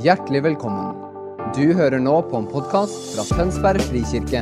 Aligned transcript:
Hjertelig 0.00 0.40
velkommen. 0.42 0.94
Du 1.52 1.74
hører 1.76 2.00
nå 2.00 2.14
på 2.24 2.38
en 2.40 2.46
podkast 2.48 3.10
fra 3.12 3.26
Tønsberg 3.28 3.82
frikirke. 3.84 4.40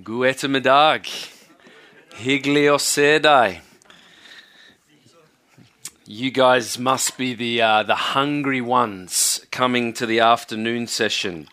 God 0.00 0.24
ettermiddag. 0.30 1.10
Hyggelig 2.16 2.64
å 2.72 2.78
se 2.80 3.10
deg. 3.20 3.60
You 6.06 6.30
guys 6.30 6.78
must 6.78 7.18
be 7.18 7.34
the 7.34 7.60
uh, 7.60 7.82
the 7.82 8.16
hungry 8.16 8.62
ones 8.62 9.44
coming 9.50 9.92
to 9.92 10.06
the 10.06 10.20
afternoon 10.20 10.86
session. 10.86 11.46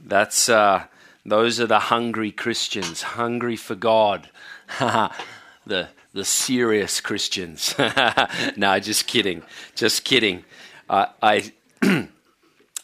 That's 0.00 0.48
uh, 0.48 0.88
those 1.24 1.60
are 1.60 1.66
the 1.66 1.78
hungry 1.78 2.32
Christians, 2.32 3.02
hungry 3.02 3.56
for 3.56 3.74
God. 3.74 4.28
the 4.78 5.88
the 6.14 6.24
serious 6.24 7.00
Christians. 7.00 7.74
no, 8.56 8.78
just 8.80 9.06
kidding. 9.06 9.42
Just 9.74 10.04
kidding. 10.04 10.44
I 10.88 11.52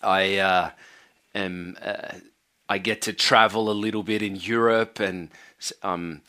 I 0.03 0.37
uh, 0.39 0.71
am. 1.35 1.77
Uh, 1.83 2.13
I 2.71 2.79
get 2.79 3.03
to 3.03 3.15
travel 3.15 3.71
a 3.71 3.73
little 3.73 4.03
bit 4.03 4.23
in 4.23 4.37
Europe 4.37 5.01
and 5.01 5.31
um, 5.83 6.21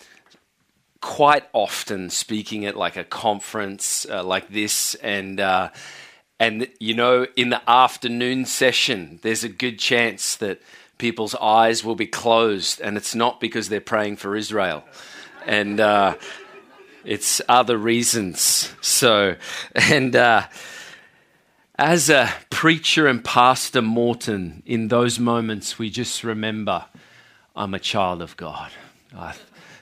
quite 1.01 1.43
often 1.51 2.09
speaking 2.09 2.65
at 2.65 2.77
like 2.77 2.95
a 2.95 3.03
conference 3.03 4.05
uh, 4.09 4.23
like 4.23 4.49
this 4.49 4.95
and 4.95 5.39
uh, 5.41 5.69
and 6.39 6.67
you 6.79 6.93
know 6.93 7.27
in 7.35 7.49
the 7.49 7.69
afternoon 7.69 8.45
session 8.45 9.19
there's 9.21 9.43
a 9.43 9.49
good 9.49 9.79
chance 9.79 10.37
that 10.37 10.61
people's 10.99 11.33
eyes 11.35 11.83
will 11.83 11.95
be 11.95 12.05
closed 12.05 12.79
and 12.79 12.95
it's 12.95 13.15
not 13.15 13.39
because 13.39 13.69
they're 13.69 13.81
praying 13.81 14.15
for 14.15 14.35
Israel 14.35 14.83
and 15.47 15.79
uh, 15.79 16.15
it's 17.03 17.41
other 17.49 17.77
reasons 17.77 18.71
so 18.81 19.35
and 19.73 20.15
uh, 20.15 20.43
as 21.79 22.09
a 22.09 22.29
preacher 22.49 23.07
and 23.07 23.23
pastor 23.23 23.81
Morton, 23.81 24.63
in 24.65 24.89
those 24.89 25.17
moments, 25.17 25.79
we 25.79 25.89
just 25.89 26.25
remember 26.25 26.83
I'm 27.55 27.73
a 27.73 27.79
child 27.79 28.21
of 28.21 28.35
God. 28.35 28.69
I, 29.15 29.33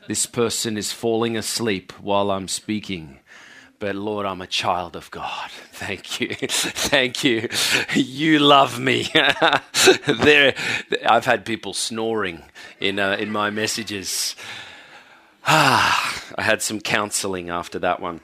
this 0.07 0.27
person 0.27 0.77
is 0.77 0.91
falling 0.91 1.35
asleep 1.35 1.91
while 1.99 2.29
I'm 2.29 2.47
speaking. 2.47 3.19
But 3.79 3.95
Lord, 3.95 4.25
I'm 4.25 4.41
a 4.41 4.47
child 4.47 4.95
of 4.95 5.11
God. 5.11 5.51
Thank 5.51 6.19
you. 6.19 6.29
Thank 6.35 7.23
you. 7.23 7.47
You 7.93 8.39
love 8.39 8.79
me. 8.79 9.07
there, 10.07 10.55
I've 11.05 11.25
had 11.25 11.45
people 11.45 11.73
snoring 11.73 12.41
in, 12.79 12.97
uh, 12.97 13.17
in 13.19 13.31
my 13.31 13.51
messages. 13.51 14.35
Ah, 15.45 16.23
I 16.37 16.41
had 16.41 16.63
some 16.63 16.81
counseling 16.81 17.51
after 17.51 17.77
that 17.79 17.99
one. 17.99 18.21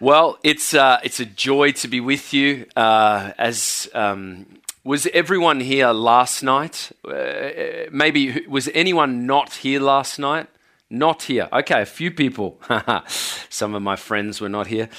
Well, 0.00 0.38
it's 0.42 0.74
uh, 0.74 0.98
it's 1.04 1.20
a 1.20 1.24
joy 1.26 1.72
to 1.72 1.86
be 1.86 2.00
with 2.00 2.34
you. 2.34 2.66
Uh, 2.74 3.32
as 3.38 3.88
um, 3.94 4.46
was 4.82 5.06
everyone 5.14 5.60
here 5.60 5.92
last 5.92 6.42
night? 6.42 6.90
Uh, 7.08 7.86
maybe 7.92 8.44
was 8.48 8.68
anyone 8.74 9.26
not 9.26 9.52
here 9.52 9.78
last 9.78 10.18
night? 10.18 10.48
Not 10.92 11.22
here. 11.22 11.48
Okay, 11.50 11.80
a 11.80 11.86
few 11.86 12.10
people. 12.10 12.60
Some 13.48 13.74
of 13.74 13.80
my 13.80 13.96
friends 13.96 14.42
were 14.42 14.50
not 14.50 14.66
here. 14.66 14.90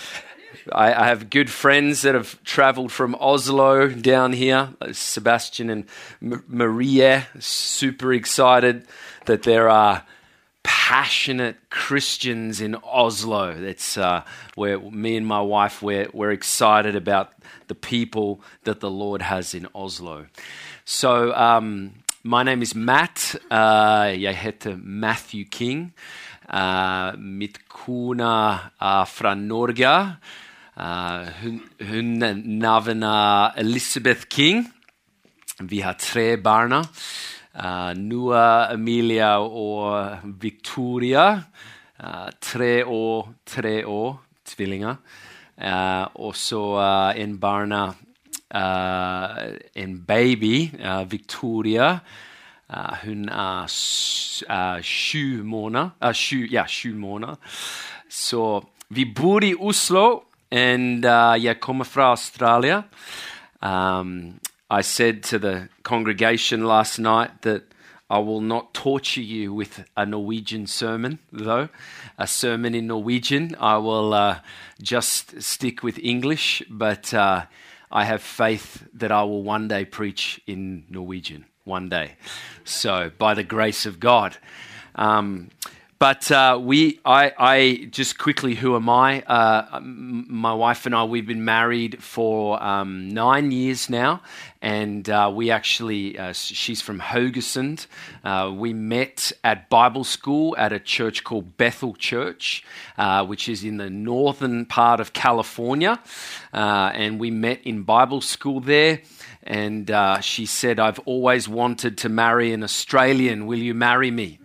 I, 0.71 0.91
I 0.91 1.07
have 1.07 1.29
good 1.29 1.51
friends 1.51 2.01
that 2.01 2.15
have 2.15 2.43
travelled 2.43 2.91
from 2.91 3.13
Oslo 3.19 3.87
down 3.89 4.33
here. 4.33 4.69
Sebastian 4.91 5.69
and 5.69 5.85
M- 6.19 6.43
Maria, 6.47 7.27
super 7.37 8.11
excited 8.11 8.87
that 9.25 9.43
there 9.43 9.69
are 9.69 10.03
passionate 10.63 11.57
Christians 11.69 12.59
in 12.59 12.75
Oslo. 12.83 13.53
That's 13.53 13.95
uh, 13.95 14.23
where 14.55 14.79
me 14.79 15.15
and 15.15 15.27
my 15.27 15.41
wife 15.41 15.83
we're, 15.83 16.09
we're 16.11 16.31
excited 16.31 16.95
about 16.95 17.33
the 17.67 17.75
people 17.75 18.41
that 18.63 18.79
the 18.79 18.89
Lord 18.89 19.21
has 19.21 19.53
in 19.53 19.67
Oslo. 19.75 20.25
So 20.85 21.35
um, 21.35 22.02
my 22.23 22.43
name 22.43 22.61
is 22.61 22.73
Matt. 22.75 23.35
Uh, 23.51 24.15
jeg 24.15 24.35
heter 24.35 24.77
Matthew 24.77 25.43
King. 25.51 25.93
Uh, 26.47 27.11
mitt 27.17 27.57
kone 27.67 28.23
er 28.79 29.05
fra 29.05 29.33
Norge. 29.35 30.15
Uh, 30.77 31.27
hun, 31.41 31.61
hun 31.89 32.23
navnet 32.45 33.51
Elizabeth 33.57 34.27
King. 34.29 34.73
Vi 35.59 35.79
har 35.79 35.93
tre 35.99 36.37
barna. 36.37 36.79
Uh, 37.53 37.93
Noah, 37.97 38.73
Emilia 38.73 39.39
og 39.39 40.17
Victoria. 40.23 41.43
Uh, 41.99 42.29
tre 42.41 42.85
år, 42.85 43.33
tre 43.45 43.85
år, 43.85 44.15
tvillinger. 44.45 44.95
Uh, 45.57 46.07
og 46.15 46.35
så 46.35 46.63
en 47.17 47.37
barna 47.39 47.91
En 48.53 50.05
baby, 50.07 50.71
Victoria. 51.09 51.99
hun 53.03 53.29
er 53.29 53.67
sju 54.81 55.43
måneder. 55.43 56.13
Sju, 56.13 56.47
ja, 56.51 56.65
sju 56.67 56.93
måneder. 56.95 57.35
Så 58.09 58.63
vi 58.89 59.05
bor 59.05 59.43
i 59.43 59.55
Oslo, 59.55 60.23
og 60.51 61.43
jeg 61.43 61.59
kommer 61.59 61.83
fra 61.85 62.11
Australia. 62.11 62.83
Um, 63.61 64.39
I 64.69 64.81
said 64.81 65.23
to 65.23 65.37
the 65.39 65.67
congregation 65.83 66.63
last 66.67 66.99
night 66.99 67.31
that 67.41 67.61
I 68.09 68.19
will 68.19 68.41
not 68.41 68.73
torture 68.73 69.21
you 69.21 69.53
with 69.53 69.83
a 69.95 70.05
Norwegian 70.05 70.67
sermon, 70.67 71.19
though, 71.31 71.69
a 72.17 72.27
sermon 72.27 72.75
in 72.75 72.87
Norwegian. 72.87 73.55
I 73.59 73.77
will 73.77 74.13
uh, 74.13 74.35
just 74.81 75.41
stick 75.41 75.83
with 75.83 75.97
English, 76.03 76.61
but 76.69 77.13
uh, 77.13 77.45
I 77.95 78.05
have 78.05 78.23
faith 78.23 78.87
that 78.95 79.11
I 79.11 79.21
will 79.21 79.43
one 79.43 79.67
day 79.67 79.85
preach 79.85 80.41
in 80.47 80.85
Norwegian, 80.89 81.45
one 81.63 81.89
day. 81.89 82.15
So, 82.63 83.11
by 83.19 83.35
the 83.35 83.43
grace 83.43 83.85
of 83.85 83.99
God. 83.99 84.35
Um, 84.95 85.51
but 86.03 86.29
uh, 86.31 86.59
we, 86.61 86.99
I, 87.05 87.31
I, 87.39 87.87
just 87.89 88.17
quickly, 88.17 88.55
who 88.55 88.75
am 88.75 88.89
I? 88.89 89.21
Uh, 89.21 89.79
my 89.79 90.53
wife 90.53 90.85
and 90.85 90.93
I, 90.93 91.05
we've 91.05 91.25
been 91.25 91.45
married 91.45 92.03
for 92.03 92.61
um, 92.61 93.07
nine 93.07 93.51
years 93.51 93.89
now, 93.89 94.21
and 94.61 95.09
uh, 95.09 95.31
we 95.33 95.49
actually, 95.49 96.19
uh, 96.19 96.33
she's 96.33 96.81
from 96.81 96.99
Haugesund. 96.99 97.87
Uh, 98.21 98.51
we 98.53 98.73
met 98.73 99.31
at 99.45 99.69
Bible 99.69 100.03
school 100.03 100.57
at 100.57 100.73
a 100.73 100.79
church 100.79 101.23
called 101.23 101.55
Bethel 101.55 101.93
Church, 101.93 102.65
uh, 102.97 103.25
which 103.25 103.47
is 103.47 103.63
in 103.63 103.77
the 103.77 103.89
northern 103.89 104.65
part 104.65 104.99
of 104.99 105.13
California, 105.13 106.01
and 106.51 107.17
we 107.17 107.31
met 107.31 107.61
in 107.63 107.83
Bible 107.83 108.19
school 108.19 108.59
there. 108.59 108.99
And 109.45 109.89
she 110.21 110.45
said, 110.45 110.81
"I've 110.81 110.99
always 111.05 111.47
wanted 111.47 111.97
to 111.99 112.09
marry 112.09 112.51
an 112.51 112.61
Australian. 112.61 113.45
Will 113.45 113.59
you 113.59 113.73
marry 113.73 114.11
me?" 114.11 114.39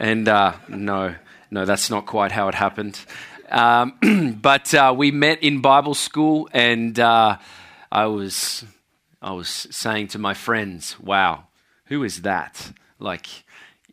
And 0.00 0.26
uh, 0.28 0.54
no, 0.66 1.14
no, 1.50 1.66
that's 1.66 1.90
not 1.90 2.06
quite 2.06 2.32
how 2.32 2.48
it 2.48 2.54
happened. 2.54 2.98
Um, 3.50 4.38
but 4.40 4.72
uh, 4.72 4.94
we 4.96 5.10
met 5.10 5.42
in 5.42 5.60
Bible 5.60 5.94
school, 5.94 6.48
and 6.54 6.98
uh, 6.98 7.36
I 7.92 8.06
was, 8.06 8.64
I 9.20 9.32
was 9.32 9.48
saying 9.70 10.08
to 10.08 10.18
my 10.18 10.32
friends, 10.32 10.98
"Wow, 10.98 11.44
who 11.84 12.02
is 12.02 12.22
that?" 12.22 12.72
Like 12.98 13.26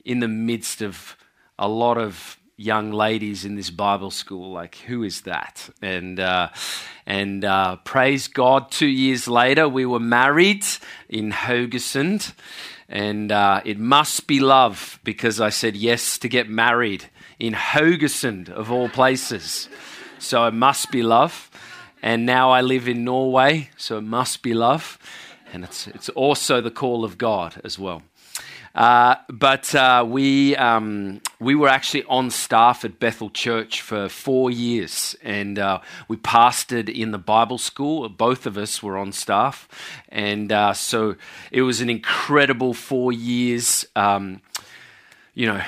in 0.06 0.22
the 0.22 0.30
midst 0.30 0.82
of 0.82 1.18
a 1.60 1.68
lot 1.68 1.98
of 1.98 2.38
young 2.56 2.92
ladies 2.92 3.44
in 3.44 3.56
this 3.56 3.70
Bible 3.70 4.12
school, 4.12 4.54
like 4.54 4.76
who 4.88 5.04
is 5.04 5.22
that? 5.24 5.70
And 5.82 6.22
uh, 6.22 6.48
and 7.06 7.44
uh, 7.44 7.76
praise 7.84 8.30
God, 8.30 8.72
two 8.72 8.88
years 8.88 9.28
later 9.28 9.68
we 9.68 9.86
were 9.86 10.00
married 10.00 10.66
in 11.10 11.34
Haugesund. 11.34 12.34
And 12.90 13.32
uh, 13.32 13.62
it 13.66 13.78
must 13.78 14.28
be 14.28 14.40
love 14.40 15.00
because 15.04 15.42
I 15.42 15.50
said 15.50 15.76
yes 15.76 16.18
to 16.20 16.30
get 16.30 16.50
married 16.50 17.10
in 17.40 17.54
Haugesund, 17.54 18.50
of 18.50 18.72
all 18.72 18.90
places. 18.90 19.70
So 20.20 20.46
it 20.46 20.54
must 20.54 20.92
be 20.92 21.04
love. 21.04 21.52
And 22.02 22.26
now 22.26 22.52
I 22.52 22.62
live 22.62 22.88
in 22.88 23.04
Norway, 23.04 23.70
so 23.76 23.98
it 23.98 24.04
must 24.04 24.42
be 24.42 24.54
love. 24.54 24.98
And 25.52 25.64
it's, 25.64 25.88
it's 25.88 26.10
also 26.10 26.62
the 26.62 26.72
call 26.72 27.04
of 27.04 27.18
God 27.18 27.60
as 27.64 27.78
well. 27.78 28.04
Uh, 28.78 29.16
but 29.28 29.74
uh, 29.74 30.06
we, 30.08 30.56
um, 30.56 31.20
we 31.40 31.56
were 31.56 31.68
actually 31.68 32.04
on 32.04 32.30
staff 32.30 32.86
at 32.86 33.00
Bethel 33.00 33.32
Church 33.32 33.82
for 33.82 34.08
four 34.08 34.52
years, 34.52 35.16
and 35.24 35.58
uh, 35.58 35.82
we 36.08 36.16
pastored 36.16 36.88
in 36.88 37.10
the 37.10 37.18
Bible 37.18 37.58
school. 37.58 38.08
Both 38.08 38.46
of 38.46 38.56
us 38.56 38.84
were 38.84 38.96
on 38.96 39.12
staff, 39.14 39.68
and 40.10 40.52
uh, 40.52 40.74
so 40.74 41.16
it 41.52 41.64
was 41.64 41.82
an 41.82 41.90
incredible 41.90 42.76
four 42.76 43.12
years. 43.12 43.84
Um, 43.96 44.42
you 45.34 45.48
know, 45.48 45.64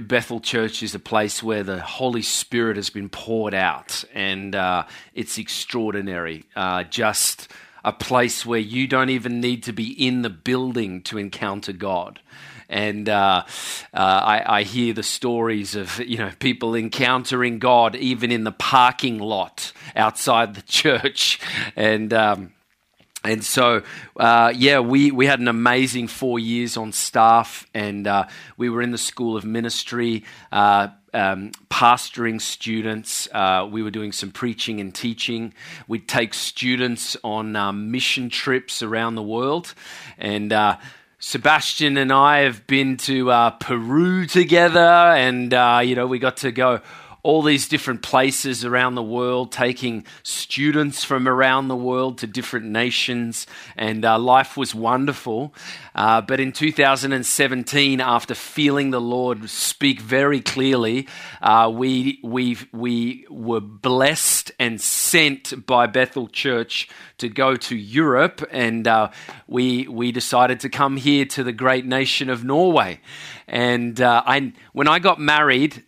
Bethel 0.00 0.40
Church 0.40 0.82
is 0.82 0.96
a 0.96 1.00
place 1.00 1.44
where 1.44 1.62
the 1.62 1.80
Holy 1.80 2.22
Spirit 2.22 2.74
has 2.74 2.90
been 2.90 3.08
poured 3.08 3.54
out, 3.54 4.02
and 4.12 4.52
uh, 4.56 4.82
it's 5.14 5.38
extraordinary. 5.38 6.44
Uh, 6.56 6.82
just 6.82 7.52
a 7.86 7.92
place 7.92 8.44
where 8.44 8.58
you 8.58 8.88
don't 8.88 9.10
even 9.10 9.40
need 9.40 9.62
to 9.62 9.72
be 9.72 9.92
in 9.92 10.22
the 10.22 10.28
building 10.28 11.00
to 11.02 11.18
encounter 11.18 11.72
God. 11.72 12.18
And 12.68 13.08
uh, 13.08 13.44
uh, 13.94 13.96
I, 13.96 14.58
I, 14.58 14.62
hear 14.64 14.92
the 14.92 15.04
stories 15.04 15.76
of 15.76 16.00
you 16.00 16.18
know 16.18 16.32
people 16.40 16.74
encountering 16.74 17.60
God 17.60 17.94
even 17.94 18.32
in 18.32 18.42
the 18.42 18.50
parking 18.50 19.20
lot 19.20 19.72
outside 19.94 20.56
the 20.56 20.62
church, 20.66 21.38
and 21.76 22.12
um, 22.12 22.52
and 23.26 23.44
so, 23.44 23.82
uh, 24.16 24.52
yeah, 24.56 24.80
we, 24.80 25.10
we 25.10 25.26
had 25.26 25.40
an 25.40 25.48
amazing 25.48 26.08
four 26.08 26.38
years 26.38 26.76
on 26.76 26.92
staff, 26.92 27.66
and 27.74 28.06
uh, 28.06 28.26
we 28.56 28.70
were 28.70 28.80
in 28.82 28.92
the 28.92 28.98
School 28.98 29.36
of 29.36 29.44
Ministry, 29.44 30.24
uh, 30.52 30.88
um, 31.12 31.52
pastoring 31.70 32.40
students. 32.40 33.28
Uh, 33.32 33.68
we 33.70 33.82
were 33.82 33.90
doing 33.90 34.12
some 34.12 34.30
preaching 34.30 34.80
and 34.80 34.94
teaching. 34.94 35.52
We'd 35.88 36.08
take 36.08 36.34
students 36.34 37.16
on 37.24 37.56
um, 37.56 37.90
mission 37.90 38.30
trips 38.30 38.82
around 38.82 39.14
the 39.14 39.22
world. 39.22 39.74
And 40.18 40.52
uh, 40.52 40.76
Sebastian 41.18 41.96
and 41.96 42.12
I 42.12 42.40
have 42.40 42.66
been 42.66 42.96
to 42.98 43.30
uh, 43.30 43.50
Peru 43.50 44.26
together, 44.26 44.80
and, 44.80 45.52
you 45.88 45.94
know, 45.94 46.06
we 46.06 46.18
got 46.18 46.38
to 46.38 46.52
go 46.52 46.80
all 47.26 47.42
these 47.42 47.66
different 47.66 48.02
places 48.02 48.64
around 48.64 48.94
the 48.94 49.02
world, 49.02 49.50
taking 49.50 50.06
students 50.22 51.02
from 51.02 51.26
around 51.26 51.66
the 51.66 51.74
world 51.74 52.18
to 52.18 52.26
different 52.28 52.66
nations, 52.66 53.48
and 53.76 54.04
uh, 54.04 54.16
life 54.16 54.56
was 54.56 54.76
wonderful. 54.76 55.52
Uh, 55.96 56.20
but 56.20 56.38
in 56.38 56.52
2017, 56.52 58.00
after 58.00 58.32
feeling 58.32 58.92
the 58.92 59.00
Lord 59.00 59.50
speak 59.50 60.00
very 60.00 60.40
clearly, 60.40 61.08
uh, 61.42 61.68
we, 61.74 62.20
we, 62.22 62.58
we 62.70 63.26
were 63.28 63.60
blessed 63.60 64.52
and 64.60 64.80
sent 64.80 65.66
by 65.66 65.88
Bethel 65.88 66.28
Church 66.28 66.88
to 67.18 67.28
go 67.28 67.56
to 67.56 67.74
Europe, 67.74 68.46
and 68.52 68.86
uh, 68.86 69.10
we, 69.48 69.88
we 69.88 70.12
decided 70.12 70.60
to 70.60 70.68
come 70.68 70.96
here 70.96 71.24
to 71.24 71.42
the 71.42 71.52
great 71.52 71.86
nation 71.86 72.30
of 72.30 72.44
Norway. 72.44 73.00
And 73.48 74.00
uh, 74.00 74.22
I, 74.24 74.52
when 74.72 74.86
I 74.86 75.00
got 75.00 75.18
married, 75.18 75.82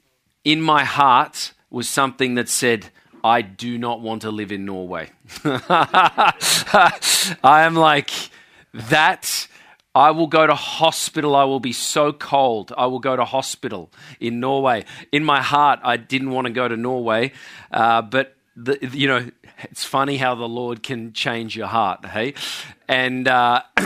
in 0.49 0.63
my 0.63 0.83
heart 0.83 1.53
was 1.69 1.87
something 1.87 2.37
that 2.37 2.49
said, 2.49 2.89
I 3.23 3.43
do 3.43 3.77
not 3.77 4.01
want 4.01 4.23
to 4.23 4.31
live 4.31 4.51
in 4.51 4.65
Norway. 4.65 5.11
I 5.45 6.33
am 7.45 7.75
like, 7.75 8.11
that. 8.73 9.47
I 9.95 10.11
will 10.13 10.27
go 10.27 10.47
to 10.47 10.55
hospital. 10.55 11.37
I 11.37 11.45
will 11.45 11.61
be 11.61 11.75
so 11.75 12.15
cold. 12.15 12.73
I 12.79 12.87
will 12.87 12.99
go 12.99 13.15
to 13.15 13.27
hospital 13.27 13.91
in 14.21 14.41
Norway. 14.41 14.87
In 15.13 15.23
my 15.23 15.43
heart, 15.43 15.81
I 15.83 15.99
didn't 15.99 16.31
want 16.31 16.47
to 16.47 16.53
go 16.53 16.67
to 16.67 16.79
Norway, 16.79 17.33
uh, 17.71 18.01
but 18.01 18.35
the, 18.57 18.79
you 18.93 19.07
know, 19.07 19.31
it's 19.65 19.85
funny 19.85 20.17
how 20.17 20.35
the 20.35 20.49
Lord 20.49 20.83
can 20.83 21.13
change 21.13 21.57
your 21.57 21.67
heart, 21.67 22.07
hey? 22.07 22.33
And 22.89 23.29
uh, 23.29 23.65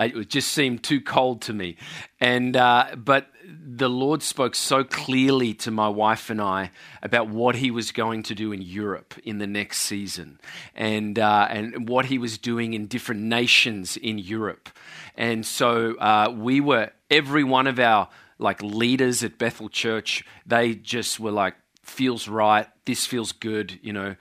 it 0.00 0.28
just 0.28 0.50
seemed 0.50 0.82
too 0.82 1.00
cold 1.00 1.42
to 1.42 1.52
me. 1.52 1.76
And 2.20 2.56
uh, 2.56 2.96
but 2.96 3.28
the 3.66 3.88
Lord 3.88 4.22
spoke 4.22 4.54
so 4.54 4.84
clearly 4.84 5.54
to 5.54 5.70
my 5.70 5.88
wife 5.88 6.28
and 6.28 6.40
I 6.40 6.70
about 7.02 7.28
what 7.28 7.56
He 7.56 7.70
was 7.70 7.92
going 7.92 8.22
to 8.24 8.34
do 8.34 8.52
in 8.52 8.60
Europe 8.60 9.14
in 9.24 9.38
the 9.38 9.46
next 9.46 9.78
season, 9.78 10.38
and 10.74 11.18
uh, 11.18 11.46
and 11.50 11.88
what 11.88 12.06
He 12.06 12.18
was 12.18 12.36
doing 12.38 12.74
in 12.74 12.86
different 12.86 13.22
nations 13.22 13.96
in 13.96 14.18
Europe, 14.18 14.68
and 15.16 15.46
so 15.46 15.94
uh, 15.96 16.32
we 16.36 16.60
were 16.60 16.90
every 17.10 17.44
one 17.44 17.66
of 17.66 17.78
our 17.78 18.08
like 18.38 18.62
leaders 18.62 19.24
at 19.24 19.38
Bethel 19.38 19.68
Church. 19.68 20.24
They 20.46 20.74
just 20.74 21.18
were 21.20 21.30
like, 21.30 21.54
feels 21.82 22.28
right. 22.28 22.68
This 22.84 23.06
feels 23.06 23.32
good. 23.32 23.78
You 23.82 23.92
know, 23.92 24.16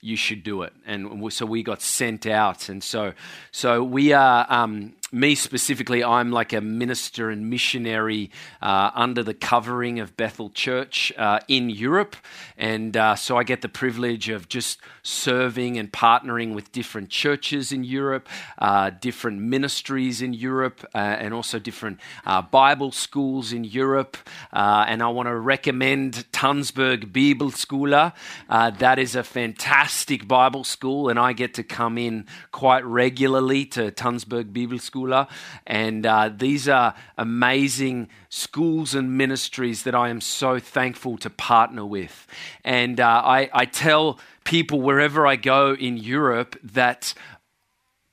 you 0.00 0.16
should 0.16 0.42
do 0.42 0.62
it. 0.62 0.72
And 0.84 1.32
so 1.32 1.46
we 1.46 1.62
got 1.62 1.82
sent 1.82 2.26
out. 2.26 2.68
And 2.68 2.82
so, 2.82 3.12
so 3.50 3.82
we 3.82 4.12
are, 4.12 4.46
um, 4.48 4.94
me 5.12 5.36
specifically, 5.36 6.02
I'm 6.02 6.32
like 6.32 6.52
a 6.52 6.60
minister 6.60 7.30
and 7.30 7.48
missionary 7.48 8.30
uh, 8.60 8.90
under 8.92 9.22
the 9.22 9.34
covering 9.34 10.00
of 10.00 10.16
Bethel 10.16 10.50
Church 10.50 11.12
uh, 11.16 11.38
in 11.46 11.70
Europe. 11.70 12.16
And 12.56 12.96
uh, 12.96 13.14
so 13.14 13.36
I 13.36 13.44
get 13.44 13.62
the 13.62 13.68
privilege 13.68 14.28
of 14.28 14.48
just 14.48 14.80
serving 15.04 15.78
and 15.78 15.92
partnering 15.92 16.54
with 16.56 16.72
different 16.72 17.08
churches 17.08 17.70
in 17.70 17.84
Europe, 17.84 18.28
uh, 18.58 18.90
different 19.00 19.40
ministries 19.40 20.22
in 20.22 20.32
Europe, 20.32 20.84
uh, 20.92 20.98
and 20.98 21.32
also 21.32 21.60
different 21.60 22.00
uh, 22.24 22.42
Bible 22.42 22.90
schools 22.90 23.52
in 23.52 23.62
Europe. 23.62 24.16
and 24.52 25.02
I 25.04 25.08
want 25.08 25.28
to 25.28 25.36
recommend 25.36 26.26
Tønsberg 26.32 27.12
Bibelskole. 27.12 28.12
that 28.48 28.98
is 28.98 29.14
a 29.14 29.22
fantastic 29.22 30.26
Bible 30.26 30.64
school, 30.64 31.08
and 31.08 31.18
I 31.18 31.32
get 31.32 31.54
to 31.54 31.62
come 31.62 31.96
in 31.96 32.26
quite 32.50 32.84
regularly 32.84 33.64
to 33.66 33.92
Tønsberg 33.92 34.52
Bibelskole 34.96 35.28
and 35.66 36.06
uh, 36.06 36.30
these 36.34 36.68
are 36.68 36.94
amazing 37.18 38.08
schools 38.28 38.94
and 38.94 39.16
ministries 39.16 39.82
that 39.84 39.94
I 39.94 40.08
am 40.08 40.20
so 40.20 40.58
thankful 40.58 41.18
to 41.18 41.30
partner 41.30 41.84
with. 41.84 42.26
And 42.64 43.00
uh, 43.00 43.22
I, 43.24 43.50
I 43.52 43.64
tell 43.66 44.18
people 44.44 44.80
wherever 44.80 45.26
I 45.26 45.36
go 45.36 45.74
in 45.74 45.96
Europe 45.96 46.56
that 46.62 47.14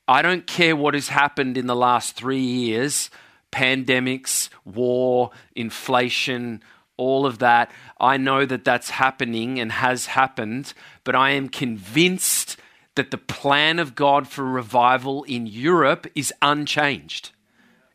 I 0.08 0.22
don't 0.22 0.48
care 0.48 0.76
what 0.76 0.94
has 0.94 1.10
happened 1.10 1.58
in 1.58 1.68
the 1.68 1.76
last 1.76 2.16
three 2.16 2.40
years 2.40 3.10
pandemics, 3.52 4.50
war, 4.66 5.30
inflation, 5.56 6.64
all 6.98 7.28
of 7.28 7.38
that. 7.38 7.70
I 8.00 8.18
know 8.18 8.48
that 8.48 8.66
that's 8.66 8.90
happening 8.90 9.60
and 9.60 9.72
has 9.72 10.08
happened, 10.08 10.74
but 11.04 11.16
I 11.16 11.32
am 11.32 11.50
convinced 11.50 12.58
that 12.96 13.12
the 13.12 13.18
plan 13.18 13.80
of 13.80 13.96
God 13.96 14.28
for 14.28 14.44
revival 14.44 15.24
in 15.24 15.48
Europe 15.48 16.08
is 16.16 16.34
unchanged. 16.42 17.32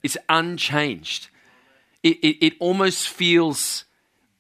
It's 0.02 0.16
unchanged. 0.28 1.28
It, 2.02 2.18
it, 2.18 2.46
it 2.46 2.52
almost 2.60 3.08
feels 3.08 3.84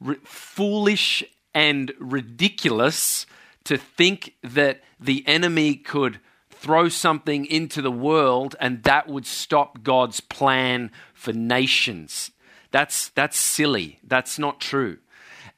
r- 0.04 0.16
foolish 0.24 1.24
and 1.54 1.92
ridiculous 1.98 3.26
to 3.64 3.76
think 3.76 4.34
that 4.42 4.82
the 4.98 5.24
enemy 5.26 5.74
could 5.74 6.20
throw 6.50 6.88
something 6.88 7.44
into 7.46 7.80
the 7.80 7.90
world 7.90 8.56
and 8.60 8.82
that 8.82 9.08
would 9.08 9.26
stop 9.26 9.82
God's 9.82 10.20
plan 10.20 10.90
for 11.14 11.32
nations. 11.32 12.32
That's, 12.70 13.08
that's 13.10 13.36
silly. 13.36 14.00
That's 14.02 14.38
not 14.38 14.60
true. 14.60 14.98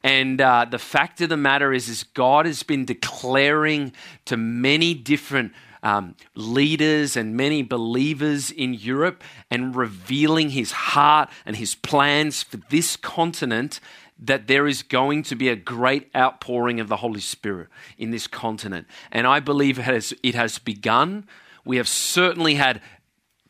And 0.02 0.40
uh, 0.40 0.66
the 0.70 0.78
fact 0.78 1.20
of 1.20 1.28
the 1.28 1.36
matter 1.36 1.72
is, 1.72 1.88
is 1.88 2.04
God 2.04 2.46
has 2.46 2.62
been 2.62 2.84
declaring 2.84 3.92
to 4.24 4.36
many 4.36 4.94
different 4.94 5.52
um, 5.82 6.14
leaders 6.34 7.16
and 7.16 7.36
many 7.36 7.62
believers 7.62 8.50
in 8.50 8.74
Europe 8.74 9.22
and 9.50 9.74
revealing 9.74 10.50
his 10.50 10.72
heart 10.72 11.30
and 11.44 11.56
his 11.56 11.74
plans 11.74 12.42
for 12.42 12.58
this 12.68 12.96
continent 12.96 13.80
that 14.22 14.46
there 14.46 14.66
is 14.66 14.82
going 14.82 15.22
to 15.22 15.34
be 15.34 15.48
a 15.48 15.56
great 15.56 16.10
outpouring 16.14 16.78
of 16.80 16.88
the 16.88 16.96
Holy 16.96 17.20
Spirit 17.20 17.68
in 17.96 18.10
this 18.10 18.26
continent. 18.26 18.86
And 19.10 19.26
I 19.26 19.40
believe 19.40 19.78
it 19.78 19.82
has, 19.82 20.12
it 20.22 20.34
has 20.34 20.58
begun. 20.58 21.26
We 21.64 21.78
have 21.78 21.88
certainly 21.88 22.56
had 22.56 22.82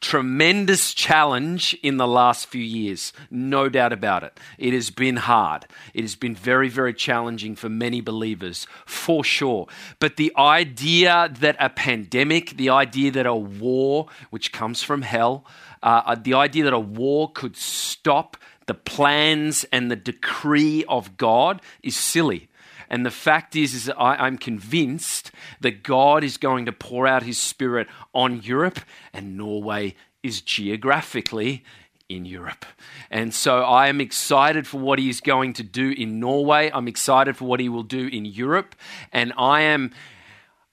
tremendous 0.00 0.94
challenge 0.94 1.76
in 1.82 1.96
the 1.96 2.06
last 2.06 2.46
few 2.46 2.62
years, 2.62 3.12
no 3.30 3.68
doubt 3.68 3.92
about 3.92 4.24
it. 4.24 4.38
It 4.58 4.72
has 4.72 4.90
been 4.90 5.16
hard. 5.16 5.66
It 5.94 6.02
has 6.02 6.16
been 6.16 6.34
very, 6.34 6.68
very 6.68 6.94
challenging 6.94 7.54
for 7.54 7.68
many 7.68 8.00
believers, 8.00 8.66
for 8.86 9.22
sure. 9.22 9.66
But 9.98 10.16
the 10.16 10.32
idea 10.36 11.30
that 11.40 11.56
a 11.58 11.68
pandemic, 11.68 12.56
the 12.56 12.70
idea 12.70 13.10
that 13.12 13.26
a 13.26 13.34
war, 13.34 14.06
which 14.30 14.52
comes 14.52 14.82
from 14.82 15.02
hell, 15.02 15.44
uh, 15.82 16.02
uh 16.06 16.14
the 16.14 16.34
idea 16.34 16.64
that 16.64 16.72
a 16.72 16.78
war 16.78 17.30
could 17.32 17.56
stop 17.56 18.36
the 18.66 18.74
plans 18.74 19.64
and 19.72 19.90
the 19.90 19.96
decree 19.96 20.84
of 20.84 21.16
God 21.16 21.60
is 21.82 21.96
silly. 21.96 22.49
And 22.90 23.06
the 23.06 23.10
fact 23.10 23.54
is, 23.54 23.72
is 23.72 23.88
I, 23.96 24.26
am 24.26 24.36
convinced 24.36 25.30
that 25.60 25.84
God 25.84 26.24
is 26.24 26.36
going 26.36 26.66
to 26.66 26.72
pour 26.72 27.06
out 27.06 27.22
his 27.22 27.38
spirit 27.38 27.86
on 28.12 28.42
Europe, 28.42 28.80
and 29.12 29.36
Norway 29.36 29.94
is 30.22 30.40
geographically 30.40 31.64
in 32.08 32.24
Europe. 32.24 32.66
And 33.10 33.32
so 33.32 33.62
I 33.62 33.86
am 33.86 34.00
excited 34.00 34.66
for 34.66 34.78
what 34.78 34.98
he 34.98 35.08
is 35.08 35.20
going 35.20 35.52
to 35.54 35.62
do 35.62 35.92
in 35.92 36.18
Norway. 36.18 36.70
I'm 36.74 36.88
excited 36.88 37.36
for 37.36 37.44
what 37.44 37.60
he 37.60 37.68
will 37.68 37.84
do 37.84 38.08
in 38.08 38.24
Europe. 38.24 38.74
And 39.12 39.32
I 39.38 39.62
am. 39.62 39.92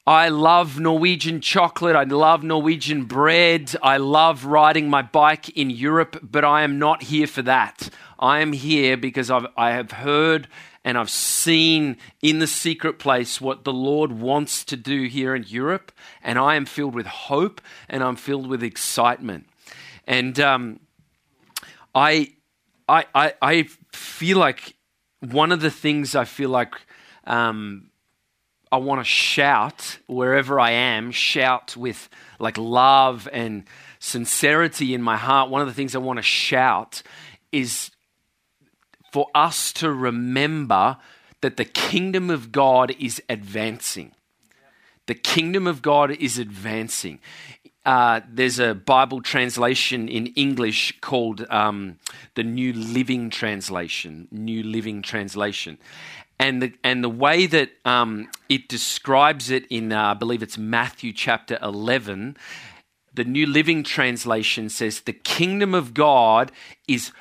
I 0.08 0.30
love 0.30 0.80
Norwegian 0.80 1.42
chocolate. 1.42 1.96
I 1.96 2.04
love 2.04 2.42
Norwegian 2.42 3.04
bread. 3.04 3.76
I 3.84 3.98
love 3.98 4.46
riding 4.46 4.90
my 4.90 5.02
bike 5.02 5.50
in 5.50 5.70
Europe, 5.70 6.18
but 6.24 6.46
I 6.46 6.62
am 6.62 6.80
not 6.80 7.04
here 7.04 7.28
for 7.28 7.42
that. 7.42 7.90
I 8.18 8.40
am 8.40 8.54
here 8.54 8.96
because 8.96 9.30
I've, 9.30 9.48
I 9.58 9.72
have 9.72 9.92
heard 9.92 10.48
and 10.88 10.98
I've 10.98 11.10
seen 11.10 11.98
in 12.22 12.40
the 12.40 12.48
secret 12.48 12.98
place 12.98 13.42
what 13.42 13.66
the 13.66 13.74
Lord 13.74 14.14
wants 14.14 14.64
to 14.64 14.78
do 14.78 15.04
here 15.04 15.36
in 15.36 15.44
Europe, 15.46 15.92
and 16.24 16.40
I 16.40 16.56
am 16.56 16.66
filled 16.66 16.96
with 16.96 17.08
hope 17.08 17.60
and 17.90 18.02
I'm 18.02 18.16
filled 18.16 18.48
with 18.48 18.64
excitement. 18.64 19.50
And 20.06 20.40
um, 20.40 20.80
I, 21.94 22.32
I, 22.88 23.06
I, 23.14 23.34
I, 23.42 23.64
feel 23.92 24.38
like 24.38 24.78
one 25.20 25.52
of 25.52 25.60
the 25.60 25.72
things 25.72 26.16
I 26.16 26.24
feel 26.24 26.52
like 26.52 26.74
um, 27.26 27.90
I 28.72 28.78
want 28.78 29.02
to 29.02 29.06
shout 29.06 30.00
wherever 30.08 30.58
I 30.58 30.72
am, 30.72 31.12
shout 31.12 31.76
with 31.76 32.08
like 32.40 32.58
love 32.58 33.28
and 33.34 33.66
sincerity 34.00 34.94
in 34.94 35.02
my 35.02 35.18
heart. 35.18 35.50
One 35.50 35.60
of 35.60 35.68
the 35.68 35.74
things 35.74 35.96
I 35.96 36.00
want 36.00 36.20
to 36.20 36.24
shout 36.24 37.04
is 37.52 37.92
for 39.18 39.32
us 39.34 39.74
to 39.74 39.92
remember 39.92 40.96
that 41.42 41.58
the 41.58 41.66
kingdom 41.66 42.30
of 42.30 42.52
God 42.52 42.96
is 43.00 43.20
advancing. 43.28 44.12
The 45.08 45.16
kingdom 45.16 45.66
of 45.66 45.82
God 45.82 46.12
is 46.12 46.38
advancing. 46.38 47.18
Uh, 47.84 48.22
there's 48.30 48.60
a 48.60 48.76
Bible 48.76 49.24
translation 49.24 50.08
in 50.08 50.28
English 50.36 51.00
called 51.02 51.48
um, 51.50 51.98
the 52.36 52.44
New 52.44 52.74
Living 52.74 53.32
Translation. 53.32 54.28
New 54.30 54.62
Living 54.62 55.02
Translation 55.02 55.80
and 56.40 56.62
the 56.62 56.74
and 56.84 57.04
the 57.04 57.10
way 57.10 57.48
that 57.48 57.72
um, 57.86 58.30
it 58.50 58.70
describes 58.70 59.50
it 59.50 59.66
in 59.72 59.92
uh, 59.92 60.12
I 60.12 60.14
believe 60.14 60.44
it's 60.44 60.60
Matthew 60.60 61.12
chapter 61.12 61.58
eleven, 61.64 62.38
the 63.12 63.24
New 63.24 63.48
Living 63.48 63.84
Translation 63.84 64.70
says 64.70 65.02
the 65.02 65.12
kingdom 65.12 65.74
of 65.74 65.96
God 65.96 66.52
is 66.88 67.12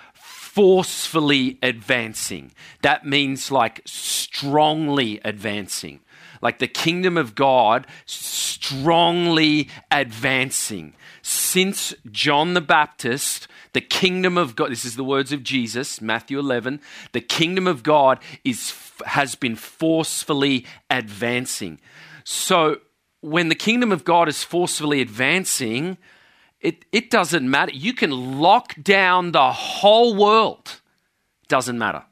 forcefully 0.56 1.58
advancing. 1.62 2.50
That 2.80 3.04
means 3.04 3.50
like 3.50 3.82
strongly 3.84 5.20
advancing. 5.22 6.00
Like 6.40 6.60
the 6.60 6.66
kingdom 6.66 7.18
of 7.18 7.34
God 7.34 7.86
strongly 8.06 9.68
advancing. 9.90 10.94
Since 11.20 11.92
John 12.10 12.54
the 12.54 12.62
Baptist 12.62 13.48
the 13.74 13.82
kingdom 13.82 14.38
of 14.38 14.56
God, 14.56 14.70
this 14.70 14.86
is 14.86 14.96
the 14.96 15.04
words 15.04 15.32
of 15.32 15.42
Jesus, 15.42 16.00
Matthew 16.00 16.38
11. 16.38 16.80
The 17.12 17.20
kingdom 17.20 17.66
of 17.66 17.82
God 17.82 18.18
is, 18.42 18.72
has 19.04 19.34
been 19.34 19.56
forcefully 19.56 20.64
advancing. 20.88 21.78
So 22.24 22.78
when 23.20 23.50
the 23.50 23.54
kingdom 23.54 23.92
of 23.92 24.04
God 24.04 24.30
is 24.30 24.42
forcefully 24.42 25.02
advancing, 25.02 25.98
it, 26.60 26.84
it 26.92 27.10
doesn't 27.10 27.48
matter. 27.48 27.72
You 27.72 27.92
can 27.92 28.38
lock 28.40 28.74
down 28.82 29.32
the 29.32 29.52
whole 29.52 30.14
world. 30.16 30.80
Doesn't 31.48 31.78
matter. 31.78 32.04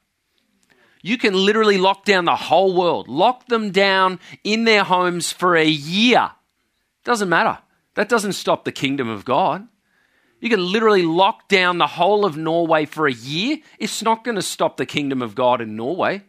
You 1.03 1.19
can 1.19 1.35
literally 1.35 1.77
lock 1.77 2.05
down 2.05 2.25
the 2.25 2.37
whole 2.37 2.75
world, 2.75 3.09
lock 3.09 3.47
them 3.49 3.73
down 3.73 4.21
in 4.43 4.65
their 4.65 4.85
homes 4.85 5.33
for 5.33 5.55
a 5.55 5.67
year. 5.67 6.31
Doesn't 7.05 7.29
matter. 7.29 7.59
That 7.95 8.09
doesn't 8.09 8.33
stop 8.33 8.65
the 8.65 8.73
kingdom 8.73 9.09
of 9.09 9.25
God. 9.25 9.69
You 10.41 10.51
can 10.51 10.73
literally 10.73 11.03
lock 11.03 11.49
down 11.49 11.79
the 11.79 11.87
whole 11.87 12.25
of 12.25 12.37
Norway 12.37 12.87
for 12.87 13.07
a 13.07 13.13
year. 13.13 13.59
It's 13.79 14.03
not 14.03 14.25
going 14.25 14.37
to 14.37 14.43
stop 14.43 14.77
the 14.77 14.87
kingdom 14.87 15.23
of 15.23 15.35
God 15.35 15.61
in 15.61 15.77
Norway. 15.77 16.23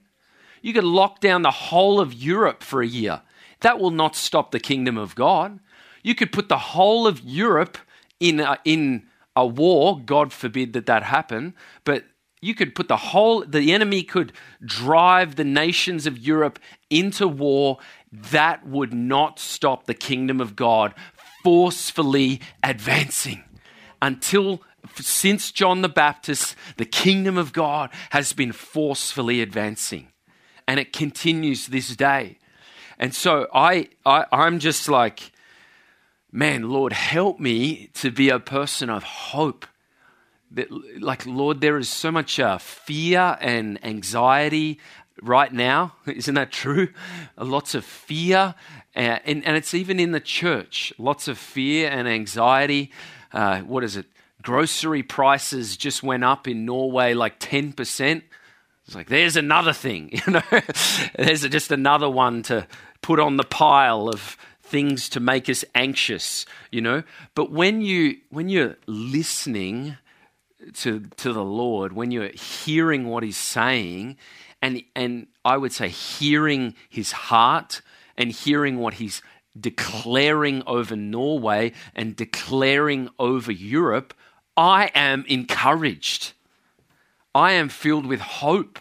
You 0.61 0.73
can 0.73 0.85
lock 0.85 1.19
down 1.19 1.41
the 1.41 1.51
whole 1.51 1.99
of 1.99 2.13
Europe 2.13 2.63
for 2.63 2.81
a 2.81 2.87
year. 2.87 3.21
That 3.61 3.79
will 3.79 3.91
not 3.91 4.15
stop 4.15 4.51
the 4.51 4.59
kingdom 4.59 4.97
of 4.97 5.15
God. 5.15 5.59
You 6.03 6.15
could 6.15 6.31
put 6.31 6.49
the 6.49 6.57
whole 6.57 7.07
of 7.07 7.21
Europe 7.21 7.77
in 8.19 8.39
a, 8.39 8.57
in 8.65 9.07
a 9.35 9.45
war. 9.45 9.99
God 9.99 10.31
forbid 10.31 10.73
that 10.73 10.85
that 10.85 11.03
happen. 11.03 11.55
But 11.83 12.05
you 12.41 12.53
could 12.53 12.75
put 12.75 12.87
the 12.87 12.97
whole, 12.97 13.43
the 13.45 13.73
enemy 13.73 14.03
could 14.03 14.31
drive 14.63 15.35
the 15.35 15.43
nations 15.43 16.05
of 16.05 16.17
Europe 16.17 16.59
into 16.89 17.27
war. 17.27 17.79
That 18.11 18.65
would 18.67 18.93
not 18.93 19.39
stop 19.39 19.85
the 19.85 19.93
kingdom 19.93 20.39
of 20.39 20.55
God 20.55 20.93
forcefully 21.43 22.41
advancing 22.63 23.43
until 24.01 24.61
since 24.95 25.51
John 25.51 25.81
the 25.81 25.89
Baptist, 25.89 26.55
the 26.77 26.85
kingdom 26.85 27.37
of 27.37 27.53
God 27.53 27.89
has 28.11 28.33
been 28.33 28.51
forcefully 28.51 29.41
advancing. 29.41 30.09
And 30.67 30.79
it 30.79 30.93
continues 30.93 31.67
this 31.67 31.95
day. 31.95 32.37
And 32.99 33.13
so 33.13 33.47
I, 33.53 33.89
I 34.05 34.25
I'm 34.31 34.59
just 34.59 34.87
like, 34.87 35.31
man, 36.35 36.69
Lord, 36.69 36.93
help 36.93 37.39
me 37.39 37.89
to 37.95 38.11
be 38.11 38.29
a 38.29 38.39
person 38.39 38.89
of 38.89 39.03
hope. 39.03 39.65
That, 40.51 40.67
like, 41.01 41.25
Lord, 41.25 41.61
there 41.61 41.77
is 41.77 41.89
so 41.89 42.11
much 42.11 42.39
uh, 42.39 42.57
fear 42.59 43.37
and 43.41 43.83
anxiety 43.83 44.79
right 45.21 45.51
now. 45.51 45.95
Isn't 46.05 46.35
that 46.35 46.51
true? 46.51 46.89
Lots 47.37 47.73
of 47.73 47.83
fear. 47.83 48.55
Uh, 48.95 49.19
and, 49.25 49.43
and 49.45 49.57
it's 49.57 49.73
even 49.73 49.99
in 49.99 50.11
the 50.11 50.19
church. 50.19 50.93
Lots 50.97 51.27
of 51.27 51.37
fear 51.37 51.89
and 51.89 52.07
anxiety 52.07 52.91
uh, 53.35 53.59
what 53.61 53.83
is 53.83 53.97
it? 53.97 54.05
Grocery 54.41 55.03
prices 55.03 55.75
just 55.75 56.01
went 56.01 56.23
up 56.23 56.47
in 56.47 56.65
Norway 56.65 57.13
like 57.13 57.39
10%. 57.39 58.21
It's 58.85 58.95
like, 58.95 59.09
there's 59.09 59.35
another 59.35 59.73
thing, 59.73 60.09
you 60.27 60.33
know, 60.33 60.61
there's 61.17 61.47
just 61.49 61.71
another 61.71 62.09
one 62.09 62.43
to 62.43 62.65
put 63.01 63.19
on 63.19 63.37
the 63.37 63.43
pile 63.43 64.07
of 64.07 64.37
things 64.65 65.07
to 65.09 65.19
make 65.19 65.47
us 65.49 65.63
anxious, 65.73 66.45
you 66.71 66.81
know. 66.81 67.03
But 67.35 67.51
when 67.51 67.81
you 67.81 68.17
when 68.29 68.49
you're 68.49 68.77
listening 68.87 69.97
to 70.75 71.01
to 71.17 71.33
the 71.33 71.43
Lord, 71.43 71.93
when 71.93 72.11
you're 72.11 72.31
hearing 72.33 73.07
what 73.07 73.23
He's 73.23 73.37
saying, 73.37 74.17
and 74.61 74.83
and 74.95 75.27
I 75.43 75.57
would 75.57 75.71
say 75.71 75.89
hearing 75.89 76.75
His 76.89 77.11
heart 77.11 77.81
and 78.17 78.31
hearing 78.31 78.79
what 78.79 78.95
He's 78.95 79.21
declaring 79.59 80.63
over 80.67 80.95
Norway 80.95 81.71
and 81.95 82.15
declaring 82.15 83.09
over 83.19 83.51
Europe, 83.51 84.13
I 84.57 84.91
am 84.93 85.25
encouraged. 85.27 86.33
I 87.33 87.51
am 87.53 87.69
filled 87.69 88.05
with 88.05 88.21
hope. 88.21 88.79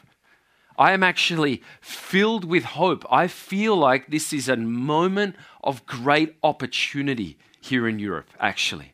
I 0.79 0.93
am 0.93 1.03
actually 1.03 1.63
filled 1.81 2.45
with 2.45 2.65
hope. 2.65 3.05
I 3.11 3.27
feel 3.27 3.77
like 3.77 4.09
this 4.09 4.33
is 4.33 4.49
a 4.49 4.57
moment 4.57 5.37
of 5.63 5.87
great 5.87 6.37
opportunity 6.43 7.39
here 7.61 7.89
in 7.89 7.99
Europe, 7.99 8.29
actually. 8.41 8.93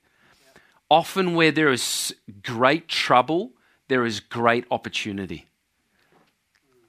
Often, 0.90 1.34
where 1.34 1.52
there 1.52 1.70
is 1.70 2.14
great 2.42 2.88
trouble, 2.88 3.52
there 3.88 4.04
is 4.04 4.20
great 4.20 4.64
opportunity. 4.70 5.46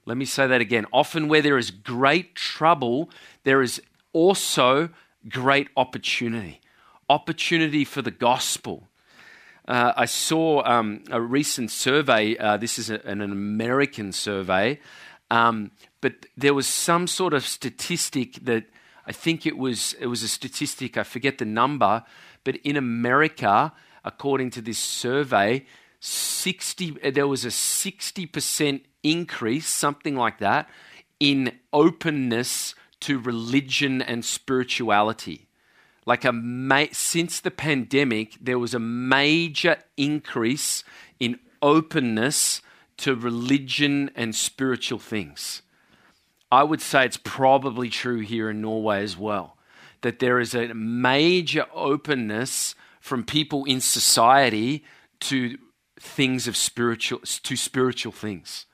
Let 0.05 0.17
me 0.17 0.25
say 0.25 0.47
that 0.47 0.61
again. 0.61 0.85
Often, 0.91 1.27
where 1.27 1.41
there 1.41 1.57
is 1.57 1.71
great 1.71 2.35
trouble, 2.35 3.09
there 3.43 3.61
is 3.61 3.81
also 4.13 4.89
great 5.29 5.69
opportunity 5.77 6.61
opportunity 7.11 7.83
for 7.83 8.01
the 8.01 8.09
gospel. 8.09 8.87
Uh, 9.67 9.93
I 9.95 10.05
saw 10.05 10.63
um, 10.65 11.03
a 11.11 11.21
recent 11.21 11.71
survey. 11.71 12.35
Uh, 12.37 12.57
this 12.57 12.79
is 12.79 12.89
a, 12.89 12.99
an 13.05 13.21
American 13.21 14.11
survey, 14.11 14.79
um, 15.29 15.71
but 16.01 16.25
there 16.35 16.53
was 16.53 16.67
some 16.67 17.07
sort 17.07 17.33
of 17.33 17.45
statistic 17.45 18.35
that 18.43 18.65
I 19.05 19.11
think 19.11 19.45
it 19.45 19.57
was 19.57 19.93
it 19.99 20.07
was 20.07 20.23
a 20.23 20.27
statistic. 20.27 20.97
I 20.97 21.03
forget 21.03 21.37
the 21.37 21.45
number, 21.45 22.03
but 22.43 22.55
in 22.63 22.75
America, 22.75 23.71
according 24.03 24.49
to 24.51 24.61
this 24.61 24.79
survey, 24.79 25.65
sixty 25.99 26.91
there 27.11 27.27
was 27.27 27.45
a 27.45 27.51
sixty 27.51 28.25
percent 28.25 28.83
increase, 29.03 29.67
something 29.67 30.15
like 30.15 30.39
that, 30.39 30.69
in 31.19 31.51
openness 31.71 32.75
to 33.01 33.19
religion 33.19 34.01
and 34.01 34.25
spirituality. 34.25 35.47
Like 36.05 36.25
a 36.25 36.31
ma- 36.31 36.85
since 36.91 37.39
the 37.39 37.51
pandemic, 37.51 38.37
there 38.41 38.59
was 38.59 38.73
a 38.73 38.79
major 38.79 39.77
increase 39.97 40.83
in 41.19 41.39
openness 41.61 42.61
to 42.97 43.15
religion 43.15 44.11
and 44.15 44.35
spiritual 44.35 44.99
things. 44.99 45.61
I 46.51 46.63
would 46.63 46.81
say 46.81 47.05
it's 47.05 47.17
probably 47.17 47.89
true 47.89 48.19
here 48.19 48.49
in 48.49 48.61
Norway 48.61 49.03
as 49.03 49.17
well. 49.17 49.57
That 50.01 50.19
there 50.19 50.39
is 50.39 50.53
a 50.53 50.73
major 50.73 51.65
openness 51.73 52.75
from 52.99 53.23
people 53.23 53.65
in 53.65 53.79
society 53.81 54.83
to 55.21 55.57
things 55.99 56.47
of 56.47 56.57
spiritual 56.57 57.19
to 57.19 57.55
spiritual 57.55 58.11
things. 58.11 58.65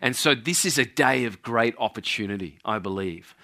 And 0.00 0.14
so 0.14 0.34
this 0.34 0.64
is 0.64 0.76
a 0.76 0.84
day 0.84 1.24
of 1.24 1.40
great 1.40 1.74
opportunity, 1.78 2.58
I 2.64 2.78
believe. 2.78 3.34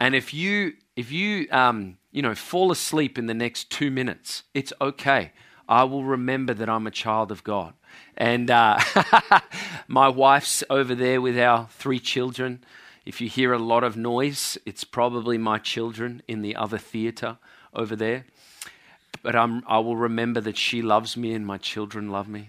And 0.00 0.14
if 0.14 0.32
you 0.32 0.74
if 0.94 1.12
you 1.12 1.48
um, 1.50 1.98
you 2.16 2.22
know 2.22 2.34
fall 2.34 2.72
asleep 2.72 3.18
in 3.18 3.26
the 3.26 3.34
next 3.34 3.68
two 3.68 3.90
minutes, 3.90 4.44
it's 4.54 4.72
okay. 4.80 5.32
I 5.68 5.84
will 5.84 6.02
remember 6.02 6.54
that 6.54 6.66
I'm 6.66 6.86
a 6.86 6.90
child 6.90 7.30
of 7.30 7.44
God. 7.44 7.74
And 8.16 8.50
uh, 8.50 8.78
my 9.88 10.08
wife's 10.08 10.64
over 10.70 10.94
there 10.94 11.20
with 11.20 11.38
our 11.38 11.68
three 11.70 11.98
children. 12.00 12.64
If 13.04 13.20
you 13.20 13.28
hear 13.28 13.52
a 13.52 13.58
lot 13.58 13.84
of 13.84 13.98
noise, 13.98 14.56
it's 14.64 14.82
probably 14.82 15.36
my 15.36 15.58
children 15.58 16.22
in 16.26 16.40
the 16.40 16.56
other 16.56 16.78
theater 16.78 17.36
over 17.74 17.94
there. 17.94 18.24
But 19.22 19.36
I'm, 19.36 19.62
I 19.66 19.80
will 19.80 19.96
remember 19.96 20.40
that 20.40 20.56
she 20.56 20.80
loves 20.80 21.18
me 21.18 21.34
and 21.34 21.46
my 21.46 21.58
children 21.58 22.10
love 22.10 22.28
me. 22.28 22.48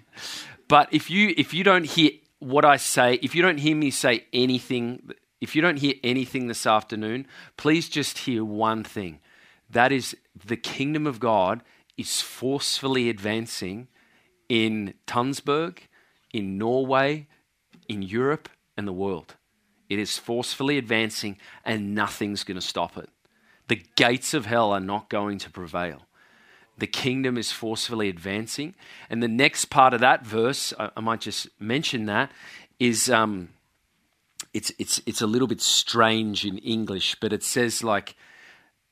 But 0.69 0.88
if 0.93 1.09
you 1.09 1.33
if 1.36 1.53
you 1.53 1.65
don't 1.65 1.86
hear 1.86 2.12
what 2.39 2.63
I 2.63 2.77
say, 2.77 3.15
if 3.21 3.36
you 3.36 3.41
don't 3.41 3.57
hear 3.57 3.75
me 3.75 3.91
say 3.91 4.27
anything 4.31 5.12
if 5.41 5.55
you 5.55 5.62
don't 5.62 5.77
hear 5.77 5.95
anything 6.03 6.47
this 6.47 6.65
afternoon, 6.65 7.27
please 7.57 7.89
just 7.89 8.19
hear 8.19 8.45
one 8.45 8.83
thing. 8.86 9.19
That 9.69 9.91
is, 9.91 10.15
the 10.45 10.57
kingdom 10.57 11.05
of 11.05 11.19
God 11.19 11.62
is 11.97 12.21
forcefully 12.21 13.09
advancing 13.09 13.88
in 14.47 14.93
Tønsberg, 15.05 15.79
in 16.31 16.57
Norway, 16.57 17.27
in 17.88 18.01
Europe, 18.01 18.50
and 18.77 18.88
the 18.88 18.93
world. 18.93 19.36
It 19.89 20.00
is 20.00 20.17
forcefully 20.17 20.77
advancing, 20.77 21.38
and 21.65 21.95
nothing's 21.95 22.43
going 22.43 22.59
to 22.59 22.62
stop 22.62 22.97
it. 22.97 23.09
The 23.67 23.83
gates 23.95 24.33
of 24.33 24.45
hell 24.45 24.71
are 24.71 24.79
not 24.79 25.09
going 25.09 25.39
to 25.39 25.50
prevail. 25.50 26.03
The 26.77 26.88
kingdom 26.88 27.38
is 27.38 27.51
forcefully 27.51 28.07
advancing. 28.07 28.75
And 29.09 29.24
the 29.24 29.27
next 29.27 29.65
part 29.65 29.93
of 29.93 30.00
that 30.01 30.25
verse, 30.25 30.74
I, 30.79 30.91
I 30.95 31.00
might 31.01 31.21
just 31.21 31.47
mention 31.59 32.05
that, 32.05 32.31
is 32.79 33.09
um, 33.09 33.50
it's, 34.53 34.71
it's, 34.77 35.01
it's 35.05 35.21
a 35.21 35.27
little 35.27 35.47
bit 35.47 35.62
strange 35.62 36.45
in 36.45 36.59
English, 36.59 37.15
but 37.19 37.33
it 37.33 37.43
says 37.43 37.83
like, 37.83 38.15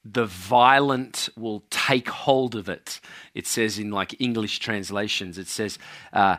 the 0.06 0.26
violent 0.26 1.30
will 1.36 1.64
take 1.72 2.10
hold 2.10 2.54
of 2.56 2.70
it. 2.70 3.00
It 3.34 3.48
says 3.48 3.80
in 3.80 3.90
like 3.90 4.16
English 4.22 4.60
translations, 4.60 5.38
it 5.38 5.48
says, 5.48 5.80
uh, 6.14 6.38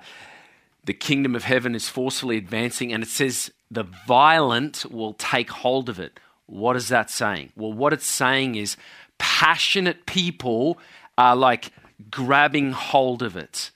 the 0.84 0.94
kingdom 0.94 1.34
of 1.34 1.42
heaven 1.42 1.74
is 1.74 1.88
forcefully 1.88 2.36
advancing, 2.36 2.92
and 2.92 3.02
it 3.02 3.08
says 3.08 3.50
the 3.70 3.82
violent 4.06 4.86
will 4.90 5.14
take 5.14 5.50
hold 5.50 5.88
of 5.88 5.98
it. 5.98 6.20
What 6.46 6.76
is 6.76 6.88
that 6.88 7.10
saying? 7.10 7.50
Well, 7.56 7.72
what 7.72 7.92
it's 7.92 8.06
saying 8.06 8.54
is 8.54 8.76
passionate 9.18 10.06
people 10.06 10.78
are 11.18 11.34
like 11.34 11.72
grabbing 12.10 12.70
hold 12.70 13.22
of 13.22 13.36
it. 13.36 13.72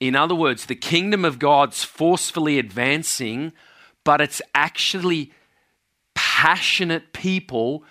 In 0.00 0.16
other 0.16 0.34
words, 0.34 0.66
the 0.66 0.74
kingdom 0.74 1.24
of 1.24 1.38
God's 1.38 1.84
forcefully 1.84 2.58
advancing, 2.58 3.52
but 4.04 4.22
it's 4.22 4.40
actually 4.54 5.32
passionate 6.14 7.12
people, 7.12 7.84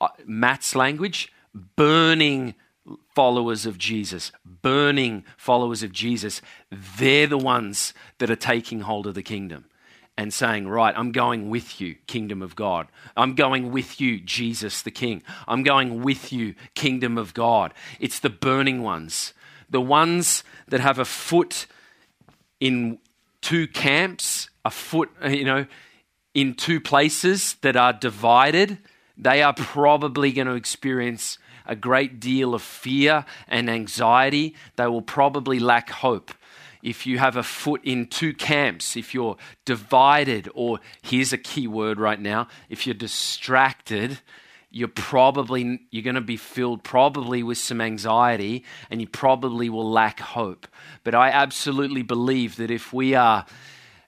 Uh, 0.00 0.08
Matt's 0.26 0.74
language, 0.74 1.32
burning 1.76 2.54
followers 3.14 3.64
of 3.66 3.78
Jesus, 3.78 4.32
burning 4.44 5.24
followers 5.36 5.82
of 5.82 5.92
Jesus, 5.92 6.42
they're 6.70 7.26
the 7.26 7.38
ones 7.38 7.94
that 8.18 8.30
are 8.30 8.36
taking 8.36 8.80
hold 8.80 9.06
of 9.06 9.14
the 9.14 9.22
kingdom 9.22 9.66
and 10.16 10.32
saying, 10.32 10.68
Right, 10.68 10.96
I'm 10.96 11.12
going 11.12 11.50
with 11.50 11.80
you, 11.80 11.96
kingdom 12.06 12.42
of 12.42 12.56
God. 12.56 12.88
I'm 13.16 13.34
going 13.34 13.70
with 13.70 14.00
you, 14.00 14.20
Jesus 14.20 14.82
the 14.82 14.90
King. 14.90 15.22
I'm 15.48 15.62
going 15.62 16.02
with 16.02 16.32
you, 16.32 16.54
kingdom 16.74 17.18
of 17.18 17.34
God. 17.34 17.74
It's 18.00 18.20
the 18.20 18.30
burning 18.30 18.82
ones, 18.82 19.32
the 19.68 19.80
ones 19.80 20.44
that 20.68 20.80
have 20.80 20.98
a 20.98 21.04
foot 21.04 21.66
in 22.60 22.98
two 23.40 23.66
camps, 23.66 24.48
a 24.64 24.70
foot, 24.70 25.10
uh, 25.22 25.28
you 25.28 25.44
know, 25.44 25.66
in 26.34 26.54
two 26.54 26.80
places 26.80 27.54
that 27.62 27.76
are 27.76 27.92
divided. 27.92 28.78
They 29.16 29.42
are 29.42 29.54
probably 29.54 30.32
going 30.32 30.46
to 30.46 30.54
experience 30.54 31.38
a 31.66 31.76
great 31.76 32.20
deal 32.20 32.54
of 32.54 32.62
fear 32.62 33.24
and 33.48 33.70
anxiety. 33.70 34.54
They 34.76 34.86
will 34.86 35.02
probably 35.02 35.58
lack 35.58 35.90
hope. 35.90 36.32
If 36.82 37.06
you 37.06 37.18
have 37.18 37.36
a 37.36 37.42
foot 37.42 37.80
in 37.84 38.06
two 38.08 38.34
camps, 38.34 38.96
if 38.96 39.14
you're 39.14 39.36
divided, 39.64 40.50
or 40.54 40.80
here's 41.00 41.32
a 41.32 41.38
key 41.38 41.66
word 41.66 41.98
right 41.98 42.20
now, 42.20 42.48
if 42.68 42.86
you're 42.86 42.94
distracted, 42.94 44.18
you're 44.70 44.88
probably 44.88 45.80
you're 45.90 46.02
going 46.02 46.16
to 46.16 46.20
be 46.20 46.36
filled 46.36 46.82
probably 46.82 47.42
with 47.42 47.56
some 47.56 47.80
anxiety 47.80 48.64
and 48.90 49.00
you 49.00 49.06
probably 49.06 49.70
will 49.70 49.88
lack 49.88 50.18
hope 50.18 50.66
but 51.04 51.14
i 51.14 51.28
absolutely 51.30 52.02
believe 52.02 52.56
that 52.56 52.72
if 52.72 52.92
we 52.92 53.14
are 53.14 53.46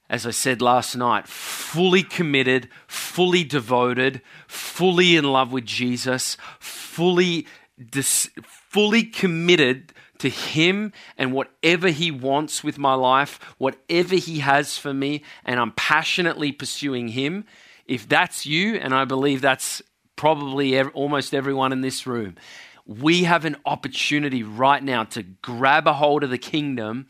as 0.09 0.27
i 0.27 0.31
said 0.31 0.61
last 0.63 0.97
night 0.97 1.27
fully 1.27 2.03
committed 2.03 2.69
fully 2.87 3.45
devoted 3.45 4.21
fully 4.47 5.17
in 5.17 5.25
love 5.25 5.53
with 5.53 5.65
jesus 5.65 6.37
fully, 6.97 7.47
dis, 7.91 8.31
fully 8.43 9.03
committed 9.03 9.93
to 10.19 10.31
Him 10.31 10.93
and 11.19 11.33
whatever 11.33 11.91
He 11.91 12.11
wants 12.11 12.65
with 12.65 12.79
my 12.79 12.95
life, 12.95 13.39
whatever 13.59 14.15
He 14.15 14.39
has 14.39 14.79
for 14.79 14.95
me, 14.95 15.23
and 15.45 15.61
I'm 15.61 15.73
passionately 15.73 16.53
pursuing 16.53 17.09
Him. 17.09 17.45
If 17.85 18.09
that's 18.09 18.47
you, 18.47 18.77
and 18.77 18.95
I 18.95 19.05
believe 19.05 19.43
that's 19.43 19.83
probably 20.17 20.75
ev- 20.75 20.91
almost 20.95 21.35
everyone 21.35 21.71
in 21.71 21.83
this 21.83 22.07
room, 22.07 22.37
we 22.87 23.25
have 23.25 23.45
an 23.45 23.57
opportunity 23.67 24.43
right 24.43 24.83
now 24.83 25.05
to 25.05 25.23
grab 25.23 25.87
a 25.87 25.93
hold 25.93 26.25
of 26.25 26.31
the 26.31 26.39
kingdom 26.39 27.09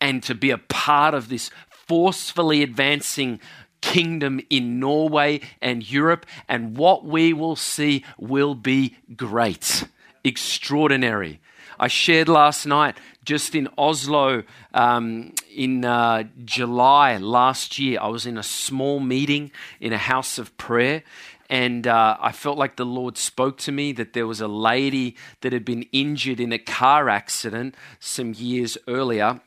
and 0.00 0.22
to 0.22 0.34
be 0.34 0.50
a 0.50 0.58
part 0.58 1.12
of 1.12 1.28
this 1.28 1.50
forcefully 1.86 2.62
advancing 2.62 3.40
kingdom 3.80 4.40
in 4.50 4.80
Norway 4.80 5.40
and 5.60 5.88
Europe, 5.88 6.26
and 6.48 6.76
what 6.76 7.04
we 7.04 7.32
will 7.32 7.56
see 7.56 8.04
will 8.18 8.54
be 8.54 8.96
great, 9.16 9.84
extraordinary. 10.24 11.40
I 11.78 11.88
shared 11.88 12.28
last 12.28 12.66
night 12.66 12.96
just 13.24 13.54
in 13.54 13.68
Oslo 13.76 14.44
um, 14.72 15.34
in 15.54 15.84
uh, 15.84 16.24
July 16.44 17.18
last 17.18 17.78
year. 17.78 17.98
I 18.00 18.08
was 18.08 18.24
in 18.24 18.38
a 18.38 18.42
small 18.42 18.98
meeting 18.98 19.50
in 19.78 19.92
a 19.92 19.98
house 19.98 20.38
of 20.38 20.56
prayer. 20.56 21.02
And 21.48 21.86
uh, 21.86 22.16
I 22.18 22.32
felt 22.32 22.58
like 22.58 22.74
the 22.74 22.86
Lord 22.86 23.16
spoke 23.16 23.58
to 23.58 23.72
me 23.72 23.92
that 23.92 24.14
there 24.14 24.26
was 24.26 24.40
a 24.40 24.48
lady 24.48 25.16
that 25.42 25.52
had 25.52 25.64
been 25.64 25.82
injured 25.92 26.40
in 26.40 26.52
a 26.52 26.58
car 26.58 27.08
accident 27.08 27.76
some 28.00 28.34
years 28.34 28.76
earlier 28.88 29.40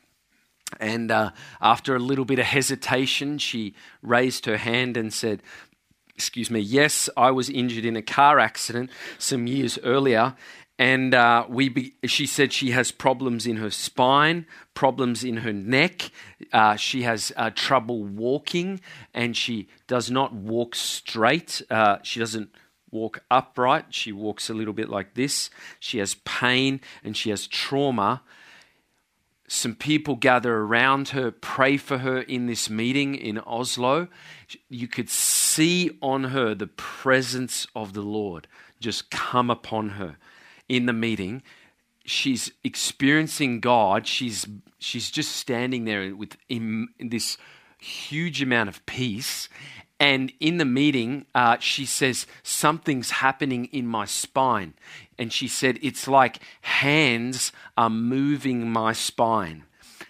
and 0.80 1.12
uh, 1.12 1.32
after 1.62 1.96
a 1.96 2.00
little 2.00 2.26
bit 2.26 2.40
of 2.40 2.46
hesitation, 2.46 3.38
she 3.38 3.74
raised 4.02 4.46
her 4.46 4.58
hand 4.58 4.98
and 4.98 5.14
said, 5.14 5.42
Excuse 6.16 6.52
me, 6.52 6.60
yes, 6.60 7.10
I 7.16 7.32
was 7.32 7.50
injured 7.50 7.86
in 7.86 7.96
a 7.96 8.02
car 8.02 8.40
accident 8.40 8.90
some 9.18 9.48
years 9.48 9.80
earlier. 9.84 10.36
And 10.78 11.14
uh, 11.14 11.46
we 11.48 11.70
be, 11.70 11.94
she 12.06 12.26
said 12.26 12.54
she 12.54 12.72
has 12.72 12.92
problems 12.92 13.46
in 13.46 13.58
her 13.58 13.70
spine, 13.70 14.46
problems 14.74 15.24
in 15.24 15.38
her 15.38 15.54
neck. 15.54 16.12
Uh, 16.54 16.76
she 16.76 17.04
has 17.04 17.34
uh, 17.36 17.50
trouble 17.50 18.04
walking, 18.04 18.80
and 19.14 19.36
she 19.36 19.68
does 19.88 20.10
not 20.12 20.34
walk 20.34 20.76
straight. 20.76 21.62
Uh, 21.70 21.98
she 22.04 22.20
doesn't 22.20 22.50
walk 22.92 23.24
upright. 23.30 23.94
She 23.94 24.12
walks 24.12 24.50
a 24.50 24.54
little 24.54 24.74
bit 24.74 24.90
like 24.90 25.14
this. 25.14 25.50
She 25.80 26.00
has 26.00 26.16
pain 26.26 26.82
and 27.04 27.16
she 27.16 27.30
has 27.30 27.48
trauma 27.48 28.22
some 29.52 29.74
people 29.74 30.16
gather 30.16 30.58
around 30.58 31.10
her, 31.10 31.32
pray 31.32 31.76
for 31.76 31.98
her 31.98 32.22
in 32.22 32.46
this 32.46 32.70
meeting 32.70 33.16
in 33.16 33.40
Oslo. 33.40 34.08
You 34.70 34.88
could 34.88 35.10
see 35.10 35.98
on 36.04 36.26
her 36.26 36.54
the 36.54 36.68
presence 36.68 37.66
of 37.76 37.94
the 37.94 38.02
Lord 38.02 38.48
just 38.80 39.10
come 39.10 39.50
upon 39.50 39.90
her 39.90 40.18
in 40.68 40.86
the 40.86 40.94
meeting. 40.94 41.42
She's 42.06 42.52
experiencing 42.64 43.60
God. 43.60 44.06
She's 44.06 44.48
she's 44.78 45.10
just 45.10 45.36
standing 45.36 45.86
there 45.86 46.16
with 46.16 46.38
this 47.00 47.38
huge 47.80 48.44
amount 48.44 48.70
of 48.70 48.86
peace. 48.86 49.50
And 50.00 50.32
in 50.40 50.58
the 50.58 50.66
meeting, 50.66 51.26
uh, 51.36 51.58
she 51.60 51.86
says, 51.86 52.26
Something's 52.42 53.12
happening 53.12 53.66
in 53.66 53.86
my 53.86 54.06
spine. 54.06 54.74
And 55.18 55.34
she 55.34 55.48
said, 55.48 55.78
It's 55.82 56.08
like 56.08 56.40
hands 56.62 57.52
are 57.78 57.90
moving 57.90 58.72
my 58.72 58.94
spine 58.94 59.66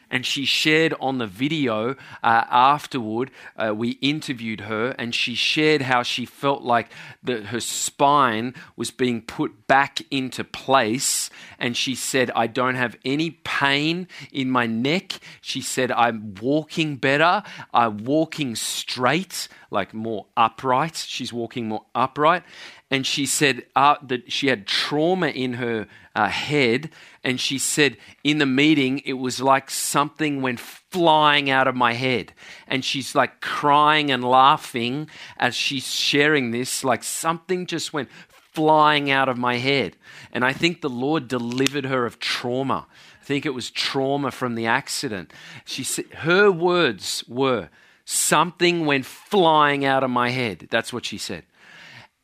and 0.09 0.25
she 0.25 0.45
shared 0.45 0.93
on 0.99 1.17
the 1.17 1.27
video 1.27 1.91
uh, 2.23 2.45
afterward. 2.49 3.31
Uh, 3.55 3.73
we 3.75 3.91
interviewed 4.01 4.61
her, 4.61 4.95
and 4.97 5.13
she 5.13 5.35
shared 5.35 5.83
how 5.83 6.03
she 6.03 6.25
felt 6.25 6.63
like 6.63 6.89
that 7.23 7.45
her 7.45 7.59
spine 7.59 8.53
was 8.75 8.91
being 8.91 9.21
put 9.21 9.67
back 9.67 10.01
into 10.11 10.43
place. 10.43 11.29
And 11.57 11.75
she 11.75 11.95
said, 11.95 12.31
"I 12.35 12.47
don't 12.47 12.75
have 12.75 12.97
any 13.05 13.31
pain 13.31 14.07
in 14.31 14.49
my 14.49 14.65
neck." 14.65 15.19
She 15.41 15.61
said, 15.61 15.91
"I'm 15.91 16.35
walking 16.41 16.95
better. 16.95 17.43
I'm 17.73 18.05
walking 18.05 18.55
straight, 18.55 19.47
like 19.71 19.93
more 19.93 20.27
upright. 20.35 20.95
She's 20.95 21.33
walking 21.33 21.67
more 21.67 21.85
upright." 21.93 22.43
And 22.91 23.05
she 23.05 23.25
said 23.25 23.65
uh, 23.75 23.95
that 24.01 24.31
she 24.31 24.47
had 24.47 24.65
trauma 24.65 25.27
in 25.27 25.53
her 25.53 25.87
uh, 26.15 26.27
head. 26.27 26.89
And 27.23 27.39
she 27.39 27.59
said 27.59 27.97
in 28.23 28.39
the 28.39 28.45
meeting, 28.45 28.99
it 29.05 29.13
was 29.13 29.39
like 29.39 29.69
something 29.69 30.41
went 30.41 30.59
flying 30.59 31.49
out 31.49 31.67
of 31.67 31.75
my 31.75 31.93
head. 31.93 32.33
And 32.67 32.83
she's 32.83 33.13
like 33.13 33.41
crying 33.41 34.09
and 34.09 34.23
laughing 34.23 35.07
as 35.37 35.55
she's 35.55 35.87
sharing 35.87 36.49
this, 36.51 36.83
like 36.83 37.03
something 37.03 37.67
just 37.67 37.93
went 37.93 38.09
flying 38.29 39.11
out 39.11 39.29
of 39.29 39.37
my 39.37 39.57
head. 39.57 39.95
And 40.31 40.43
I 40.43 40.53
think 40.53 40.81
the 40.81 40.89
Lord 40.89 41.27
delivered 41.27 41.85
her 41.85 42.05
of 42.07 42.19
trauma. 42.19 42.87
I 43.21 43.25
think 43.25 43.45
it 43.45 43.53
was 43.53 43.69
trauma 43.69 44.31
from 44.31 44.55
the 44.55 44.65
accident. 44.65 45.31
She 45.63 45.83
said 45.83 46.05
her 46.19 46.51
words 46.51 47.23
were, 47.27 47.69
Something 48.03 48.87
went 48.87 49.05
flying 49.05 49.85
out 49.85 50.03
of 50.03 50.09
my 50.09 50.31
head. 50.31 50.67
That's 50.71 50.91
what 50.91 51.05
she 51.05 51.19
said 51.19 51.43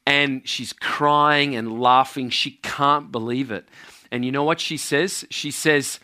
and 0.05 0.47
she's 0.47 0.73
crying 0.73 1.55
and 1.55 1.79
laughing. 1.79 2.29
She 2.29 2.51
can't 2.63 3.11
believe 3.11 3.51
it. 3.51 3.67
And 4.11 4.23
you 4.23 4.31
know 4.31 4.43
what 4.43 4.59
she 4.59 4.77
says? 4.77 5.25
She 5.29 5.51
says, 5.51 5.99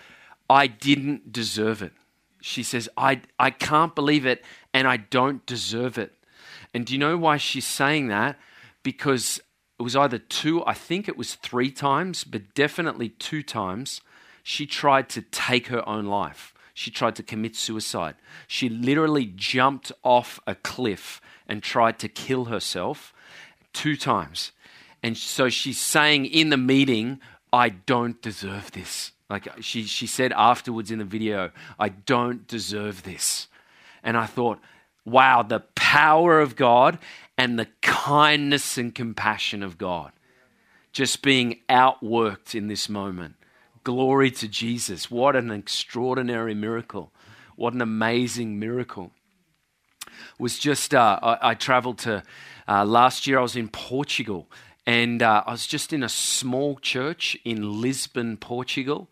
I 0.50 0.68
didn't 0.68 1.32
deserve 1.32 1.82
it. 1.82 1.94
She 2.42 2.64
says, 2.64 2.90
I, 2.98 3.22
I 3.38 3.52
can't 3.52 3.94
believe 3.94 4.26
it 4.26 4.44
and 4.74 4.88
I 4.88 4.98
don't 4.98 5.46
deserve 5.46 5.98
it. 5.98 6.14
And 6.74 6.86
do 6.86 6.94
you 6.94 7.00
know 7.00 7.18
why 7.18 7.38
she's 7.38 7.68
saying 7.68 8.08
that? 8.08 8.40
Because 8.82 9.40
it 9.80 9.84
was 9.84 9.96
either 9.96 10.18
two, 10.18 10.66
I 10.66 10.74
think 10.74 11.08
it 11.08 11.18
was 11.18 11.36
three 11.36 11.72
times, 11.72 12.24
but 12.24 12.54
definitely 12.56 13.10
two 13.10 13.44
times, 13.44 14.02
she 14.44 14.66
tried 14.66 15.10
to 15.10 15.22
take 15.22 15.68
her 15.68 15.88
own 15.88 16.06
life. 16.06 16.54
She 16.74 16.90
tried 16.90 17.16
to 17.18 17.24
commit 17.24 17.56
suicide. 17.56 18.16
She 18.48 18.70
literally 18.70 19.26
jumped 19.26 19.92
off 20.04 20.40
a 20.48 20.56
cliff 20.56 21.22
and 21.48 21.62
tried 21.62 22.00
to 22.00 22.08
kill 22.08 22.46
herself 22.46 23.14
two 23.74 23.96
times. 23.96 24.52
And 25.04 25.18
so 25.18 25.50
she's 25.50 25.80
saying 25.80 26.26
in 26.26 26.50
the 26.50 26.58
meeting, 26.58 27.20
I 27.52 27.70
don't 27.70 28.22
deserve 28.22 28.72
this. 28.72 29.12
Like 29.30 29.48
she, 29.62 29.84
she 29.84 30.08
said 30.08 30.34
afterwards 30.34 30.92
in 30.92 31.00
the 31.00 31.06
video, 31.06 31.52
I 31.80 31.90
don't 31.90 32.48
deserve 32.48 33.04
this. 33.04 33.48
And 34.04 34.18
I 34.18 34.26
thought, 34.26 34.60
wow, 35.06 35.42
the 35.42 35.62
power 35.76 36.40
of 36.40 36.56
God 36.56 37.00
and 37.38 37.58
the 37.58 37.68
kindness 37.82 38.78
and 38.78 38.94
compassion 38.94 39.64
of 39.64 39.78
God 39.78 40.12
just 40.92 41.22
being 41.22 41.60
outworked 41.70 42.54
in 42.54 42.68
this 42.68 42.90
moment. 42.90 43.36
Glory 43.84 44.30
to 44.32 44.48
Jesus. 44.48 45.10
What 45.10 45.36
an 45.36 45.50
extraordinary 45.50 46.54
miracle. 46.54 47.12
What 47.56 47.74
an 47.74 47.82
amazing 47.82 48.60
miracle. 48.60 49.12
Was 50.40 50.58
just, 50.58 50.94
uh, 50.94 51.20
I, 51.22 51.52
I, 51.52 51.54
traveled 51.54 52.00
to, 52.00 52.24
uh, 52.68 52.86
last 52.86 53.28
year 53.28 53.40
I 53.40 53.42
was 53.42 53.56
in 53.56 53.68
Portugal 53.68 54.48
and 54.86 55.22
uh, 55.22 55.44
I 55.46 55.52
was 55.52 55.68
just 55.68 55.94
in 55.94 56.04
a 56.04 56.10
small 56.10 56.78
church 56.78 57.38
in 57.46 57.82
Lisbon, 57.82 58.38
Portugal. 58.38 59.10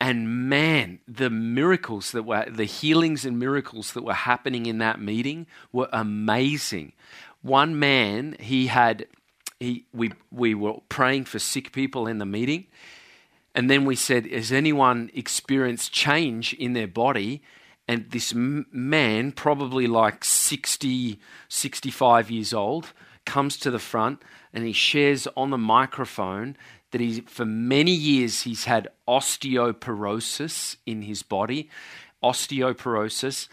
And 0.00 0.48
man, 0.48 0.98
the 1.06 1.30
miracles 1.30 2.12
that 2.12 2.24
were, 2.24 2.44
the 2.50 2.64
healings 2.64 3.24
and 3.24 3.38
miracles 3.38 3.92
that 3.92 4.02
were 4.02 4.12
happening 4.12 4.66
in 4.66 4.78
that 4.78 5.00
meeting 5.00 5.46
were 5.72 5.88
amazing. 5.92 6.92
One 7.42 7.78
man, 7.78 8.36
he 8.40 8.66
had, 8.66 9.06
he, 9.60 9.86
we, 9.92 10.12
we 10.32 10.54
were 10.54 10.80
praying 10.88 11.26
for 11.26 11.38
sick 11.38 11.72
people 11.72 12.06
in 12.06 12.18
the 12.18 12.26
meeting. 12.26 12.66
And 13.54 13.70
then 13.70 13.84
we 13.84 13.94
said, 13.94 14.26
Has 14.26 14.50
anyone 14.50 15.10
experienced 15.14 15.92
change 15.92 16.54
in 16.54 16.72
their 16.72 16.88
body? 16.88 17.40
And 17.86 18.10
this 18.10 18.32
man, 18.34 19.32
probably 19.32 19.86
like 19.86 20.24
60, 20.24 21.20
65 21.48 22.30
years 22.30 22.54
old, 22.54 22.92
comes 23.26 23.56
to 23.58 23.70
the 23.70 23.78
front 23.78 24.22
and 24.52 24.64
he 24.64 24.72
shares 24.72 25.26
on 25.36 25.50
the 25.50 25.58
microphone 25.58 26.56
that 26.92 27.00
he, 27.00 27.20
for 27.22 27.44
many 27.44 27.90
years 27.90 28.42
he's 28.42 28.64
had 28.64 28.88
osteoporosis 29.08 30.76
in 30.86 31.02
his 31.02 31.22
body. 31.22 31.68
Osteoporosis. 32.22 33.48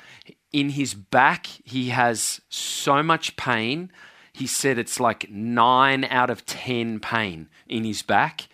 In 0.54 0.70
his 0.70 0.94
back, 0.94 1.48
he 1.64 1.90
has 1.90 2.40
so 2.50 3.02
much 3.02 3.36
pain. 3.36 3.92
He 4.32 4.48
said 4.48 4.78
it's 4.78 5.00
like 5.00 5.30
nine 5.30 6.06
out 6.06 6.30
of 6.30 6.46
10 6.46 7.00
pain 7.00 7.50
in 7.68 7.84
his 7.84 8.02
back. 8.02 8.48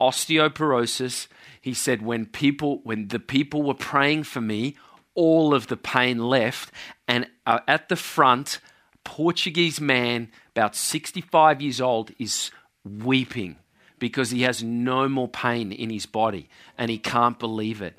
Osteoporosis. 0.00 1.26
He 1.60 1.74
said, 1.74 2.02
when 2.02 2.26
people, 2.26 2.80
when 2.84 3.08
the 3.08 3.18
people 3.18 3.62
were 3.62 3.74
praying 3.74 4.24
for 4.24 4.40
me, 4.40 4.76
all 5.16 5.52
of 5.52 5.66
the 5.66 5.76
pain 5.76 6.18
left. 6.18 6.70
And 7.08 7.26
uh, 7.44 7.60
at 7.66 7.88
the 7.88 7.96
front, 7.96 8.60
Portuguese 9.02 9.80
man, 9.80 10.30
about 10.54 10.76
65 10.76 11.60
years 11.60 11.80
old, 11.80 12.12
is 12.18 12.52
weeping 12.84 13.56
because 13.98 14.30
he 14.30 14.42
has 14.42 14.62
no 14.62 15.08
more 15.08 15.28
pain 15.28 15.72
in 15.72 15.90
his 15.90 16.06
body 16.06 16.48
and 16.78 16.90
he 16.90 16.98
can't 16.98 17.38
believe 17.38 17.82
it. 17.82 17.98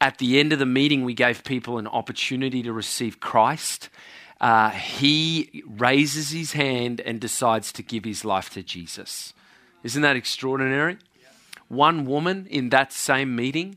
At 0.00 0.18
the 0.18 0.40
end 0.40 0.52
of 0.52 0.58
the 0.58 0.66
meeting, 0.66 1.04
we 1.04 1.14
gave 1.14 1.44
people 1.44 1.78
an 1.78 1.86
opportunity 1.86 2.62
to 2.62 2.72
receive 2.72 3.20
Christ. 3.20 3.90
Uh, 4.40 4.70
he 4.70 5.62
raises 5.66 6.30
his 6.30 6.52
hand 6.52 7.00
and 7.00 7.20
decides 7.20 7.72
to 7.72 7.82
give 7.82 8.04
his 8.04 8.24
life 8.24 8.50
to 8.50 8.62
Jesus. 8.62 9.34
Isn't 9.82 10.02
that 10.02 10.16
extraordinary? 10.16 10.98
One 11.68 12.06
woman 12.06 12.46
in 12.50 12.70
that 12.70 12.92
same 12.92 13.36
meeting, 13.36 13.76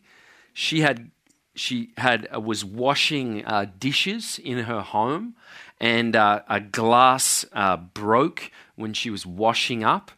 she 0.53 0.81
had 0.81 1.11
she 1.55 1.91
had 1.97 2.27
uh, 2.33 2.39
was 2.39 2.63
washing 2.63 3.45
uh, 3.45 3.65
dishes 3.79 4.39
in 4.39 4.59
her 4.59 4.81
home, 4.81 5.35
and 5.79 6.15
uh, 6.15 6.41
a 6.47 6.59
glass 6.59 7.45
uh, 7.53 7.77
broke 7.77 8.51
when 8.75 8.93
she 8.93 9.09
was 9.09 9.25
washing 9.25 9.83
up. 9.83 10.11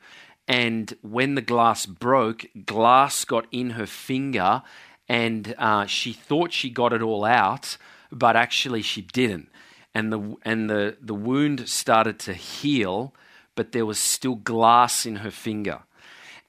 And 0.48 0.94
when 1.02 1.36
the 1.36 1.42
glass 1.42 1.86
broke, 1.86 2.46
glass 2.66 3.24
got 3.24 3.48
in 3.52 3.72
her 3.72 3.86
finger, 3.86 4.62
and 5.08 5.56
uh, 5.58 5.86
she 5.86 6.12
thought 6.12 6.52
she 6.52 6.70
got 6.70 6.92
it 6.92 7.02
all 7.02 7.24
out, 7.24 7.78
but 8.12 8.36
actually 8.36 8.82
she 8.82 9.02
didn't. 9.02 9.50
And 9.96 10.12
the 10.12 10.36
and 10.44 10.70
the 10.70 10.98
the 11.02 11.14
wound 11.14 11.70
started 11.70 12.20
to 12.20 12.34
heal, 12.34 13.14
but 13.56 13.72
there 13.72 13.86
was 13.86 14.00
still 14.00 14.36
glass 14.36 15.06
in 15.06 15.18
her 15.18 15.32
finger. 15.32 15.84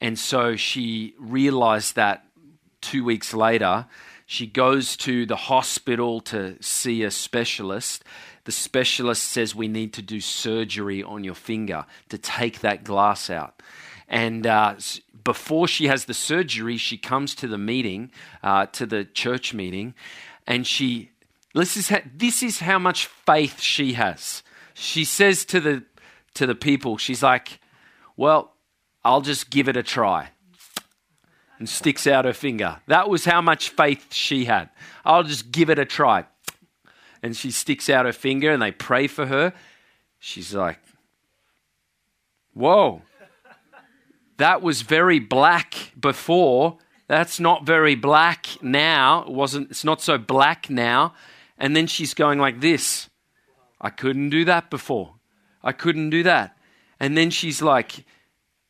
And 0.01 0.19
so 0.19 0.57
she 0.57 1.15
realized 1.19 1.95
that 1.95 2.27
two 2.81 3.05
weeks 3.05 3.33
later, 3.33 3.87
she 4.27 4.47
goes 4.47 4.97
to 4.99 5.27
the 5.27 5.37
hospital 5.37 6.21
to 6.23 6.57
see 6.63 7.03
a 7.03 7.11
specialist. 7.11 8.05
The 8.45 8.53
specialist 8.53 9.25
says 9.25 9.55
we 9.55 9.69
need 9.69 9.93
to 9.95 10.03
do 10.03 10.21
surgery 10.21 11.03
on 11.03 11.25
your 11.25 11.35
finger 11.35 11.87
to 12.09 12.19
take 12.19 12.61
that 12.61 12.85
glass 12.85 13.29
out. 13.29 13.63
And 14.09 14.47
uh, 14.47 14.77
before 15.25 15.67
she 15.67 15.87
has 15.87 16.05
the 16.05 16.15
surgery, 16.15 16.77
she 16.77 16.97
comes 16.97 17.35
to 17.37 17.49
the 17.49 17.59
meeting, 17.59 18.11
uh, 18.43 18.67
to 18.67 18.87
the 18.87 19.05
church 19.05 19.55
meeting, 19.55 19.95
and 20.47 20.67
she 20.67 21.11
this 21.55 21.77
is 21.77 21.89
how, 21.89 22.01
this 22.15 22.43
is 22.43 22.59
how 22.59 22.79
much 22.79 23.07
faith 23.07 23.61
she 23.61 23.93
has. 23.93 24.43
She 24.75 25.05
says 25.05 25.45
to 25.47 25.61
the 25.61 25.85
to 26.35 26.47
the 26.47 26.55
people, 26.55 26.99
she's 26.99 27.23
like, 27.23 27.61
"Well, 28.17 28.53
I'll 29.05 29.21
just 29.21 29.51
give 29.51 29.69
it 29.69 29.77
a 29.77 29.83
try." 29.83 30.31
And 31.59 31.69
sticks 31.69 32.07
out 32.07 32.25
her 32.25 32.33
finger. 32.33 32.81
That 32.89 33.09
was 33.09 33.25
how 33.25 33.41
much 33.41 33.69
faith 33.71 34.13
she 34.13 34.47
had. 34.47 34.71
I'll 35.05 35.23
just 35.23 35.53
give 35.53 35.71
it 35.71 35.79
a 35.79 35.85
try. 35.85 36.25
And 37.23 37.37
she 37.37 37.51
sticks 37.51 37.89
out 37.89 38.07
her 38.07 38.13
finger 38.13 38.51
and 38.51 38.61
they 38.61 38.73
pray 38.73 39.07
for 39.07 39.27
her. 39.27 39.53
She's 40.19 40.55
like, 40.55 40.79
Whoa, 42.55 43.03
that 44.37 44.63
was 44.63 44.83
very 44.83 45.19
black 45.19 45.93
before. 45.99 46.79
That's 47.09 47.39
not 47.39 47.67
very 47.67 47.95
black 47.95 48.47
now. 48.63 49.23
It 49.23 49.31
wasn't, 49.33 49.71
it's 49.71 49.85
not 49.85 50.01
so 50.01 50.19
black 50.19 50.71
now. 50.71 51.15
And 51.59 51.77
then 51.77 51.87
she's 51.87 52.15
going 52.15 52.39
like 52.39 52.61
this. 52.61 53.11
I 53.81 53.91
couldn't 53.91 54.31
do 54.31 54.45
that 54.47 54.71
before. 54.71 55.15
I 55.63 55.73
couldn't 55.73 56.11
do 56.11 56.23
that. 56.23 56.57
And 56.99 57.17
then 57.17 57.31
she's 57.31 57.61
like, 57.61 58.05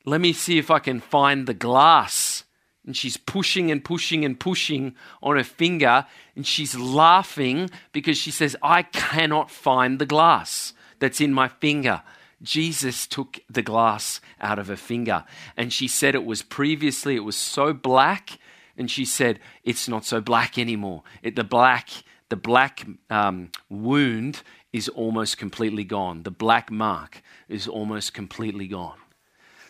let 0.05 0.21
me 0.21 0.33
see 0.33 0.59
if 0.59 0.71
I 0.71 0.79
can 0.79 1.01
find 1.01 1.47
the 1.47 1.55
glass. 1.55 2.44
And 2.87 2.97
she's 2.97 3.17
pushing 3.17 3.71
and 3.71 3.83
pushing 3.83 4.25
and 4.25 4.39
pushing 4.39 4.95
on 5.23 5.37
her 5.37 5.45
finger. 5.45 6.07
And 6.37 6.47
she's 6.47 6.77
laughing 6.77 7.71
because 7.93 8.19
she 8.19 8.31
says, 8.31 8.57
I 8.63 8.83
cannot 8.83 9.51
find 9.51 9.99
the 9.99 10.07
glass 10.07 10.75
that's 10.99 11.21
in 11.21 11.33
my 11.33 11.49
finger. 11.49 12.03
Jesus 12.43 13.07
took 13.07 13.41
the 13.49 13.63
glass 13.63 14.21
out 14.41 14.59
of 14.59 14.69
her 14.69 14.77
finger. 14.77 15.25
And 15.57 15.73
she 15.73 15.89
said 15.89 16.15
it 16.15 16.27
was 16.27 16.43
previously, 16.43 17.17
it 17.17 17.25
was 17.25 17.37
so 17.37 17.73
black. 17.73 18.39
And 18.77 18.91
she 18.91 19.05
said, 19.05 19.41
it's 19.63 19.89
not 19.89 20.05
so 20.05 20.21
black 20.21 20.59
anymore. 20.59 21.05
It, 21.23 21.37
the 21.37 21.45
black, 21.45 21.89
the 22.29 22.37
black 22.37 22.85
um, 23.09 23.51
wound 23.71 24.43
is 24.73 24.89
almost 24.89 25.39
completely 25.39 25.85
gone. 25.85 26.25
The 26.25 26.31
black 26.31 26.71
mark 26.71 27.23
is 27.49 27.67
almost 27.67 28.13
completely 28.13 28.67
gone. 28.67 28.99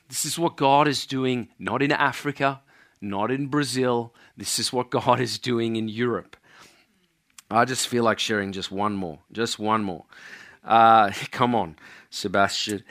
This 0.08 0.24
is 0.24 0.38
what 0.38 0.56
God 0.56 0.88
is 0.88 1.06
doing, 1.06 1.48
not 1.58 1.82
in 1.82 1.92
Africa, 1.92 2.60
not 3.04 3.30
in 3.30 3.46
Brazil. 3.46 4.14
This 4.36 4.58
is 4.58 4.72
what 4.72 4.90
God 5.04 5.20
is 5.20 5.38
doing 5.38 5.76
in 5.76 5.88
Europe. 5.88 6.36
I 7.50 7.64
just 7.64 7.88
feel 7.88 8.04
like 8.04 8.18
sharing 8.18 8.52
just 8.52 8.72
one 8.72 8.94
more, 8.94 9.20
just 9.30 9.58
one 9.58 9.84
more. 9.84 10.06
Uh, 10.64 11.10
come 11.30 11.54
on, 11.54 11.76
Sebastian. 12.10 12.82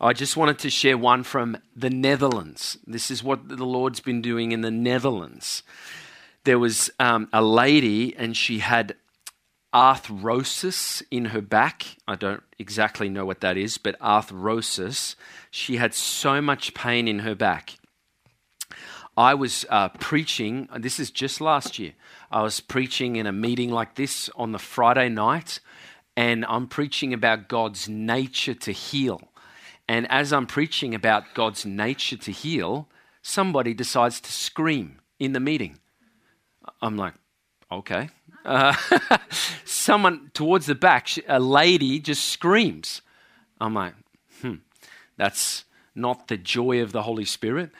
I 0.00 0.12
just 0.12 0.36
wanted 0.36 0.58
to 0.60 0.70
share 0.70 0.98
one 0.98 1.22
from 1.22 1.56
the 1.76 1.90
Netherlands. 1.90 2.76
This 2.86 3.10
is 3.10 3.22
what 3.22 3.48
the 3.48 3.64
Lord's 3.64 4.00
been 4.00 4.20
doing 4.20 4.50
in 4.50 4.60
the 4.60 4.70
Netherlands. 4.70 5.62
There 6.44 6.58
was 6.58 6.90
um, 6.98 7.28
a 7.32 7.40
lady, 7.40 8.16
and 8.16 8.36
she 8.36 8.58
had 8.58 8.96
arthrosis 9.72 11.02
in 11.10 11.26
her 11.26 11.40
back. 11.40 11.96
I 12.08 12.16
don't 12.16 12.42
exactly 12.58 13.08
know 13.08 13.24
what 13.24 13.40
that 13.40 13.56
is, 13.56 13.78
but 13.78 13.98
arthrosis. 14.00 15.14
She 15.52 15.76
had 15.76 15.94
so 15.94 16.42
much 16.42 16.74
pain 16.74 17.06
in 17.06 17.20
her 17.20 17.36
back. 17.36 17.76
I 19.16 19.34
was 19.34 19.66
uh, 19.68 19.90
preaching, 19.90 20.68
this 20.78 20.98
is 20.98 21.10
just 21.10 21.40
last 21.40 21.78
year. 21.78 21.92
I 22.30 22.42
was 22.42 22.60
preaching 22.60 23.16
in 23.16 23.26
a 23.26 23.32
meeting 23.32 23.70
like 23.70 23.94
this 23.94 24.30
on 24.36 24.52
the 24.52 24.58
Friday 24.58 25.10
night, 25.10 25.60
and 26.16 26.46
I'm 26.46 26.66
preaching 26.66 27.12
about 27.12 27.48
God's 27.48 27.88
nature 27.88 28.54
to 28.54 28.72
heal. 28.72 29.20
And 29.86 30.10
as 30.10 30.32
I'm 30.32 30.46
preaching 30.46 30.94
about 30.94 31.34
God's 31.34 31.66
nature 31.66 32.16
to 32.16 32.32
heal, 32.32 32.88
somebody 33.20 33.74
decides 33.74 34.18
to 34.22 34.32
scream 34.32 35.00
in 35.18 35.32
the 35.32 35.40
meeting. 35.40 35.78
I'm 36.80 36.96
like, 36.96 37.14
okay. 37.70 38.08
Uh, 38.46 38.74
someone 39.64 40.30
towards 40.32 40.64
the 40.66 40.74
back, 40.74 41.08
a 41.28 41.38
lady 41.38 41.98
just 41.98 42.24
screams. 42.24 43.02
I'm 43.60 43.74
like, 43.74 43.94
hmm, 44.40 44.56
that's 45.18 45.64
not 45.94 46.28
the 46.28 46.38
joy 46.38 46.80
of 46.80 46.92
the 46.92 47.02
Holy 47.02 47.26
Spirit. 47.26 47.70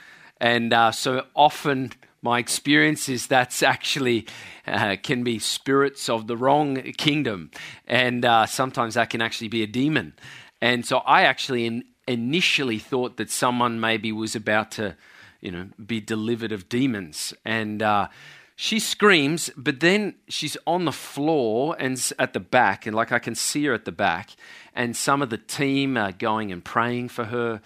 And 0.42 0.72
uh, 0.72 0.90
so 0.90 1.26
often 1.36 1.92
my 2.20 2.40
experience 2.40 3.08
is 3.08 3.28
that's 3.28 3.62
actually 3.62 4.26
uh, 4.66 4.96
can 5.00 5.22
be 5.22 5.38
spirits 5.38 6.08
of 6.08 6.26
the 6.26 6.36
wrong 6.36 6.76
kingdom. 6.96 7.52
And 7.86 8.24
uh, 8.24 8.46
sometimes 8.46 8.94
that 8.94 9.08
can 9.08 9.22
actually 9.22 9.48
be 9.48 9.62
a 9.62 9.68
demon. 9.68 10.14
And 10.60 10.84
so 10.84 10.98
I 10.98 11.22
actually 11.22 11.66
in, 11.66 11.84
initially 12.08 12.80
thought 12.80 13.18
that 13.18 13.30
someone 13.30 13.78
maybe 13.78 14.10
was 14.10 14.34
about 14.34 14.72
to, 14.72 14.96
you 15.40 15.52
know, 15.52 15.68
be 15.84 16.00
delivered 16.00 16.50
of 16.50 16.68
demons. 16.68 17.32
And 17.44 17.80
uh, 17.80 18.08
she 18.56 18.80
screams, 18.80 19.50
but 19.56 19.78
then 19.78 20.16
she's 20.28 20.56
on 20.66 20.86
the 20.86 20.92
floor 20.92 21.76
and 21.78 22.12
at 22.18 22.32
the 22.32 22.40
back, 22.40 22.84
and 22.84 22.96
like 22.96 23.12
I 23.12 23.20
can 23.20 23.34
see 23.36 23.64
her 23.66 23.74
at 23.74 23.84
the 23.84 23.92
back, 23.92 24.30
and 24.74 24.96
some 24.96 25.22
of 25.22 25.30
the 25.30 25.38
team 25.38 25.96
are 25.96 26.12
going 26.12 26.52
and 26.52 26.64
praying 26.64 27.08
for 27.08 27.24
her, 27.24 27.60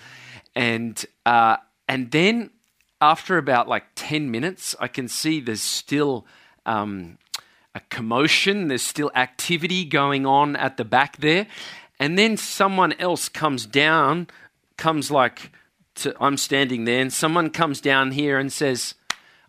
and 0.54 1.04
uh, 1.26 1.56
and 1.88 2.10
then 2.12 2.50
after 3.00 3.38
about 3.38 3.68
like 3.68 3.84
ten 3.94 4.30
minutes, 4.30 4.74
I 4.80 4.88
can 4.88 5.08
see 5.08 5.40
there's 5.40 5.62
still. 5.62 6.26
Um, 6.64 7.18
a 7.76 7.80
commotion, 7.90 8.68
there's 8.68 8.82
still 8.82 9.10
activity 9.14 9.84
going 9.84 10.24
on 10.24 10.56
at 10.56 10.78
the 10.78 10.84
back 10.84 11.18
there. 11.18 11.46
And 12.00 12.18
then 12.18 12.38
someone 12.38 12.94
else 12.94 13.28
comes 13.28 13.66
down, 13.66 14.28
comes 14.78 15.10
like, 15.10 15.52
to, 15.96 16.16
I'm 16.18 16.38
standing 16.38 16.86
there, 16.86 17.00
and 17.02 17.12
someone 17.12 17.50
comes 17.50 17.82
down 17.82 18.12
here 18.12 18.38
and 18.38 18.50
says, 18.50 18.94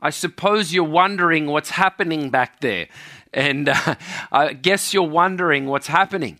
I 0.02 0.10
suppose 0.10 0.74
you're 0.74 0.84
wondering 0.84 1.48
what's 1.48 1.70
happening 1.70 2.30
back 2.30 2.60
there. 2.60 2.90
And 3.34 3.70
uh, 3.70 3.96
I 4.32 4.52
guess 4.54 4.94
you're 4.94 5.04
wondering 5.04 5.66
what's 5.68 5.88
happening. 5.88 6.38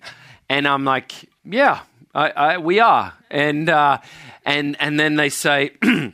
And 0.50 0.68
I'm 0.68 0.84
like, 0.84 1.14
yeah, 1.46 1.82
I, 2.14 2.30
I, 2.32 2.58
we 2.58 2.82
are. 2.82 3.14
And, 3.32 3.70
uh, 3.70 4.00
and, 4.46 4.76
and 4.82 5.00
then 5.00 5.16
they 5.16 5.30
say, 5.30 5.72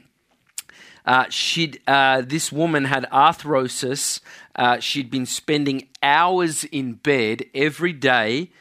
uh, 1.06 1.26
she'd, 1.30 1.82
uh, 1.88 2.22
this 2.22 2.52
woman 2.52 2.86
had 2.86 3.06
arthrosis. 3.12 4.22
Uh, 4.56 4.80
she'd 4.80 5.10
been 5.10 5.26
spending 5.26 5.88
hours 6.02 6.64
in 6.66 6.94
bed 6.94 7.46
every 7.54 7.94
day. 7.94 8.52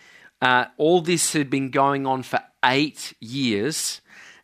Uh, 0.40 0.66
all 0.76 1.00
this 1.00 1.35
had 1.35 1.48
been 1.48 1.70
going 1.70 2.07
on 2.07 2.22
for 2.22 2.40
eight 2.64 3.14
years. 3.20 4.00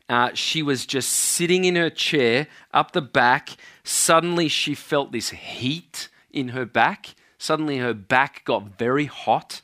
Uh, 0.09 0.31
she 0.33 0.63
was 0.63 0.87
just 0.87 1.11
sitting 1.11 1.65
in 1.65 1.77
her 1.77 1.91
chair 1.91 2.47
up 2.73 2.93
the 2.93 3.03
back. 3.03 3.51
Suddenly, 3.85 4.49
she 4.49 4.75
felt 4.75 5.13
this 5.13 5.31
heat 5.31 6.09
in 6.31 6.49
her 6.49 6.65
back. 6.65 7.15
Suddenly, 7.37 7.79
her 7.79 7.95
back 7.95 8.45
got 8.45 8.79
very 8.79 9.07
hot. 9.07 9.61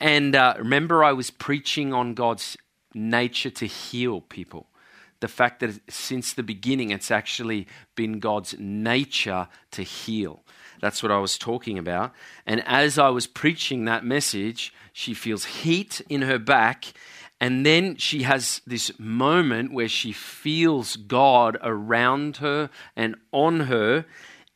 And 0.00 0.34
uh, 0.34 0.54
remember, 0.58 1.04
I 1.04 1.12
was 1.12 1.30
preaching 1.30 1.92
on 1.92 2.14
God's 2.14 2.56
nature 2.94 3.50
to 3.50 3.66
heal 3.66 4.22
people. 4.22 4.66
The 5.20 5.28
fact 5.28 5.60
that 5.60 5.80
since 5.88 6.32
the 6.32 6.42
beginning, 6.42 6.90
it's 6.90 7.10
actually 7.10 7.66
been 7.94 8.18
God's 8.18 8.54
nature 8.58 9.48
to 9.72 9.82
heal. 9.82 10.42
That's 10.80 11.02
what 11.02 11.12
I 11.12 11.18
was 11.18 11.36
talking 11.36 11.78
about. 11.78 12.12
And 12.46 12.62
as 12.66 12.98
I 12.98 13.10
was 13.10 13.26
preaching 13.26 13.84
that 13.84 14.04
message, 14.04 14.72
she 14.92 15.12
feels 15.14 15.44
heat 15.44 16.00
in 16.08 16.22
her 16.22 16.38
back 16.38 16.92
and 17.40 17.64
then 17.64 17.96
she 17.96 18.22
has 18.24 18.60
this 18.66 18.92
moment 18.98 19.72
where 19.72 19.88
she 19.88 20.12
feels 20.12 20.96
God 20.96 21.56
around 21.62 22.36
her 22.38 22.68
and 22.94 23.16
on 23.32 23.60
her, 23.60 24.04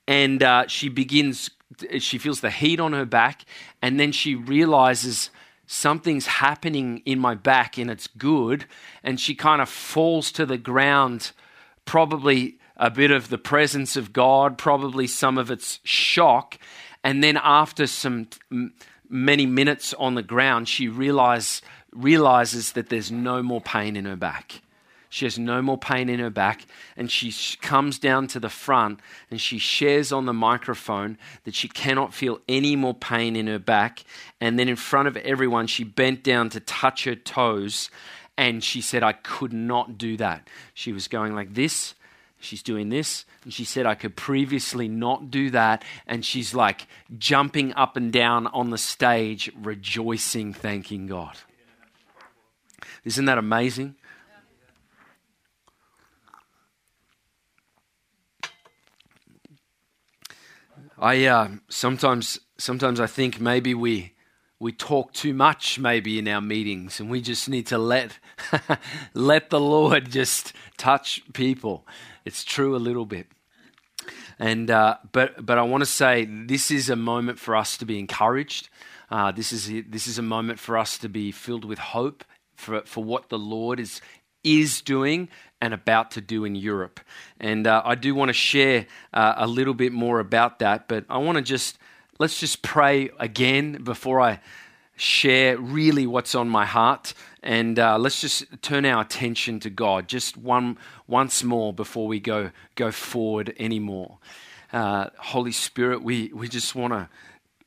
and 0.07 0.43
uh, 0.43 0.67
she 0.67 0.91
begins, 0.91 1.51
she 1.99 2.19
feels 2.19 2.43
the 2.43 2.51
heat 2.51 2.79
on 2.79 2.93
her 2.93 3.07
back, 3.07 3.47
and 3.81 3.99
then 3.99 4.13
she 4.13 4.35
realizes 4.35 5.31
something's 5.67 6.27
happening 6.27 7.03
in 7.05 7.19
my 7.19 7.35
back 7.35 7.79
and 7.79 7.91
it's 7.91 8.07
good, 8.07 8.67
and 9.03 9.19
she 9.19 9.35
kind 9.35 9.63
of 9.63 9.69
falls 9.69 10.33
to 10.33 10.47
the 10.47 10.59
ground, 10.59 11.33
probably 11.85 12.59
a 12.77 12.91
bit 12.91 13.11
of 13.11 13.29
the 13.29 13.39
presence 13.39 13.97
of 13.97 14.13
God, 14.13 14.59
probably 14.59 15.07
some 15.07 15.39
of 15.39 15.51
its 15.51 15.81
shock, 15.85 16.59
and 17.03 17.23
then 17.23 17.39
after 17.43 17.87
some 17.87 18.29
many 19.09 19.47
minutes 19.47 19.95
on 19.95 20.15
the 20.15 20.23
ground, 20.23 20.69
she 20.69 20.89
realizes 20.89 21.63
realizes 21.93 22.73
that 22.73 22.89
there's 22.89 23.13
no 23.13 23.41
more 23.41 23.61
pain 23.61 23.97
in 23.97 24.05
her 24.05 24.17
back. 24.17 24.61
She 25.15 25.27
has 25.27 25.39
no 25.39 25.63
more 25.63 25.79
pain 25.79 26.09
in 26.09 26.19
her 26.19 26.29
back, 26.29 26.67
and 26.97 27.09
she 27.09 27.33
comes 27.59 28.01
down 28.01 28.27
to 28.27 28.41
the 28.41 28.49
front 28.49 28.99
and 29.31 29.41
she 29.41 29.59
shares 29.59 30.11
on 30.11 30.27
the 30.27 30.33
microphone 30.33 31.19
that 31.45 31.55
she 31.55 31.69
cannot 31.69 32.13
feel 32.13 32.41
any 32.49 32.75
more 32.75 32.95
pain 32.95 33.37
in 33.37 33.47
her 33.47 33.61
back. 33.61 34.03
And 34.41 34.59
then, 34.59 34.69
in 34.69 34.75
front 34.75 35.07
of 35.07 35.17
everyone, 35.19 35.69
she 35.69 35.85
bent 35.85 36.25
down 36.25 36.49
to 36.51 36.59
touch 36.59 37.05
her 37.05 37.15
toes, 37.15 37.91
and 38.37 38.65
she 38.65 38.81
said, 38.81 39.05
I 39.05 39.13
could 39.13 39.53
not 39.53 39.99
do 39.99 40.17
that. 40.17 40.49
She 40.75 40.93
was 40.93 41.07
going 41.07 41.33
like 41.33 41.55
this, 41.55 41.95
she's 42.41 42.65
doing 42.65 42.89
this, 42.89 43.25
and 43.45 43.53
she 43.53 43.65
said, 43.65 43.87
I 43.87 43.95
could 43.95 44.17
previously 44.17 44.89
not 44.89 45.31
do 45.31 45.49
that. 45.51 45.85
And 46.09 46.25
she's 46.25 46.55
like 46.55 46.89
jumping 47.17 47.73
up 47.75 47.97
and 47.97 48.13
down 48.13 48.49
on 48.49 48.71
the 48.71 48.79
stage, 48.79 49.49
rejoicing, 49.63 50.53
thanking 50.53 51.07
God. 51.07 51.37
Isn't 53.05 53.27
that 53.27 53.39
amazing? 53.39 53.95
I 61.05 61.27
uh, 61.27 61.49
sometimes 61.69 62.41
sometimes 62.57 62.99
I 62.99 63.07
think 63.07 63.39
maybe 63.39 63.75
we 63.75 64.15
we 64.59 64.73
talk 64.73 65.13
too 65.13 65.35
much 65.35 65.79
maybe 65.79 66.19
in 66.19 66.27
our 66.27 66.41
meetings 66.41 66.99
and 66.99 67.11
we 67.11 67.21
just 67.21 67.47
need 67.47 67.67
to 67.67 67.77
let 67.77 68.19
let 69.15 69.51
the 69.51 69.61
Lord 69.61 70.11
just 70.11 70.55
touch 70.79 71.21
people. 71.35 71.87
It's 72.25 72.43
true 72.43 72.75
a 72.75 72.79
little 72.79 73.05
bit. 73.05 73.27
And 74.39 74.71
uh, 74.71 74.97
but 75.13 75.45
but 75.45 75.59
I 75.59 75.63
want 75.63 75.83
to 75.83 75.91
say 75.91 76.25
this 76.25 76.71
is 76.71 76.89
a 76.89 76.97
moment 76.97 77.39
for 77.39 77.55
us 77.55 77.77
to 77.77 77.85
be 77.85 77.99
encouraged. 77.99 78.71
Uh, 79.11 79.31
this 79.31 79.53
is 79.53 79.71
this 79.87 80.07
is 80.07 80.19
a 80.19 80.23
moment 80.23 80.59
for 80.59 80.79
us 80.79 80.97
to 80.99 81.11
be 81.11 81.33
filled 81.33 81.67
with 81.67 81.79
hope 81.79 82.25
for, 82.57 82.81
for 82.87 83.05
what 83.05 83.29
the 83.29 83.39
Lord 83.39 83.79
is, 83.79 84.01
is 84.43 84.81
doing 84.81 85.29
and 85.65 85.73
about 85.73 86.11
to 86.13 86.21
do 86.21 86.45
in 86.45 86.55
Europe. 86.55 87.01
And 87.41 87.67
uh, 87.67 87.83
I 87.85 87.95
do 87.95 88.15
want 88.15 88.29
to 88.29 88.35
share 88.35 88.87
uh, 89.13 89.35
a 89.37 89.47
little 89.47 89.75
bit 89.75 89.93
more 89.93 90.21
about 90.21 90.59
that, 90.59 90.89
but 90.89 91.05
I 91.09 91.19
want 91.19 91.37
to 91.37 91.43
just, 91.43 91.79
let's 92.19 92.39
just 92.39 92.63
pray 92.63 93.11
again 93.19 93.83
before 93.83 94.21
I 94.21 94.41
share 94.97 95.59
really 95.59 96.07
what's 96.07 96.35
on 96.35 96.49
my 96.49 96.67
heart. 96.67 97.15
And 97.43 97.79
uh, 97.79 97.99
let's 97.99 98.21
just 98.21 98.45
turn 98.63 98.85
our 98.85 99.03
attention 99.03 99.61
to 99.61 99.71
God 99.71 100.09
just 100.09 100.37
one, 100.37 100.79
once 101.07 101.43
more 101.43 101.73
before 101.73 102.07
we 102.07 102.21
go, 102.21 102.51
go 102.75 102.91
forward 102.91 103.55
anymore. 103.59 104.19
Uh, 104.73 105.11
Holy 105.19 105.53
Spirit, 105.53 106.03
we, 106.03 106.31
we 106.35 106.49
just 106.49 106.75
want 106.75 106.93
to 106.93 107.09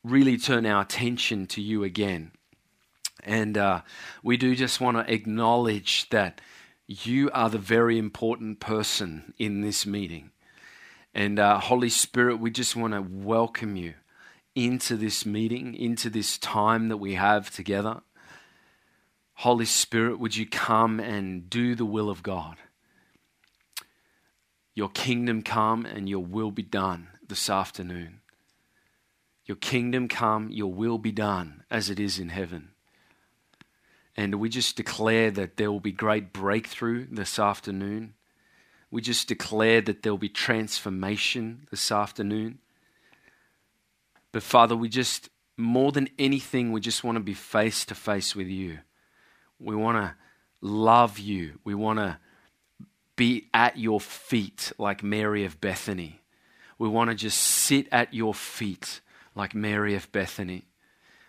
really 0.03 0.37
turn 0.37 0.65
our 0.65 0.81
attention 0.81 1.47
to 1.47 1.61
you 1.61 1.83
again. 1.83 2.31
And 3.23 3.57
uh, 3.57 3.81
we 4.23 4.37
do 4.37 4.55
just 4.55 4.79
want 4.79 4.97
to 4.97 5.13
acknowledge 5.13 6.09
that 6.09 6.39
you 6.87 7.29
are 7.31 7.49
the 7.49 7.57
very 7.57 7.97
important 7.97 8.61
person 8.61 9.33
in 9.37 9.61
this 9.61 9.85
meeting. 9.85 10.31
And 11.13 11.37
uh, 11.37 11.59
Holy 11.59 11.89
Spirit, 11.89 12.39
we 12.39 12.49
just 12.49 12.75
want 12.75 12.93
to 12.93 13.01
welcome 13.01 13.75
you 13.75 13.95
into 14.55 14.95
this 14.95 15.25
meeting, 15.25 15.75
into 15.75 16.09
this 16.09 16.37
time 16.37 16.87
that 16.87 16.97
we 16.97 17.15
have 17.15 17.51
together. 17.51 18.01
Holy 19.35 19.65
Spirit, 19.65 20.19
would 20.19 20.35
you 20.35 20.47
come 20.47 20.99
and 20.99 21.49
do 21.49 21.75
the 21.75 21.85
will 21.85 22.09
of 22.09 22.23
God? 22.23 22.55
Your 24.73 24.89
kingdom 24.89 25.41
come 25.41 25.85
and 25.85 26.07
your 26.07 26.23
will 26.23 26.51
be 26.51 26.63
done 26.63 27.09
this 27.27 27.49
afternoon. 27.49 28.21
Your 29.45 29.57
kingdom 29.57 30.07
come, 30.07 30.49
your 30.51 30.71
will 30.71 30.97
be 30.97 31.11
done 31.11 31.63
as 31.69 31.89
it 31.89 31.99
is 31.99 32.17
in 32.17 32.29
heaven. 32.29 32.69
And 34.17 34.35
we 34.35 34.49
just 34.49 34.75
declare 34.75 35.29
that 35.31 35.57
there 35.57 35.71
will 35.71 35.79
be 35.79 35.91
great 35.91 36.33
breakthrough 36.33 37.05
this 37.09 37.37
afternoon. 37.37 38.15
We 38.89 39.01
just 39.01 39.27
declare 39.27 39.79
that 39.81 40.01
there 40.01 40.11
will 40.11 40.17
be 40.17 40.29
transformation 40.29 41.67
this 41.69 41.91
afternoon. 41.91 42.57
But 44.31 44.41
Father, 44.41 44.75
we 44.75 44.89
just, 44.89 45.29
more 45.55 45.91
than 45.91 46.09
anything, 46.17 46.71
we 46.71 46.81
just 46.81 47.03
want 47.03 47.17
to 47.17 47.23
be 47.23 47.35
face 47.35 47.85
to 47.85 47.95
face 47.95 48.35
with 48.35 48.47
you. 48.47 48.79
We 49.59 49.75
want 49.75 49.97
to 49.97 50.15
love 50.61 51.19
you. 51.19 51.59
We 51.63 51.75
want 51.75 51.99
to 51.99 52.17
be 53.15 53.49
at 53.53 53.77
your 53.77 53.99
feet 53.99 54.71
like 54.77 55.03
Mary 55.03 55.45
of 55.45 55.59
Bethany. 55.61 56.21
We 56.79 56.87
want 56.87 57.09
to 57.09 57.15
just 57.15 57.39
sit 57.39 57.87
at 57.91 58.13
your 58.13 58.33
feet 58.33 59.01
like 59.35 59.53
Mary 59.53 59.95
of 59.95 60.11
Bethany. 60.11 60.66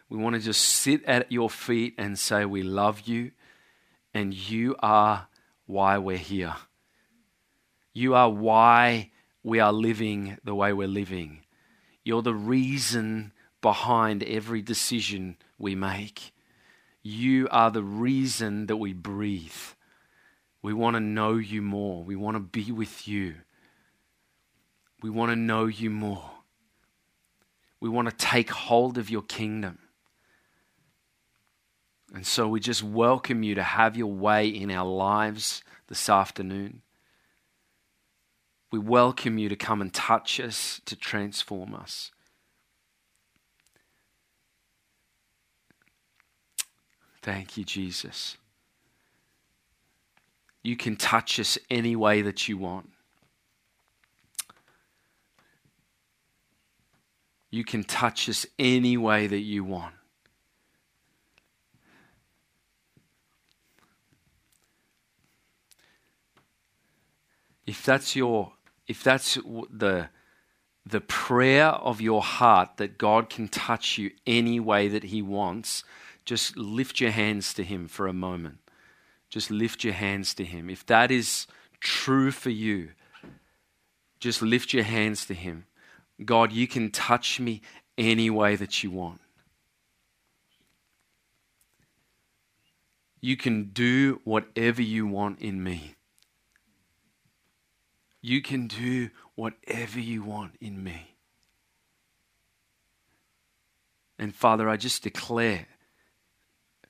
We 0.09 0.17
want 0.17 0.35
to 0.37 0.41
just 0.41 0.63
sit 0.63 1.05
at 1.05 1.31
your 1.31 1.51
feet 1.51 1.95
and 1.99 2.19
say, 2.19 2.45
We 2.45 2.63
love 2.63 3.03
you, 3.03 3.33
and 4.15 4.33
you 4.33 4.75
are 4.81 5.29
why 5.67 5.99
we're 5.99 6.17
here. 6.17 6.55
You 7.93 8.15
are 8.15 8.31
why 8.31 9.11
we 9.43 9.61
are 9.61 9.73
living 9.73 10.39
the 10.45 10.55
way 10.55 10.73
we're 10.73 10.89
living. 10.89 11.41
You're 12.05 12.23
the 12.23 12.35
reason 12.35 13.33
behind 13.61 14.23
every 14.23 14.63
decision 14.63 15.37
we 15.59 15.75
make. 15.75 16.33
You 17.03 17.49
are 17.51 17.71
the 17.71 17.83
reason 17.83 18.67
that 18.67 18.77
we 18.77 18.93
breathe. 18.93 19.53
We 20.63 20.73
want 20.73 20.97
to 20.97 21.01
know 21.01 21.35
you 21.37 21.63
more. 21.63 22.03
We 22.03 22.17
want 22.17 22.37
to 22.37 22.41
be 22.41 22.73
with 22.73 23.07
you. 23.07 23.35
We 25.03 25.11
want 25.11 25.31
to 25.31 25.37
know 25.37 25.67
you 25.67 25.91
more. 25.91 26.31
We 27.81 27.89
want 27.89 28.09
to 28.11 28.17
take 28.17 28.51
hold 28.51 28.99
of 28.99 29.11
your 29.11 29.23
kingdom. 29.23 29.79
And 32.15 32.27
so 32.27 32.49
we 32.49 32.61
just 32.61 32.83
welcome 32.83 33.43
you 33.43 33.55
to 33.55 33.63
have 33.63 33.97
your 33.97 34.13
way 34.13 34.49
in 34.49 34.71
our 34.71 34.89
lives 34.89 35.63
this 35.89 36.09
afternoon. 36.09 36.83
We 38.71 38.79
welcome 38.79 39.39
you 39.39 39.49
to 39.49 39.57
come 39.57 39.81
and 39.81 39.93
touch 39.93 40.41
us, 40.41 40.81
to 40.87 40.97
transform 40.97 41.75
us. 41.75 42.11
Thank 47.23 47.57
you, 47.57 47.65
Jesus. 47.65 48.37
You 50.63 50.77
can 50.77 50.97
touch 50.97 51.39
us 51.39 51.59
any 51.71 51.97
way 51.97 52.23
that 52.23 52.49
you 52.49 52.57
want. 52.59 52.91
You 57.51 57.65
can 57.65 57.85
touch 57.85 58.29
us 58.29 58.47
any 58.59 58.97
way 58.97 59.27
that 59.27 59.41
you 59.41 59.65
want. 59.65 59.95
If 67.69 67.85
that's 67.85 68.17
your 68.17 68.53
if 68.87 69.05
that's 69.05 69.35
the 69.35 70.09
the 70.87 71.01
prayer 71.03 71.67
of 71.67 72.01
your 72.01 72.23
heart 72.23 72.79
that 72.79 72.97
God 72.97 73.29
can 73.29 73.47
touch 73.47 73.99
you 73.99 74.11
any 74.27 74.59
way 74.59 74.89
that 74.89 75.05
he 75.05 75.21
wants, 75.21 75.85
just 76.25 76.57
lift 76.57 76.99
your 76.99 77.11
hands 77.11 77.53
to 77.53 77.63
him 77.63 77.87
for 77.87 78.07
a 78.07 78.15
moment. 78.15 78.61
Just 79.29 79.51
lift 79.51 79.85
your 79.85 79.93
hands 79.93 80.33
to 80.37 80.47
him. 80.47 80.71
If 80.71 80.87
that 80.87 81.11
is 81.11 81.47
true 81.79 82.31
for 82.31 82.49
you, 82.49 82.93
just 84.19 84.41
lift 84.41 84.73
your 84.73 84.85
hands 84.85 85.27
to 85.27 85.35
him. 85.35 85.67
God, 86.25 86.53
you 86.53 86.67
can 86.67 86.91
touch 86.91 87.39
me 87.39 87.61
any 87.99 88.31
way 88.31 88.57
that 88.57 88.83
you 88.83 88.91
want. 88.91 89.21
You 93.21 93.37
can 93.37 93.65
do 93.75 94.23
whatever 94.25 94.81
you 94.81 95.07
want 95.07 95.41
in 95.41 95.63
me. 95.63 95.98
You 98.21 98.43
can 98.43 98.67
do 98.67 99.11
whatever 99.35 100.01
you 100.01 100.23
want 100.23 100.55
in 100.61 100.83
me. 100.83 101.15
And 104.19 104.35
Father, 104.35 104.69
I 104.69 104.77
just 104.77 105.03
declare 105.03 105.67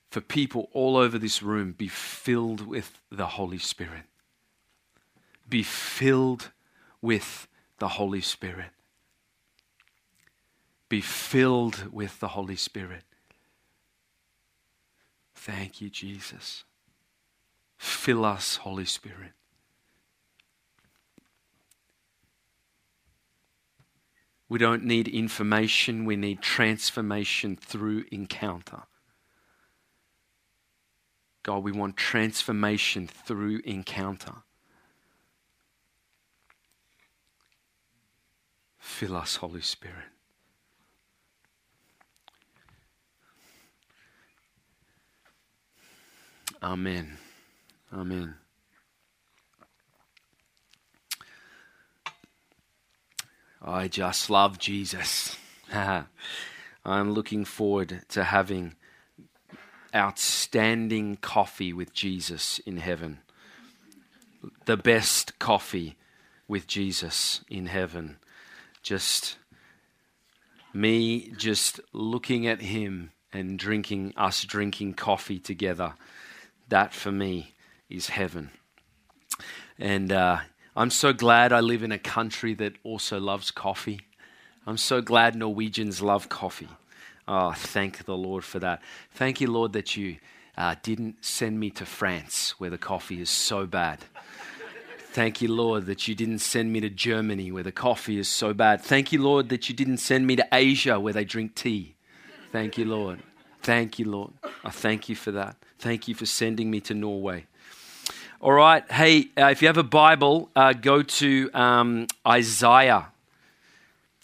for 0.09 0.21
people 0.21 0.69
all 0.73 0.97
over 0.97 1.19
this 1.19 1.43
room 1.43 1.73
be 1.73 1.87
filled 1.87 2.65
with 2.65 2.99
the 3.11 3.27
Holy 3.27 3.59
Spirit. 3.59 4.05
Be 5.47 5.61
filled 5.61 6.51
with 7.01 7.47
the 7.77 7.89
Holy 7.89 8.21
Spirit. 8.21 8.71
Be 10.89 11.01
filled 11.01 11.93
with 11.93 12.19
the 12.19 12.29
Holy 12.29 12.55
Spirit. 12.55 13.03
Thank 15.35 15.79
you, 15.79 15.89
Jesus. 15.89 16.63
Fill 17.77 18.25
us, 18.25 18.57
Holy 18.57 18.85
Spirit. 18.85 19.31
We 24.49 24.57
don't 24.57 24.83
need 24.83 25.07
information, 25.07 26.05
we 26.05 26.15
need 26.15 26.41
transformation 26.41 27.55
through 27.55 28.05
encounter. 28.11 28.81
God, 31.43 31.63
we 31.63 31.71
want 31.71 31.95
transformation 31.95 33.07
through 33.07 33.61
encounter. 33.63 34.33
Fill 38.79 39.15
us, 39.15 39.37
Holy 39.37 39.61
Spirit. 39.61 40.05
Amen. 46.61 47.17
Amen. 47.93 48.38
I 53.61 53.87
just 53.87 54.29
love 54.29 54.57
Jesus. 54.57 55.37
I'm 56.85 57.11
looking 57.11 57.45
forward 57.45 58.03
to 58.09 58.23
having 58.23 58.75
outstanding 59.93 61.17
coffee 61.17 61.73
with 61.73 61.93
Jesus 61.93 62.59
in 62.59 62.77
heaven. 62.77 63.19
The 64.65 64.77
best 64.77 65.39
coffee 65.39 65.97
with 66.47 66.67
Jesus 66.67 67.43
in 67.49 67.65
heaven. 67.65 68.17
Just 68.81 69.37
me 70.73 71.31
just 71.37 71.79
looking 71.91 72.47
at 72.47 72.61
him 72.61 73.11
and 73.33 73.59
drinking 73.59 74.13
us 74.15 74.43
drinking 74.43 74.93
coffee 74.93 75.39
together. 75.39 75.93
That 76.69 76.93
for 76.93 77.11
me 77.11 77.53
is 77.89 78.09
heaven. 78.09 78.51
And 79.77 80.11
uh, 80.11 80.39
I'm 80.79 80.91
so 80.91 81.11
glad 81.11 81.51
I 81.51 81.59
live 81.59 81.83
in 81.83 81.91
a 81.91 81.99
country 81.99 82.53
that 82.53 82.77
also 82.85 83.19
loves 83.19 83.51
coffee. 83.51 83.99
I'm 84.65 84.77
so 84.77 85.01
glad 85.01 85.35
Norwegians 85.35 86.01
love 86.01 86.29
coffee. 86.29 86.69
Oh, 87.27 87.51
thank 87.51 88.05
the 88.05 88.15
Lord 88.15 88.45
for 88.45 88.59
that. 88.59 88.81
Thank 89.11 89.41
you, 89.41 89.51
Lord, 89.51 89.73
that 89.73 89.97
you 89.97 90.19
uh, 90.57 90.75
didn't 90.81 91.17
send 91.19 91.59
me 91.59 91.69
to 91.71 91.85
France 91.85 92.57
where 92.59 92.69
the 92.69 92.77
coffee 92.77 93.19
is 93.19 93.29
so 93.29 93.65
bad. 93.65 93.99
Thank 95.11 95.41
you, 95.41 95.53
Lord, 95.53 95.85
that 95.87 96.07
you 96.07 96.15
didn't 96.15 96.39
send 96.39 96.71
me 96.71 96.79
to 96.79 96.89
Germany 96.89 97.51
where 97.51 97.63
the 97.63 97.73
coffee 97.73 98.17
is 98.17 98.29
so 98.29 98.53
bad. 98.53 98.81
Thank 98.81 99.11
you, 99.11 99.21
Lord, 99.21 99.49
that 99.49 99.67
you 99.67 99.75
didn't 99.75 99.97
send 99.97 100.25
me 100.27 100.37
to 100.37 100.47
Asia 100.49 100.97
where 100.97 101.11
they 101.11 101.25
drink 101.25 101.55
tea. 101.55 101.95
Thank 102.53 102.77
you, 102.77 102.85
Lord. 102.85 103.19
Thank 103.63 103.99
you, 103.99 104.09
Lord. 104.09 104.31
I 104.63 104.69
thank 104.69 105.09
you 105.09 105.17
for 105.17 105.31
that. 105.31 105.57
Thank 105.77 106.07
you 106.07 106.15
for 106.15 106.25
sending 106.25 106.71
me 106.71 106.79
to 106.79 106.93
Norway. 106.93 107.47
All 108.41 108.53
right. 108.53 108.89
Hey, 108.89 109.27
uh, 109.37 109.47
if 109.47 109.61
you 109.61 109.67
have 109.67 109.77
a 109.77 109.83
Bible, 109.83 110.49
uh, 110.55 110.71
go 110.71 111.03
to 111.03 111.49
um, 111.53 112.07
Isaiah. 112.25 113.07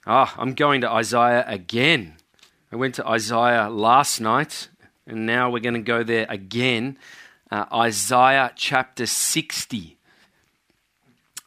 Ah, 0.08 0.34
I'm 0.38 0.54
going 0.54 0.80
to 0.82 0.90
Isaiah 0.90 1.44
again. 1.46 2.16
I 2.72 2.78
went 2.78 2.96
to 2.96 3.06
Isaiah 3.06 3.70
last 3.70 4.22
night, 4.22 4.70
and 5.06 5.26
now 5.26 5.50
we're 5.50 5.60
going 5.60 5.74
to 5.74 5.82
go 5.82 6.02
there 6.02 6.26
again. 6.30 6.98
Uh, 7.52 7.66
Isaiah 7.74 8.54
chapter 8.56 9.06
60. 9.06 9.98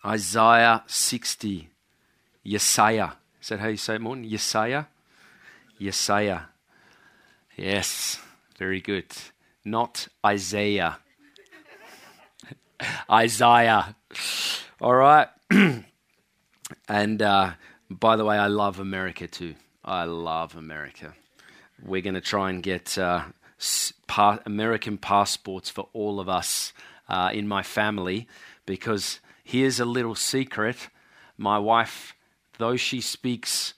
Isaiah 0.05 0.83
60. 0.87 1.71
Yesaiah. 2.45 3.13
Is 3.41 3.49
that 3.49 3.61
how 3.61 3.69
you 3.69 3.79
say 3.79 3.95
it, 3.95 4.03
Morton? 4.03 4.27
Yesaiah? 4.27 4.89
Yesaiah. 5.81 6.43
Yes, 7.57 8.19
very 8.59 8.83
good. 8.83 9.07
Not 9.65 10.09
Isaiah. 10.23 10.99
Isaiah. 13.11 13.97
All 14.81 14.95
right. 14.95 15.29
and 16.89 17.23
uh, 17.23 17.53
by 17.91 18.17
the 18.17 18.25
way, 18.25 18.37
I 18.37 18.47
love 18.47 18.79
America 18.79 19.27
too. 19.27 19.55
I 19.85 20.05
love 20.05 20.57
America. 20.57 21.15
We're 21.83 22.03
going 22.03 22.15
to 22.15 22.21
try 22.21 22.51
and 22.51 22.63
get 22.63 22.99
uh, 22.99 23.25
pa- 24.07 24.41
American 24.45 24.99
passports 24.99 25.71
for 25.71 25.89
all 25.93 26.21
of 26.21 26.29
us 26.29 26.73
uh, 27.09 27.31
in 27.33 27.49
my 27.49 27.63
family 27.63 28.29
because 28.67 29.21
here's 29.43 29.81
a 29.81 29.85
little 29.85 30.15
secret. 30.15 30.89
My 31.37 31.59
wife, 31.59 32.15
though 32.59 32.77
she 32.77 33.01
speaks 33.01 33.75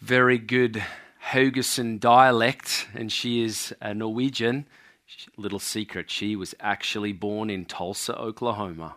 very 0.00 0.38
good 0.38 0.82
Haugesund 1.30 2.00
dialect 2.00 2.86
and 2.94 3.10
she 3.10 3.42
is 3.42 3.74
a 3.80 3.94
Norwegian, 3.94 4.66
Little 5.36 5.58
secret, 5.58 6.10
she 6.10 6.36
was 6.36 6.54
actually 6.60 7.12
born 7.12 7.50
in 7.50 7.64
Tulsa, 7.64 8.16
Oklahoma. 8.16 8.96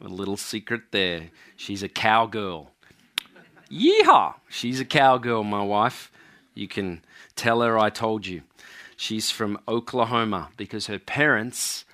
A 0.00 0.08
little 0.08 0.36
secret 0.36 0.82
there. 0.90 1.30
She's 1.56 1.82
a 1.82 1.88
cowgirl. 1.88 2.70
Yeehaw! 3.70 4.34
She's 4.48 4.80
a 4.80 4.84
cowgirl, 4.84 5.44
my 5.44 5.62
wife. 5.62 6.12
You 6.54 6.68
can 6.68 7.02
tell 7.36 7.60
her 7.62 7.78
I 7.78 7.90
told 7.90 8.26
you. 8.26 8.42
She's 8.96 9.30
from 9.30 9.58
Oklahoma 9.66 10.50
because 10.56 10.86
her 10.86 10.98
parents 10.98 11.84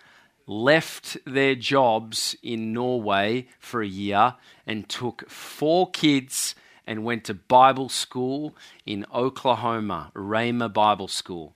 left 0.47 1.17
their 1.25 1.55
jobs 1.55 2.37
in 2.43 2.73
Norway 2.73 3.47
for 3.59 3.83
a 3.83 3.89
year 3.89 4.35
and 4.67 4.89
took 4.89 5.29
four 5.31 5.91
kids 5.91 6.55
and 6.87 7.05
went 7.05 7.25
to 7.25 7.35
Bible 7.35 7.89
school 7.89 8.55
in 8.85 9.07
Oklahoma, 9.15 10.11
Rhema 10.15 10.73
Bible 10.73 11.09
School. 11.09 11.55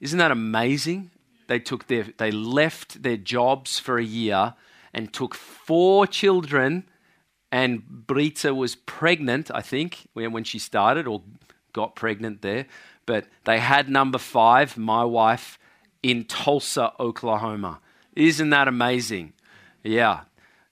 Isn't 0.00 0.18
that 0.18 0.32
amazing? 0.32 1.10
They 1.48 1.58
took 1.58 1.86
their 1.86 2.06
they 2.18 2.30
left 2.30 3.02
their 3.02 3.16
jobs 3.16 3.78
for 3.78 3.98
a 3.98 4.04
year 4.04 4.54
and 4.92 5.12
took 5.12 5.34
four 5.34 6.06
children 6.06 6.84
and 7.52 7.86
Brita 7.86 8.54
was 8.54 8.74
pregnant, 8.74 9.50
I 9.54 9.60
think, 9.60 10.08
when 10.14 10.42
she 10.42 10.58
started 10.58 11.06
or 11.06 11.22
got 11.74 11.94
pregnant 11.94 12.40
there. 12.40 12.66
But 13.04 13.26
they 13.44 13.58
had 13.58 13.90
number 13.90 14.16
five, 14.16 14.78
my 14.78 15.04
wife, 15.04 15.58
in 16.02 16.24
Tulsa, 16.24 16.94
Oklahoma. 16.98 17.80
Isn't 18.16 18.48
that 18.50 18.68
amazing? 18.68 19.34
Yeah. 19.84 20.22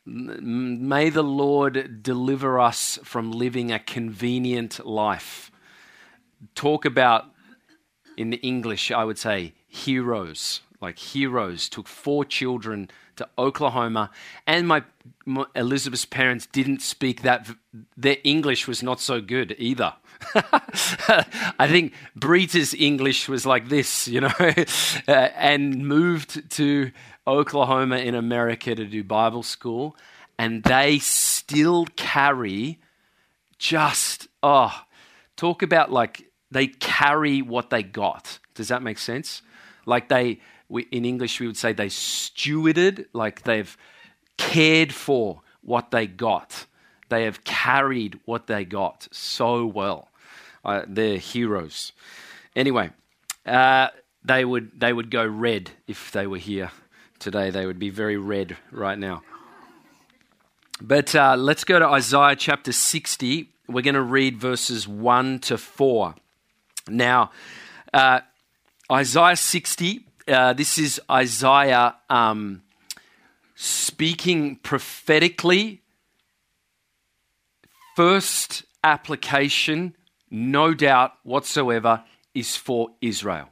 May 0.07 1.11
the 1.11 1.23
Lord 1.23 2.03
deliver 2.03 2.59
us 2.59 2.99
from 3.05 3.31
living 3.31 3.71
a 3.71 3.79
convenient 3.79 4.85
life. 4.87 5.51
Talk 6.55 6.87
about 6.87 7.27
in 8.17 8.31
the 8.31 8.39
English, 8.39 8.91
I 8.91 9.05
would 9.05 9.19
say 9.19 9.53
heroes, 9.71 10.61
like 10.81 10.99
heroes, 10.99 11.69
took 11.69 11.87
four 11.87 12.25
children 12.25 12.91
to 13.17 13.29
Oklahoma. 13.39 14.11
And 14.47 14.67
my, 14.67 14.83
my 15.25 15.47
Elizabeth's 15.55 16.05
parents 16.05 16.47
didn't 16.47 16.83
speak 16.83 17.23
that, 17.23 17.49
their 17.97 18.17
English 18.25 18.67
was 18.67 18.83
not 18.83 19.01
so 19.01 19.21
good 19.21 19.55
either. 19.59 19.95
I 20.35 21.67
think 21.69 21.95
Brita's 22.15 22.75
English 22.75 23.29
was 23.29 23.47
like 23.47 23.69
this, 23.69 24.09
you 24.09 24.21
know, 24.21 24.33
uh, 25.09 25.11
and 25.11 25.87
moved 25.87 26.51
to 26.51 26.91
Oklahoma 27.27 27.99
in 27.99 28.15
America 28.15 28.75
to 28.75 28.85
do 28.85 29.05
Bible 29.05 29.43
school. 29.43 29.97
And 30.39 30.63
they 30.63 30.99
still 30.99 31.87
carry 31.97 32.81
just, 33.59 34.29
oh, 34.43 34.83
talk 35.37 35.63
about 35.63 35.93
like 35.93 36.31
they 36.51 36.67
carry 36.67 37.43
what 37.43 37.71
they 37.71 37.83
got. 37.83 38.39
Does 38.55 38.69
that 38.69 38.83
make 38.83 38.99
sense? 38.99 39.43
Like 39.87 40.09
they, 40.09 40.41
we, 40.69 40.83
in 40.91 41.05
English, 41.05 41.41
we 41.41 41.47
would 41.47 41.57
say 41.57 41.73
they 41.73 41.89
stewarded, 41.89 43.07
like 43.13 43.43
they've 43.43 43.77
cared 44.37 44.93
for 44.93 45.43
what 45.63 45.91
they 45.91 46.07
got. 46.07 46.67
They 47.09 47.25
have 47.25 47.45
carried 47.45 48.21
what 48.25 48.47
they 48.47 48.65
got 48.65 49.09
so 49.11 49.67
well. 49.67 50.09
Uh, 50.65 50.83
they're 50.87 51.19
heroes. 51.19 51.93
Anyway, 52.55 52.91
uh, 53.47 53.89
they 54.25 54.45
would 54.45 54.79
they 54.79 54.93
would 54.93 55.11
go 55.11 55.27
red 55.27 55.71
if 55.87 56.13
they 56.13 56.27
were 56.27 56.39
here 56.39 56.71
today. 57.19 57.51
They 57.51 57.67
would 57.67 57.79
be 57.79 57.91
very 57.91 58.17
red 58.17 58.57
right 58.71 58.99
now. 58.99 59.23
But 60.81 61.15
uh, 61.15 61.37
let's 61.37 61.65
go 61.65 61.79
to 61.79 61.87
Isaiah 61.87 62.37
chapter 62.37 62.73
60. 62.73 63.51
We're 63.69 63.83
going 63.83 63.95
to 63.95 64.03
read 64.03 64.39
verses 64.39 64.89
1 64.89 65.41
to 65.41 65.59
4. 65.59 66.15
Now, 66.89 67.31
uh, 67.93 68.21
Isaiah 68.91 69.37
60, 69.37 70.05
uh, 70.27 70.53
this 70.53 70.77
is 70.77 71.01
Isaiah 71.09 71.95
um, 72.09 72.63
speaking 73.55 74.57
prophetically. 74.57 75.83
First 77.95 78.65
application, 78.83 79.95
no 80.29 80.75
doubt 80.75 81.13
whatsoever, 81.23 82.03
is 82.35 82.57
for 82.57 82.91
Israel. 83.01 83.51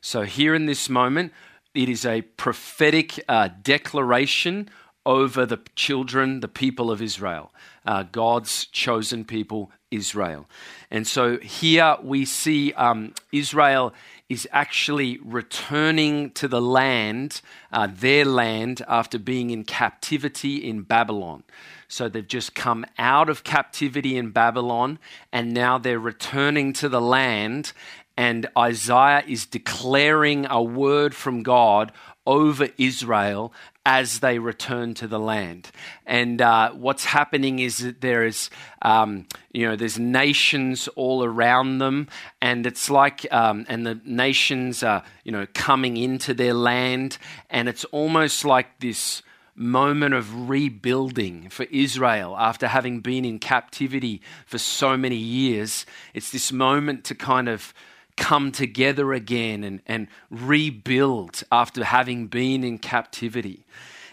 So, 0.00 0.22
here 0.22 0.56
in 0.56 0.66
this 0.66 0.88
moment, 0.88 1.32
it 1.72 1.88
is 1.88 2.04
a 2.04 2.22
prophetic 2.22 3.22
uh, 3.28 3.50
declaration 3.62 4.68
over 5.06 5.46
the 5.46 5.60
children, 5.76 6.40
the 6.40 6.48
people 6.48 6.90
of 6.90 7.00
Israel, 7.00 7.52
uh, 7.86 8.04
God's 8.04 8.66
chosen 8.66 9.24
people, 9.24 9.70
Israel. 9.90 10.46
And 10.90 11.06
so 11.06 11.38
here 11.38 11.96
we 12.02 12.24
see 12.24 12.72
um, 12.74 13.14
Israel 13.32 13.94
is 14.28 14.46
actually 14.52 15.18
returning 15.24 16.30
to 16.30 16.46
the 16.46 16.60
land, 16.60 17.40
uh, 17.72 17.88
their 17.92 18.24
land, 18.24 18.82
after 18.86 19.18
being 19.18 19.50
in 19.50 19.64
captivity 19.64 20.56
in 20.56 20.82
Babylon. 20.82 21.42
So 21.88 22.08
they've 22.08 22.26
just 22.26 22.54
come 22.54 22.86
out 22.98 23.28
of 23.28 23.42
captivity 23.42 24.16
in 24.16 24.30
Babylon 24.30 25.00
and 25.32 25.52
now 25.52 25.78
they're 25.78 25.98
returning 25.98 26.72
to 26.74 26.88
the 26.88 27.00
land. 27.00 27.72
And 28.16 28.46
Isaiah 28.56 29.24
is 29.26 29.46
declaring 29.46 30.46
a 30.46 30.62
word 30.62 31.14
from 31.14 31.42
God 31.42 31.90
over 32.30 32.68
Israel 32.78 33.52
as 33.84 34.20
they 34.20 34.38
return 34.38 34.94
to 34.94 35.08
the 35.08 35.18
land. 35.18 35.68
And 36.06 36.40
uh, 36.40 36.70
what's 36.70 37.04
happening 37.04 37.58
is 37.58 37.78
that 37.78 38.00
there 38.00 38.24
is, 38.24 38.50
um, 38.82 39.26
you 39.52 39.66
know, 39.66 39.74
there's 39.74 39.98
nations 39.98 40.86
all 40.94 41.24
around 41.24 41.78
them, 41.78 42.06
and 42.40 42.66
it's 42.66 42.88
like, 42.88 43.26
um, 43.32 43.66
and 43.68 43.84
the 43.84 44.00
nations 44.04 44.84
are, 44.84 45.02
you 45.24 45.32
know, 45.32 45.46
coming 45.54 45.96
into 45.96 46.32
their 46.32 46.54
land, 46.54 47.18
and 47.50 47.68
it's 47.68 47.84
almost 47.86 48.44
like 48.44 48.78
this 48.78 49.22
moment 49.56 50.14
of 50.14 50.48
rebuilding 50.48 51.48
for 51.48 51.64
Israel 51.64 52.36
after 52.38 52.68
having 52.68 53.00
been 53.00 53.24
in 53.24 53.40
captivity 53.40 54.22
for 54.46 54.58
so 54.58 54.96
many 54.96 55.16
years. 55.16 55.84
It's 56.14 56.30
this 56.30 56.52
moment 56.52 57.02
to 57.06 57.16
kind 57.16 57.48
of 57.48 57.74
come 58.16 58.52
together 58.52 59.12
again 59.12 59.64
and, 59.64 59.80
and 59.86 60.08
rebuild 60.30 61.42
after 61.50 61.84
having 61.84 62.26
been 62.26 62.64
in 62.64 62.78
captivity. 62.78 63.64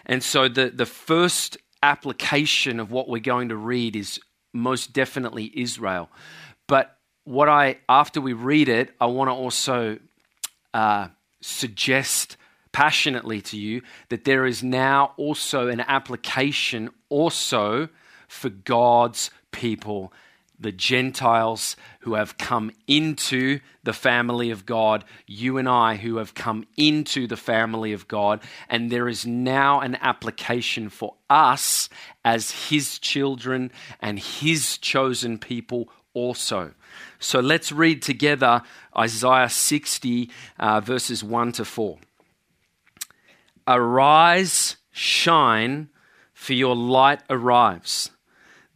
And 0.06 0.22
so 0.22 0.48
the, 0.48 0.70
the 0.70 0.86
first 0.86 1.58
application 1.82 2.80
of 2.80 2.90
what 2.90 3.08
we're 3.08 3.20
going 3.20 3.50
to 3.50 3.56
read 3.56 3.94
is 3.96 4.20
most 4.52 4.92
definitely 4.92 5.52
Israel. 5.54 6.10
But 6.66 6.96
what 7.24 7.48
I, 7.48 7.78
after 7.88 8.20
we 8.20 8.32
read 8.32 8.68
it, 8.68 8.94
I 9.00 9.06
want 9.06 9.28
to 9.28 9.34
also 9.34 9.98
uh, 10.72 11.08
suggest 11.40 12.36
passionately 12.72 13.40
to 13.42 13.58
you 13.58 13.82
that 14.08 14.24
there 14.24 14.46
is 14.46 14.62
now 14.62 15.12
also 15.16 15.68
an 15.68 15.80
application 15.80 16.90
also 17.08 17.88
for 18.28 18.50
God's 18.50 19.30
people 19.50 20.12
the 20.58 20.72
Gentiles 20.72 21.76
who 22.00 22.14
have 22.14 22.36
come 22.36 22.72
into 22.86 23.60
the 23.84 23.92
family 23.92 24.50
of 24.50 24.66
God, 24.66 25.04
you 25.26 25.56
and 25.56 25.68
I 25.68 25.96
who 25.96 26.16
have 26.16 26.34
come 26.34 26.66
into 26.76 27.26
the 27.26 27.36
family 27.36 27.92
of 27.92 28.08
God, 28.08 28.40
and 28.68 28.90
there 28.90 29.08
is 29.08 29.24
now 29.24 29.80
an 29.80 29.96
application 30.00 30.88
for 30.88 31.14
us 31.30 31.88
as 32.24 32.68
His 32.68 32.98
children 32.98 33.70
and 34.00 34.18
His 34.18 34.78
chosen 34.78 35.38
people 35.38 35.88
also. 36.12 36.74
So 37.20 37.40
let's 37.40 37.70
read 37.70 38.02
together 38.02 38.62
Isaiah 38.96 39.48
60, 39.48 40.30
uh, 40.58 40.80
verses 40.80 41.22
1 41.22 41.52
to 41.52 41.64
4. 41.64 41.98
Arise, 43.66 44.76
shine, 44.90 45.90
for 46.32 46.54
your 46.54 46.74
light 46.74 47.20
arrives 47.28 48.10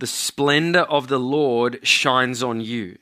the 0.03 0.09
splendor 0.09 0.80
of 0.80 1.07
the 1.07 1.20
Lord 1.20 1.78
shines 1.86 2.42
on 2.42 2.61
you. 2.61 2.98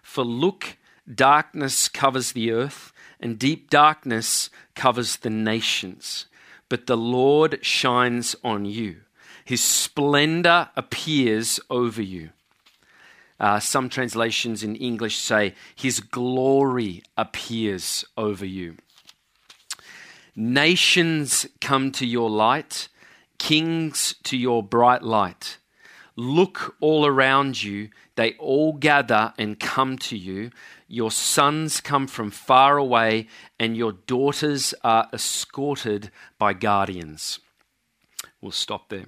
For 0.00 0.22
look, 0.22 0.76
darkness 1.12 1.88
covers 1.88 2.30
the 2.30 2.52
earth, 2.52 2.92
and 3.18 3.36
deep 3.36 3.68
darkness 3.68 4.48
covers 4.76 5.16
the 5.16 5.28
nations. 5.28 6.26
But 6.68 6.86
the 6.86 6.96
Lord 6.96 7.58
shines 7.62 8.36
on 8.44 8.64
you. 8.64 8.98
His 9.44 9.60
splendor 9.60 10.68
appears 10.76 11.58
over 11.68 12.00
you. 12.00 12.30
Uh, 13.40 13.58
some 13.58 13.88
translations 13.88 14.62
in 14.62 14.76
English 14.76 15.16
say, 15.16 15.52
His 15.74 15.98
glory 15.98 17.02
appears 17.16 18.04
over 18.16 18.46
you. 18.46 18.76
Nations 20.36 21.44
come 21.60 21.90
to 21.90 22.06
your 22.06 22.30
light, 22.30 22.86
kings 23.36 24.14
to 24.22 24.36
your 24.36 24.62
bright 24.62 25.02
light. 25.02 25.58
Look 26.16 26.76
all 26.80 27.04
around 27.04 27.62
you. 27.62 27.90
They 28.14 28.32
all 28.34 28.72
gather 28.72 29.34
and 29.36 29.60
come 29.60 29.98
to 29.98 30.16
you. 30.16 30.50
Your 30.88 31.10
sons 31.10 31.82
come 31.82 32.06
from 32.06 32.30
far 32.30 32.78
away, 32.78 33.28
and 33.60 33.76
your 33.76 33.92
daughters 33.92 34.72
are 34.82 35.08
escorted 35.12 36.10
by 36.38 36.54
guardians. 36.54 37.38
We'll 38.40 38.52
stop 38.52 38.88
there. 38.88 39.06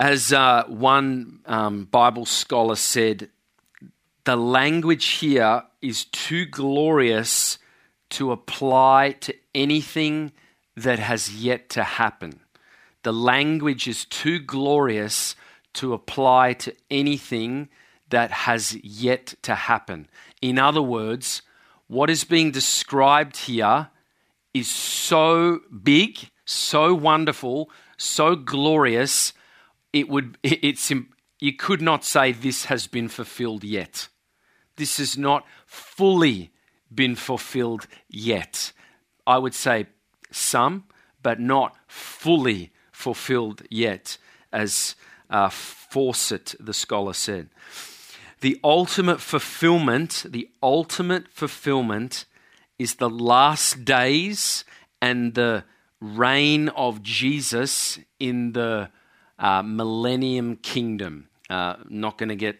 As 0.00 0.32
uh, 0.32 0.64
one 0.68 1.40
um, 1.44 1.84
Bible 1.84 2.24
scholar 2.24 2.76
said, 2.76 3.28
the 4.24 4.36
language 4.36 5.06
here 5.06 5.64
is 5.82 6.06
too 6.06 6.46
glorious 6.46 7.58
to 8.10 8.32
apply 8.32 9.16
to 9.20 9.34
anything 9.54 10.32
that 10.76 10.98
has 10.98 11.34
yet 11.34 11.68
to 11.70 11.84
happen 11.84 12.40
the 13.04 13.12
language 13.12 13.86
is 13.86 14.04
too 14.06 14.40
glorious 14.40 15.36
to 15.74 15.92
apply 15.92 16.54
to 16.54 16.74
anything 16.90 17.68
that 18.08 18.30
has 18.30 18.74
yet 18.82 19.34
to 19.42 19.54
happen. 19.54 20.08
In 20.42 20.58
other 20.58 20.82
words, 20.82 21.42
what 21.86 22.10
is 22.10 22.24
being 22.24 22.50
described 22.50 23.36
here 23.36 23.90
is 24.52 24.68
so 24.68 25.60
big, 25.82 26.30
so 26.44 26.94
wonderful, 26.94 27.70
so 27.96 28.34
glorious. 28.36 29.32
It 29.92 30.08
would 30.08 30.38
it's 30.42 30.90
you 31.40 31.52
could 31.52 31.82
not 31.82 32.04
say 32.04 32.32
this 32.32 32.66
has 32.66 32.86
been 32.86 33.08
fulfilled 33.08 33.64
yet. 33.64 34.08
This 34.76 34.96
has 34.96 35.18
not 35.18 35.44
fully 35.66 36.52
been 36.92 37.16
fulfilled 37.16 37.86
yet. 38.08 38.72
I 39.26 39.38
would 39.38 39.54
say 39.54 39.86
some, 40.30 40.84
but 41.22 41.38
not 41.38 41.76
fully 41.86 42.70
fulfilled 42.94 43.62
yet, 43.68 44.16
as 44.52 44.94
uh, 45.28 45.48
Fausset, 45.48 46.54
the 46.60 46.72
scholar, 46.72 47.12
said. 47.12 47.48
The 48.40 48.58
ultimate 48.62 49.20
fulfillment, 49.20 50.24
the 50.28 50.48
ultimate 50.62 51.28
fulfillment 51.28 52.24
is 52.78 52.96
the 52.96 53.10
last 53.10 53.84
days 53.84 54.64
and 55.02 55.34
the 55.34 55.64
reign 56.00 56.68
of 56.70 57.02
Jesus 57.02 57.98
in 58.20 58.52
the 58.52 58.90
uh, 59.38 59.62
millennium 59.62 60.56
kingdom. 60.56 61.28
Uh, 61.50 61.76
not 61.88 62.16
going 62.16 62.28
to 62.28 62.36
get 62.36 62.58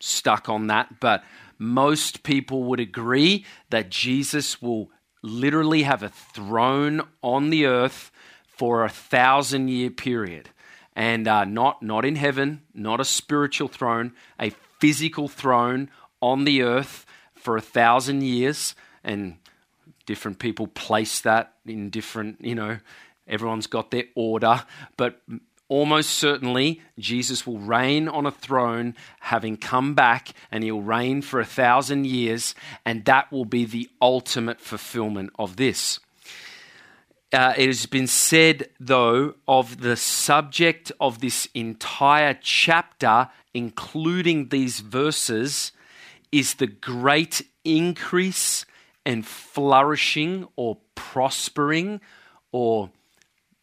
stuck 0.00 0.48
on 0.48 0.66
that, 0.66 1.00
but 1.00 1.24
most 1.58 2.22
people 2.22 2.64
would 2.64 2.80
agree 2.80 3.44
that 3.70 3.88
Jesus 3.88 4.60
will 4.60 4.90
literally 5.22 5.84
have 5.84 6.02
a 6.02 6.08
throne 6.08 7.02
on 7.22 7.50
the 7.50 7.64
earth 7.66 8.10
for 8.56 8.84
a 8.84 8.88
thousand 8.88 9.68
year 9.68 9.90
period. 9.90 10.50
And 10.94 11.26
uh, 11.26 11.44
not, 11.44 11.82
not 11.82 12.04
in 12.04 12.16
heaven, 12.16 12.62
not 12.74 13.00
a 13.00 13.04
spiritual 13.04 13.68
throne, 13.68 14.12
a 14.38 14.50
physical 14.78 15.26
throne 15.26 15.90
on 16.20 16.44
the 16.44 16.62
earth 16.62 17.06
for 17.34 17.56
a 17.56 17.62
thousand 17.62 18.22
years. 18.22 18.74
And 19.02 19.38
different 20.06 20.38
people 20.38 20.66
place 20.66 21.20
that 21.20 21.54
in 21.66 21.90
different, 21.90 22.44
you 22.44 22.54
know, 22.54 22.78
everyone's 23.26 23.66
got 23.66 23.90
their 23.90 24.04
order. 24.14 24.64
But 24.96 25.20
almost 25.68 26.10
certainly 26.10 26.82
Jesus 26.98 27.46
will 27.46 27.58
reign 27.58 28.06
on 28.06 28.26
a 28.26 28.30
throne, 28.30 28.94
having 29.20 29.56
come 29.56 29.94
back, 29.94 30.28
and 30.50 30.62
he'll 30.62 30.82
reign 30.82 31.22
for 31.22 31.40
a 31.40 31.46
thousand 31.46 32.06
years, 32.06 32.54
and 32.84 33.06
that 33.06 33.32
will 33.32 33.46
be 33.46 33.64
the 33.64 33.88
ultimate 34.00 34.60
fulfillment 34.60 35.30
of 35.38 35.56
this. 35.56 35.98
Uh, 37.32 37.54
it 37.56 37.66
has 37.66 37.86
been 37.86 38.06
said, 38.06 38.68
though, 38.78 39.34
of 39.48 39.80
the 39.80 39.96
subject 39.96 40.92
of 41.00 41.20
this 41.20 41.48
entire 41.54 42.38
chapter, 42.42 43.30
including 43.54 44.50
these 44.50 44.80
verses, 44.80 45.72
is 46.30 46.54
the 46.54 46.66
great 46.66 47.40
increase 47.64 48.66
and 49.06 49.26
flourishing 49.26 50.46
or 50.56 50.76
prospering 50.94 52.00
or 52.52 52.90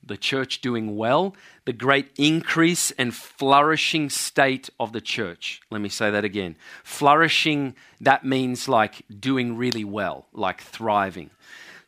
the 0.04 0.18
church 0.18 0.62
doing 0.62 0.98
well, 0.98 1.36
the 1.66 1.74
great 1.74 2.10
increase 2.18 2.90
and 2.92 3.14
flourishing 3.14 4.10
state 4.10 4.70
of 4.80 4.94
the 4.94 5.02
church. 5.02 5.62
Let 5.70 5.82
me 5.82 5.90
say 5.90 6.10
that 6.10 6.26
again. 6.26 6.56
Flourishing, 6.84 7.76
that 8.02 8.26
means 8.26 8.68
like 8.68 9.04
doing 9.20 9.56
really 9.56 9.84
well, 9.84 10.26
like 10.34 10.62
thriving. 10.62 11.30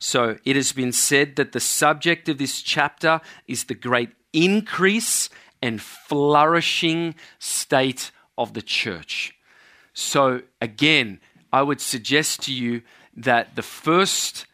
So 0.04 0.38
it 0.44 0.56
has 0.56 0.72
been 0.72 0.94
said 0.94 1.36
that 1.36 1.52
the 1.52 1.60
subject 1.60 2.28
of 2.28 2.40
this 2.40 2.64
chapter 2.64 3.22
is 3.48 3.66
the 3.66 3.76
great 3.76 4.10
increase 4.34 5.30
and 5.62 5.80
flourishing 5.80 7.14
state 7.38 8.10
of 8.36 8.56
the 8.56 8.64
church. 8.64 9.36
So 9.94 10.42
again, 10.60 11.20
I 11.54 11.62
would 11.62 11.80
suggest 11.80 12.42
to 12.44 12.54
you 12.54 12.82
that 13.16 13.56
the 13.56 13.62
first 13.62 14.48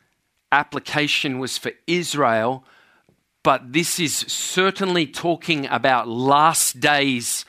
application 0.52 1.40
was 1.40 1.58
for 1.58 1.72
Israel 1.88 2.66
but 3.44 3.72
this 3.72 3.98
is 3.98 4.14
certainly 4.14 5.08
talking 5.08 5.68
about 5.68 6.08
last 6.08 6.80
days 6.82 7.46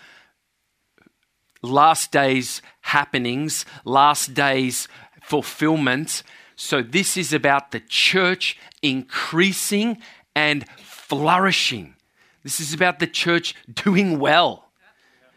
last 1.62 2.12
days 2.12 2.60
happenings 2.80 3.64
last 3.84 4.34
days 4.34 4.88
fulfillment 5.22 6.22
so 6.60 6.82
this 6.82 7.16
is 7.16 7.32
about 7.32 7.70
the 7.70 7.78
church 7.78 8.58
increasing 8.82 9.96
and 10.34 10.68
flourishing 10.78 11.94
this 12.42 12.58
is 12.58 12.74
about 12.74 12.98
the 12.98 13.06
church 13.06 13.54
doing 13.72 14.18
well 14.18 14.70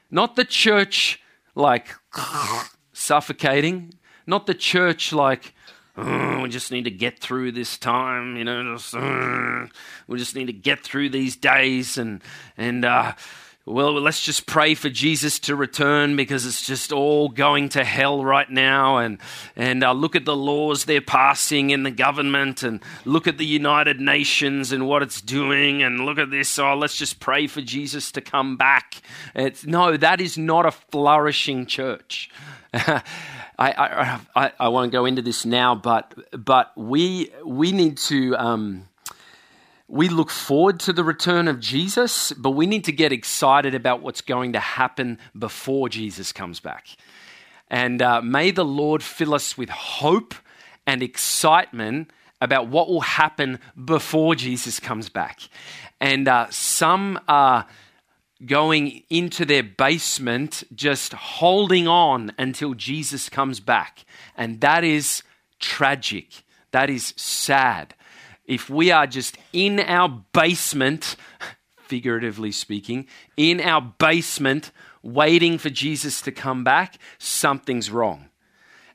not 0.10 0.36
the 0.36 0.46
church 0.46 1.22
like 1.54 1.90
suffocating 2.94 3.94
not 4.26 4.48
the 4.48 4.56
church 4.56 5.14
like 5.14 5.54
oh, 5.98 6.42
we 6.42 6.50
just 6.50 6.72
need 6.72 6.86
to 6.86 6.92
get 6.92 7.20
through 7.20 7.52
this 7.52 7.78
time, 7.78 8.38
you 8.38 8.44
know. 8.44 8.76
Just, 8.76 8.96
uh, 8.96 9.68
we 10.08 10.18
just 10.18 10.36
need 10.36 10.48
to 10.48 10.54
get 10.54 10.84
through 10.84 11.10
these 11.10 11.36
days, 11.36 11.98
and 11.98 12.22
and 12.58 12.86
uh, 12.86 13.14
well, 13.66 13.94
let's 13.94 14.24
just 14.24 14.48
pray 14.48 14.74
for 14.74 14.90
Jesus 14.90 15.38
to 15.40 15.56
return 15.56 16.16
because 16.16 16.48
it's 16.48 16.66
just 16.66 16.92
all 16.92 17.30
going 17.30 17.70
to 17.70 17.84
hell 17.84 18.26
right 18.26 18.50
now. 18.50 18.98
And 18.98 19.20
and 19.56 19.84
uh, 19.84 19.92
look 19.92 20.16
at 20.16 20.26
the 20.26 20.36
laws 20.36 20.86
they're 20.86 21.00
passing 21.00 21.70
in 21.70 21.84
the 21.84 21.92
government, 21.92 22.64
and 22.64 22.82
look 23.06 23.28
at 23.28 23.38
the 23.38 23.46
United 23.46 24.00
Nations 24.00 24.72
and 24.72 24.88
what 24.88 25.04
it's 25.04 25.22
doing, 25.22 25.84
and 25.84 26.06
look 26.06 26.18
at 26.18 26.32
this. 26.32 26.58
Oh, 26.58 26.76
let's 26.76 26.98
just 26.98 27.20
pray 27.20 27.46
for 27.46 27.62
Jesus 27.62 28.12
to 28.14 28.22
come 28.22 28.58
back. 28.58 29.02
It's, 29.36 29.66
no, 29.66 29.96
that 29.96 30.22
is 30.22 30.38
not 30.38 30.66
a 30.66 30.72
flourishing 30.72 31.68
church. 31.68 32.32
I, 32.74 34.20
I, 34.36 34.52
I, 34.60 34.70
won't 34.70 34.92
go 34.92 35.06
into 35.06 35.22
this 35.22 35.46
now, 35.46 35.76
but, 35.76 36.14
but 36.32 36.72
we, 36.76 37.30
we 37.46 37.74
need 37.74 37.98
to. 37.98 38.36
Um, 38.38 38.88
we 39.92 40.08
look 40.08 40.30
forward 40.30 40.80
to 40.80 40.94
the 40.94 41.04
return 41.04 41.50
of 41.50 41.60
Jesus, 41.60 42.32
but 42.32 42.52
we 42.52 42.66
need 42.66 42.86
to 42.86 42.94
get 42.94 43.12
excited 43.12 43.76
about 43.76 44.02
what's 44.02 44.22
going 44.22 44.54
to 44.54 44.60
happen 44.60 45.20
before 45.38 45.90
Jesus 45.90 46.32
comes 46.32 46.62
back. 46.62 46.88
And 47.70 48.02
uh, 48.02 48.22
may 48.22 48.52
the 48.52 48.64
Lord 48.64 49.04
fill 49.04 49.34
us 49.34 49.58
with 49.58 49.70
hope 49.70 50.34
and 50.88 51.04
excitement 51.04 52.10
about 52.40 52.70
what 52.70 52.88
will 52.88 53.02
happen 53.02 53.60
before 53.84 54.34
Jesus 54.34 54.80
comes 54.80 55.10
back. 55.10 55.42
And 56.00 56.26
uh, 56.26 56.50
some 56.50 57.20
are 57.28 57.68
going 58.46 59.04
into 59.10 59.44
their 59.44 59.62
basement, 59.62 60.64
just 60.74 61.12
holding 61.12 61.90
on 61.90 62.32
until 62.40 62.76
Jesus 62.76 63.28
comes 63.28 63.60
back. 63.60 64.06
And 64.38 64.62
that 64.62 64.86
is 64.86 65.22
tragic. 65.60 66.44
That 66.72 66.90
is 66.90 67.14
sad. 67.18 67.94
If 68.52 68.70
we 68.70 68.92
are 68.92 69.08
just 69.08 69.38
in 69.54 69.80
our 69.80 70.10
basement, 70.34 71.16
figuratively 71.78 72.52
speaking, 72.52 73.08
in 73.38 73.62
our 73.62 73.82
basement, 73.82 74.72
waiting 75.02 75.58
for 75.58 75.70
Jesus 75.70 76.22
to 76.24 76.32
come 76.32 76.64
back, 76.64 76.98
something's 77.18 77.90
wrong. 77.90 78.30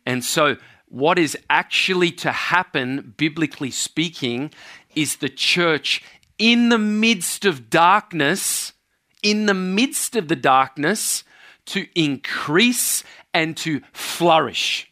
And 0.04 0.24
so, 0.24 0.56
what 0.88 1.18
is 1.18 1.36
actually 1.50 2.12
to 2.12 2.30
happen, 2.30 3.14
biblically 3.16 3.70
speaking, 3.70 4.52
is 4.94 5.16
the 5.16 5.28
church 5.28 6.02
in 6.38 6.68
the 6.68 6.78
midst 6.78 7.44
of 7.44 7.70
darkness 7.70 8.72
in 9.26 9.46
the 9.46 9.54
midst 9.54 10.14
of 10.14 10.28
the 10.28 10.36
darkness 10.36 11.24
to 11.66 11.86
increase 11.96 13.02
and 13.34 13.56
to 13.56 13.80
flourish. 13.92 14.88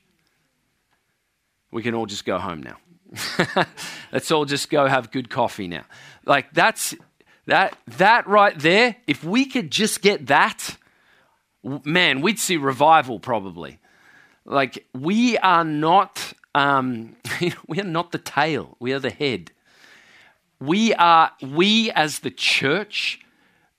We 1.70 1.82
can 1.82 1.94
all 1.94 2.06
just 2.06 2.24
go 2.24 2.38
home 2.38 2.60
now. 2.60 2.76
Let's 4.12 4.30
all 4.30 4.44
just 4.44 4.70
go 4.70 4.86
have 4.86 5.10
good 5.10 5.30
coffee 5.30 5.68
now. 5.68 5.84
Like 6.24 6.52
that's 6.52 6.94
that 7.46 7.76
that 7.86 8.26
right 8.26 8.58
there, 8.58 8.96
if 9.06 9.24
we 9.24 9.46
could 9.46 9.70
just 9.70 10.02
get 10.02 10.26
that, 10.26 10.76
man, 11.62 12.20
we'd 12.20 12.38
see 12.38 12.56
revival 12.56 13.20
probably. 13.20 13.78
Like 14.44 14.86
we 14.94 15.38
are 15.38 15.64
not 15.64 16.32
um, 16.54 17.16
we 17.66 17.80
are 17.80 17.84
not 17.84 18.12
the 18.12 18.18
tail, 18.18 18.76
we 18.80 18.92
are 18.92 19.00
the 19.00 19.10
head. 19.10 19.52
We 20.60 20.94
are 20.94 21.32
we 21.42 21.90
as 21.90 22.20
the 22.20 22.30
church 22.30 23.20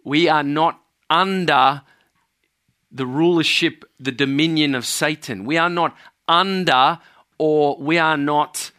we 0.05 0.29
are 0.29 0.43
not 0.43 0.79
under 1.09 1.81
the 2.91 3.07
rulership, 3.07 3.83
the 3.99 4.11
dominion 4.11 4.75
of 4.75 4.85
Satan. 4.85 5.43
We 5.43 5.57
are 5.57 5.69
not 5.69 5.97
under 6.27 6.99
or 7.37 7.77
we 7.77 7.97
are 7.97 8.15
not 8.15 8.71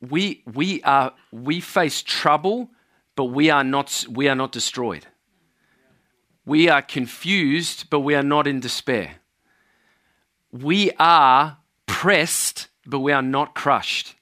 we 0.00 0.42
we 0.52 0.82
are 0.82 1.12
we 1.30 1.60
face 1.60 2.02
trouble 2.02 2.70
but 3.16 3.24
we 3.24 3.50
are 3.50 3.64
not 3.64 4.04
we 4.10 4.28
are 4.28 4.34
not 4.34 4.52
destroyed 4.52 5.06
we 6.44 6.68
are 6.68 6.82
confused 6.82 7.90
but 7.90 8.00
we 8.00 8.14
are 8.14 8.22
not 8.22 8.46
in 8.46 8.60
despair 8.60 9.16
we 10.50 10.90
are 10.98 11.58
pressed 11.86 12.68
but 12.86 13.00
we 13.00 13.12
are 13.12 13.22
not 13.22 13.54
crushed 13.54 14.14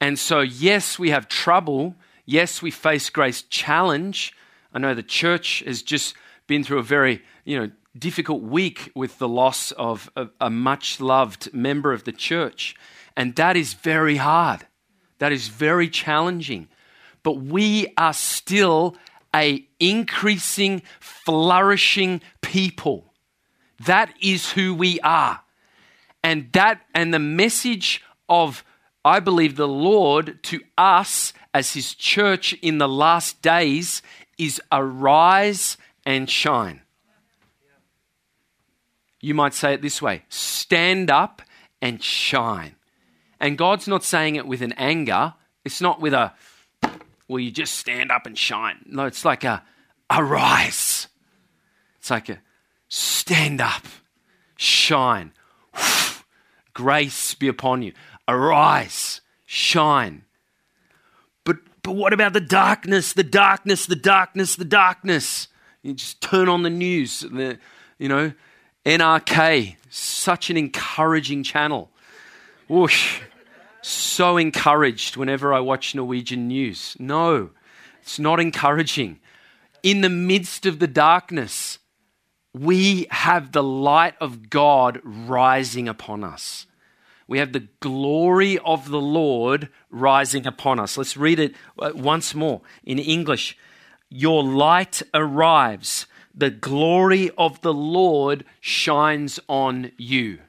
and 0.00 0.18
so 0.18 0.40
yes 0.40 0.98
we 0.98 1.10
have 1.10 1.28
trouble 1.28 1.94
Yes, 2.30 2.60
we 2.60 2.70
face 2.70 3.08
grace 3.08 3.40
challenge. 3.40 4.34
I 4.74 4.78
know 4.78 4.92
the 4.92 5.02
church 5.02 5.62
has 5.64 5.80
just 5.80 6.14
been 6.46 6.62
through 6.62 6.80
a 6.80 6.82
very, 6.82 7.22
you 7.46 7.58
know, 7.58 7.70
difficult 7.98 8.42
week 8.42 8.92
with 8.94 9.18
the 9.18 9.26
loss 9.26 9.72
of 9.72 10.10
a, 10.14 10.28
a 10.38 10.50
much 10.50 11.00
loved 11.00 11.54
member 11.54 11.90
of 11.90 12.04
the 12.04 12.12
church. 12.12 12.76
And 13.16 13.34
that 13.36 13.56
is 13.56 13.72
very 13.72 14.16
hard. 14.16 14.66
That 15.18 15.32
is 15.32 15.48
very 15.48 15.88
challenging. 15.88 16.68
But 17.22 17.34
we 17.34 17.92
are 17.96 18.12
still 18.12 18.96
a 19.34 19.66
increasing, 19.78 20.82
flourishing 21.00 22.20
people. 22.40 23.12
That 23.84 24.12
is 24.20 24.52
who 24.52 24.74
we 24.74 25.00
are. 25.00 25.40
And 26.22 26.50
that 26.52 26.80
and 26.94 27.12
the 27.14 27.18
message 27.18 28.02
of 28.28 28.64
I 29.04 29.20
believe 29.20 29.56
the 29.56 29.68
Lord 29.68 30.42
to 30.44 30.60
us 30.76 31.32
as 31.54 31.74
his 31.74 31.94
church 31.94 32.52
in 32.54 32.78
the 32.78 32.88
last 32.88 33.40
days 33.42 34.02
is 34.36 34.60
arise 34.70 35.76
and 36.04 36.28
shine. 36.28 36.82
You 39.20 39.34
might 39.34 39.54
say 39.54 39.74
it 39.74 39.82
this 39.82 40.00
way 40.00 40.24
stand 40.28 41.10
up 41.10 41.42
and 41.80 42.02
shine. 42.02 42.76
And 43.40 43.56
God's 43.56 43.86
not 43.86 44.04
saying 44.04 44.36
it 44.36 44.46
with 44.46 44.62
an 44.62 44.72
anger. 44.72 45.34
It's 45.64 45.80
not 45.80 46.00
with 46.00 46.12
a, 46.12 46.32
well, 47.28 47.38
you 47.38 47.50
just 47.50 47.74
stand 47.74 48.10
up 48.10 48.26
and 48.26 48.36
shine. 48.36 48.84
No, 48.86 49.04
it's 49.06 49.24
like 49.24 49.44
a, 49.44 49.62
arise. 50.10 51.08
It's 51.98 52.10
like 52.10 52.28
a, 52.28 52.38
stand 52.88 53.60
up, 53.60 53.84
shine. 54.56 55.32
Grace 56.74 57.34
be 57.34 57.48
upon 57.48 57.82
you. 57.82 57.92
Arise, 58.26 59.20
shine. 59.46 60.24
But, 61.44 61.56
but 61.82 61.92
what 61.92 62.12
about 62.12 62.32
the 62.32 62.40
darkness, 62.40 63.12
the 63.12 63.24
darkness, 63.24 63.86
the 63.86 63.96
darkness, 63.96 64.56
the 64.56 64.64
darkness? 64.64 65.48
You 65.82 65.94
just 65.94 66.20
turn 66.20 66.48
on 66.48 66.62
the 66.62 66.70
news, 66.70 67.20
the, 67.20 67.58
you 67.98 68.08
know, 68.08 68.32
NRK, 68.84 69.76
such 69.90 70.50
an 70.50 70.56
encouraging 70.56 71.42
channel. 71.42 71.90
Whoosh. 72.68 73.20
So 73.88 74.36
encouraged 74.36 75.16
whenever 75.16 75.54
I 75.54 75.60
watch 75.60 75.94
Norwegian 75.94 76.46
news. 76.46 76.94
No, 76.98 77.52
it's 78.02 78.18
not 78.18 78.38
encouraging. 78.38 79.18
In 79.82 80.02
the 80.02 80.10
midst 80.10 80.66
of 80.66 80.78
the 80.78 80.86
darkness, 80.86 81.78
we 82.52 83.06
have 83.08 83.52
the 83.52 83.62
light 83.62 84.14
of 84.20 84.50
God 84.50 85.00
rising 85.02 85.88
upon 85.88 86.22
us. 86.22 86.66
We 87.26 87.38
have 87.38 87.54
the 87.54 87.68
glory 87.80 88.58
of 88.58 88.90
the 88.90 89.00
Lord 89.00 89.70
rising 89.88 90.46
upon 90.46 90.78
us. 90.78 90.98
Let's 90.98 91.16
read 91.16 91.40
it 91.40 91.54
uh, 91.78 91.92
once 91.94 92.34
more 92.34 92.60
in 92.84 92.98
English. 92.98 93.56
Your 94.10 94.44
light 94.44 95.00
arrives, 95.14 96.04
the 96.34 96.50
glory 96.50 97.30
of 97.38 97.62
the 97.62 97.72
Lord 97.72 98.44
shines 98.60 99.40
on 99.48 99.92
you. 99.96 100.40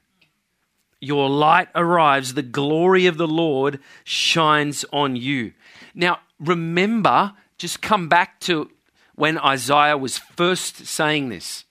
Your 1.02 1.30
light 1.30 1.70
arrives, 1.76 2.34
the 2.34 2.42
glory 2.42 3.06
of 3.06 3.18
the 3.18 3.28
Lord 3.28 3.80
shines 4.04 4.84
on 4.92 5.16
you. 5.16 5.54
Now, 5.96 6.20
remember, 6.40 7.34
just 7.58 7.82
come 7.82 8.10
back 8.10 8.40
to 8.42 8.70
when 9.16 9.38
Isaiah 9.38 9.98
was 9.98 10.18
first 10.18 10.86
saying 10.86 11.30
this. 11.30 11.66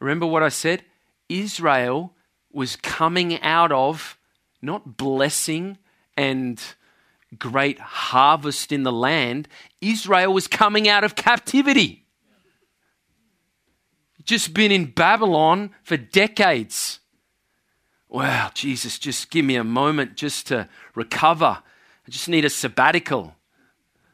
Remember 0.00 0.26
what 0.26 0.42
I 0.42 0.48
said? 0.48 0.82
Israel 1.28 2.12
was 2.52 2.76
coming 2.76 3.40
out 3.42 3.72
of 3.72 4.18
not 4.62 4.96
blessing 4.96 5.78
and 6.16 6.62
great 7.38 7.78
harvest 7.78 8.72
in 8.72 8.82
the 8.82 8.92
land, 8.92 9.48
Israel 9.80 10.32
was 10.32 10.46
coming 10.46 10.88
out 10.88 11.04
of 11.04 11.16
captivity. 11.16 12.04
Just 14.24 14.54
been 14.54 14.72
in 14.72 14.86
Babylon 14.86 15.70
for 15.82 15.96
decades. 15.96 17.00
Wow, 18.08 18.50
Jesus, 18.54 18.98
just 18.98 19.30
give 19.30 19.44
me 19.44 19.56
a 19.56 19.64
moment 19.64 20.16
just 20.16 20.46
to 20.48 20.68
recover. 20.94 21.58
I 22.06 22.10
just 22.10 22.28
need 22.28 22.44
a 22.44 22.50
sabbatical. 22.50 23.34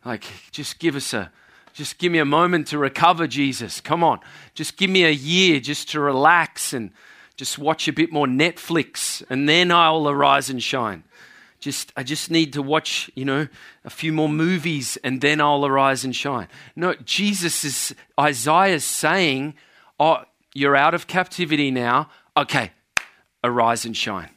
Like, 0.05 0.25
just 0.51 0.79
give 0.79 0.97
us 0.97 1.13
a, 1.13 1.31
just 1.73 1.99
give 1.99 2.11
me 2.11 2.19
a 2.19 2.25
moment 2.25 2.67
to 2.69 2.79
recover, 2.79 3.27
Jesus. 3.27 3.81
Come 3.81 4.03
on. 4.03 4.21
Just 4.55 4.77
give 4.77 4.91
me 4.91 5.05
a 5.05 5.11
year 5.11 5.61
just 5.61 5.91
to 5.91 6.01
relax 6.01 6.73
and 6.73 6.91
just 7.37 7.59
watch 7.59 7.89
a 7.89 7.93
bit 7.93 8.13
more 8.13 8.27
Netflix, 8.27 9.23
and 9.31 9.49
then 9.49 9.73
I'll 9.73 10.09
arise 10.09 10.51
and 10.51 10.63
shine. 10.63 11.03
Just, 11.61 11.93
I 11.97 12.03
just 12.03 12.31
need 12.31 12.53
to 12.55 12.63
watch, 12.63 13.11
you 13.15 13.25
know, 13.25 13.49
a 13.85 13.91
few 13.91 14.13
more 14.13 14.29
movies, 14.29 14.99
and 15.05 15.21
then 15.21 15.41
I'll 15.41 15.65
arise 15.65 16.05
and 16.05 16.15
shine. 16.15 16.49
No, 16.77 16.95
Jesus 17.05 17.65
is, 17.65 17.95
Isaiah's 18.19 18.85
saying, 18.85 19.55
Oh, 19.99 20.25
you're 20.55 20.77
out 20.77 20.95
of 20.95 21.07
captivity 21.07 21.71
now. 21.71 22.11
Okay, 22.37 22.73
arise 23.43 23.85
and 23.85 23.97
shine. 23.97 24.31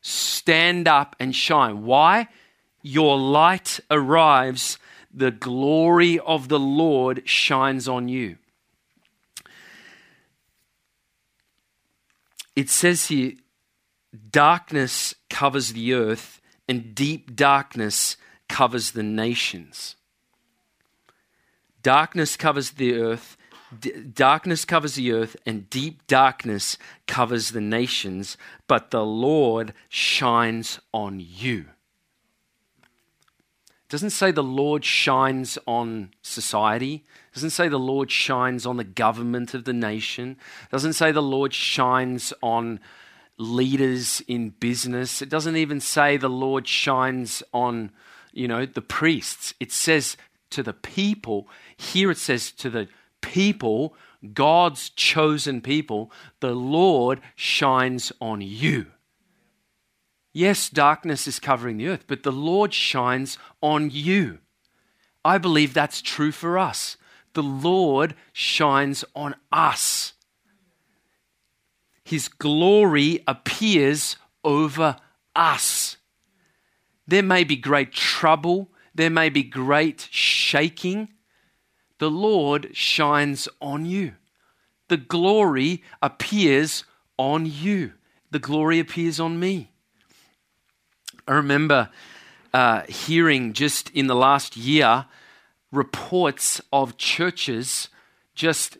Stand 0.00 0.88
up 0.88 1.16
and 1.18 1.34
shine. 1.34 1.84
Why? 1.84 2.28
Your 2.82 3.18
light 3.18 3.80
arrives 3.90 4.78
the 5.12 5.30
glory 5.30 6.18
of 6.18 6.48
the 6.48 6.58
Lord 6.58 7.22
shines 7.28 7.88
on 7.88 8.08
you. 8.08 8.36
It 12.54 12.70
says 12.70 13.06
here, 13.06 13.32
darkness 14.30 15.14
covers 15.30 15.72
the 15.72 15.94
earth 15.94 16.40
and 16.68 16.94
deep 16.94 17.34
darkness 17.34 18.16
covers 18.48 18.92
the 18.92 19.02
nations. 19.02 19.96
Darkness 21.82 22.36
covers 22.36 22.72
the 22.72 22.94
earth, 22.94 23.36
D- 23.78 23.92
darkness 24.14 24.64
covers 24.64 24.94
the 24.94 25.12
earth, 25.12 25.36
and 25.44 25.68
deep 25.68 26.06
darkness 26.06 26.78
covers 27.06 27.50
the 27.50 27.60
nations, 27.60 28.36
but 28.66 28.90
the 28.90 29.04
Lord 29.04 29.74
shines 29.88 30.80
on 30.92 31.20
you 31.20 31.66
It 33.84 33.90
doesn't 33.90 34.10
say 34.10 34.30
the 34.30 34.42
Lord 34.42 34.84
shines 34.84 35.58
on 35.66 36.10
society. 36.22 37.04
It 37.30 37.34
doesn't 37.34 37.50
say 37.50 37.68
the 37.68 37.78
Lord 37.78 38.10
shines 38.10 38.66
on 38.66 38.76
the 38.78 38.84
government 38.84 39.54
of 39.54 39.64
the 39.64 39.72
nation. 39.72 40.36
It 40.64 40.70
doesn't 40.70 40.94
say 40.94 41.12
the 41.12 41.22
Lord 41.22 41.52
shines 41.54 42.32
on 42.42 42.80
leaders 43.38 44.22
in 44.26 44.50
business. 44.50 45.22
It 45.22 45.28
doesn't 45.28 45.56
even 45.56 45.80
say 45.80 46.16
the 46.16 46.28
Lord 46.28 46.66
shines 46.66 47.42
on, 47.52 47.90
you 48.32 48.48
know, 48.48 48.66
the 48.66 48.82
priests. 48.82 49.54
It 49.60 49.72
says 49.72 50.16
to 50.50 50.62
the 50.62 50.72
people. 50.72 51.48
Here 51.76 52.10
it 52.10 52.18
says 52.18 52.50
to 52.52 52.70
the 52.70 52.88
people, 53.20 53.94
God's 54.34 54.90
chosen 54.90 55.60
people, 55.60 56.10
the 56.40 56.54
Lord 56.54 57.20
shines 57.34 58.12
on 58.20 58.40
you. 58.40 58.86
Yes, 60.32 60.68
darkness 60.68 61.26
is 61.26 61.40
covering 61.40 61.78
the 61.78 61.88
earth, 61.88 62.04
but 62.06 62.22
the 62.22 62.32
Lord 62.32 62.72
shines 62.72 63.38
on 63.62 63.90
you. 63.90 64.38
I 65.24 65.38
believe 65.38 65.74
that's 65.74 66.00
true 66.00 66.32
for 66.32 66.58
us. 66.58 66.96
The 67.34 67.42
Lord 67.42 68.14
shines 68.32 69.04
on 69.14 69.34
us. 69.50 70.14
His 72.04 72.28
glory 72.28 73.22
appears 73.26 74.16
over 74.42 74.96
us. 75.36 75.96
There 77.06 77.22
may 77.22 77.44
be 77.44 77.56
great 77.56 77.92
trouble, 77.92 78.70
there 78.94 79.10
may 79.10 79.28
be 79.28 79.42
great 79.42 80.08
shaking. 80.10 81.08
The 81.98 82.10
Lord 82.10 82.70
shines 82.74 83.48
on 83.60 83.84
you. 83.84 84.14
The 84.88 84.96
glory 84.96 85.82
appears 86.00 86.84
on 87.18 87.46
you. 87.46 87.92
The 88.30 88.38
glory 88.38 88.78
appears 88.78 89.20
on 89.20 89.38
me. 89.38 89.70
I 91.26 91.32
remember 91.32 91.90
uh, 92.54 92.82
hearing 92.88 93.52
just 93.52 93.90
in 93.90 94.06
the 94.06 94.14
last 94.14 94.56
year 94.56 95.06
reports 95.70 96.60
of 96.72 96.96
churches 96.96 97.88
just 98.34 98.78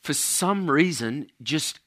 for 0.00 0.14
some 0.14 0.70
reason 0.70 1.26
just 1.42 1.80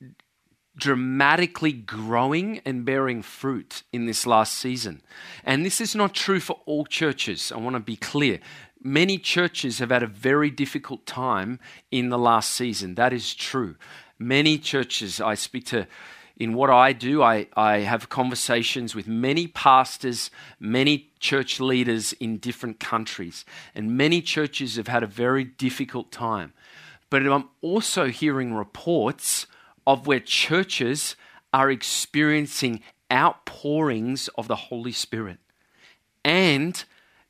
dramatically 0.78 1.72
growing 1.72 2.60
and 2.60 2.86
bearing 2.86 3.24
fruit 3.24 3.84
in 3.92 4.06
this 4.06 4.28
last 4.28 4.54
season. 4.54 5.02
And 5.44 5.66
this 5.66 5.82
is 5.82 5.96
not 5.96 6.14
true 6.14 6.40
for 6.40 6.60
all 6.66 6.86
churches. 6.86 7.52
I 7.52 7.58
want 7.58 7.76
to 7.76 7.80
be 7.80 7.96
clear. 7.96 8.40
Many 8.82 9.18
churches 9.18 9.80
have 9.80 9.90
had 9.90 10.04
a 10.04 10.08
very 10.08 10.50
difficult 10.50 11.06
time 11.06 11.60
in 11.92 12.10
the 12.10 12.18
last 12.18 12.52
season. 12.52 12.96
That 12.96 13.14
is 13.14 13.34
true. 13.34 13.76
Many 14.20 14.58
churches, 14.58 15.20
I 15.22 15.36
speak 15.36 15.66
to 15.68 15.88
in 16.38 16.54
what 16.54 16.70
I 16.70 16.94
do, 16.94 17.24
I, 17.24 17.48
I 17.56 17.80
have 17.80 18.10
conversations 18.10 18.94
with 18.94 19.08
many 19.08 19.48
pastors, 19.48 20.30
many 20.60 21.10
church 21.20 21.60
leaders 21.60 22.14
in 22.14 22.38
different 22.38 22.80
countries, 22.80 23.44
and 23.74 23.98
many 23.98 24.22
churches 24.22 24.76
have 24.76 24.88
had 24.88 25.02
a 25.02 25.08
very 25.08 25.44
difficult 25.44 26.12
time. 26.12 26.54
But 27.10 27.26
I'm 27.26 27.50
also 27.62 28.08
hearing 28.08 28.54
reports 28.54 29.48
of 29.88 30.06
where 30.06 30.20
churches 30.20 31.16
are 31.54 31.72
experiencing 31.72 32.82
outpourings 33.12 34.28
of 34.38 34.48
the 34.48 34.56
Holy 34.56 34.92
Spirit. 34.92 35.40
And 36.24 36.84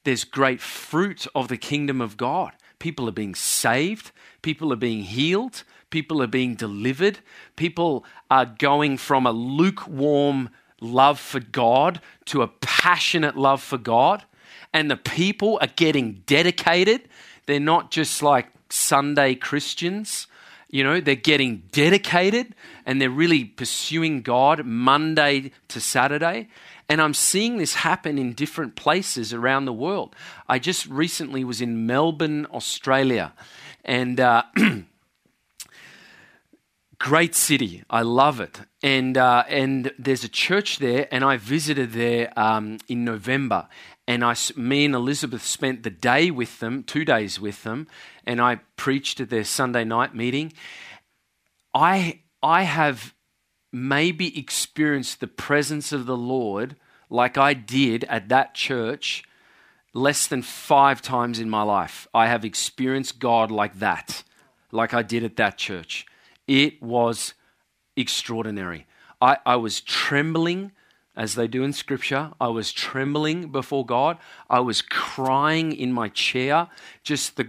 there's 0.08 0.24
great 0.24 0.62
fruit 0.62 1.28
of 1.36 1.48
the 1.48 1.58
kingdom 1.58 2.02
of 2.02 2.18
God. 2.18 2.54
People 2.80 3.08
are 3.08 3.14
being 3.14 3.36
saved, 3.36 4.12
people 4.42 4.74
are 4.74 4.78
being 4.78 5.04
healed, 5.04 5.64
People 5.90 6.22
are 6.22 6.28
being 6.28 6.56
delivered. 6.56 7.20
People 7.56 8.04
are 8.30 8.46
going 8.46 8.98
from 8.98 9.26
a 9.26 9.32
lukewarm 9.32 10.50
love 10.82 11.20
for 11.20 11.40
God 11.40 12.02
to 12.26 12.42
a 12.42 12.48
passionate 12.48 13.38
love 13.38 13.64
for 13.64 13.78
God. 13.78 14.24
And 14.74 14.92
the 14.92 14.98
people 14.98 15.58
are 15.62 15.70
getting 15.76 16.24
dedicated. 16.26 17.08
They're 17.46 17.60
not 17.60 17.90
just 17.90 18.22
like 18.22 18.48
Sunday 18.70 19.36
Christians. 19.36 20.28
You 20.70 20.84
know, 20.84 21.00
they're 21.00 21.16
getting 21.16 21.64
dedicated 21.72 22.54
and 22.86 23.02
they're 23.02 23.10
really 23.10 23.46
pursuing 23.46 24.22
God 24.22 24.66
Monday 24.66 25.52
to 25.70 25.80
Saturday. 25.80 26.50
And 26.90 27.02
I'm 27.02 27.14
seeing 27.14 27.58
this 27.58 27.76
happen 27.76 28.18
in 28.18 28.34
different 28.34 28.76
places 28.76 29.34
around 29.34 29.66
the 29.66 29.74
world. 29.74 30.16
I 30.48 30.58
just 30.60 30.86
recently 30.88 31.44
was 31.44 31.60
in 31.60 31.86
Melbourne, 31.86 32.46
Australia, 32.54 33.34
and 33.84 34.20
uh, 34.20 34.44
Great 37.00 37.36
city. 37.36 37.84
I 37.92 38.02
love 38.02 38.40
it. 38.40 38.62
And, 38.82 39.18
uh, 39.18 39.44
and 39.48 39.92
there's 40.00 40.24
a 40.24 40.30
church 40.30 40.80
there, 40.80 41.08
and 41.12 41.24
I 41.24 41.38
visited 41.38 41.92
there 41.92 42.34
um, 42.38 42.80
in 42.88 43.06
November. 43.06 43.68
And 44.08 44.24
I, 44.24 44.36
me 44.56 44.86
and 44.86 44.96
Elizabeth 44.96 45.46
spent 45.46 45.84
the 45.84 45.92
day 45.92 46.32
with 46.32 46.60
them, 46.60 46.84
two 46.84 47.06
days 47.06 47.40
with 47.40 47.64
them, 47.64 47.88
and 48.26 48.42
I 48.42 48.62
preached 48.78 49.20
at 49.20 49.30
their 49.30 49.44
Sunday 49.44 49.84
night 49.84 50.16
meeting. 50.16 50.54
I 51.74 52.22
I 52.42 52.64
have 52.64 53.14
maybe 53.78 54.38
experienced 54.38 55.20
the 55.20 55.28
presence 55.28 55.92
of 55.92 56.06
the 56.06 56.18
Lord 56.18 56.76
like 57.10 57.38
I 57.38 57.54
did 57.54 58.04
at 58.06 58.30
that 58.30 58.54
church 58.54 59.24
less 59.94 60.28
than 60.28 60.42
five 60.42 61.02
times 61.02 61.40
in 61.40 61.50
my 61.50 61.64
life. 61.64 62.08
I 62.14 62.28
have 62.28 62.46
experienced 62.46 63.20
God 63.20 63.50
like 63.52 63.80
that, 63.80 64.24
like 64.72 64.94
I 64.94 65.02
did 65.02 65.24
at 65.24 65.38
that 65.38 65.58
church. 65.58 66.06
It 66.48 66.82
was 66.82 67.34
extraordinary. 67.96 68.86
I, 69.22 69.38
I 69.46 69.56
was 69.56 69.82
trembling, 69.82 70.72
as 71.16 71.34
they 71.34 71.48
do 71.48 71.64
in 71.64 71.74
Scripture. 71.74 72.32
I 72.40 72.50
was 72.50 72.72
trembling 72.72 73.50
before 73.50 73.86
God. 73.86 74.18
I 74.50 74.60
was 74.60 74.84
crying 74.84 75.72
in 75.72 75.92
my 75.92 76.10
chair. 76.10 76.68
Just 77.04 77.38
the, 77.38 77.48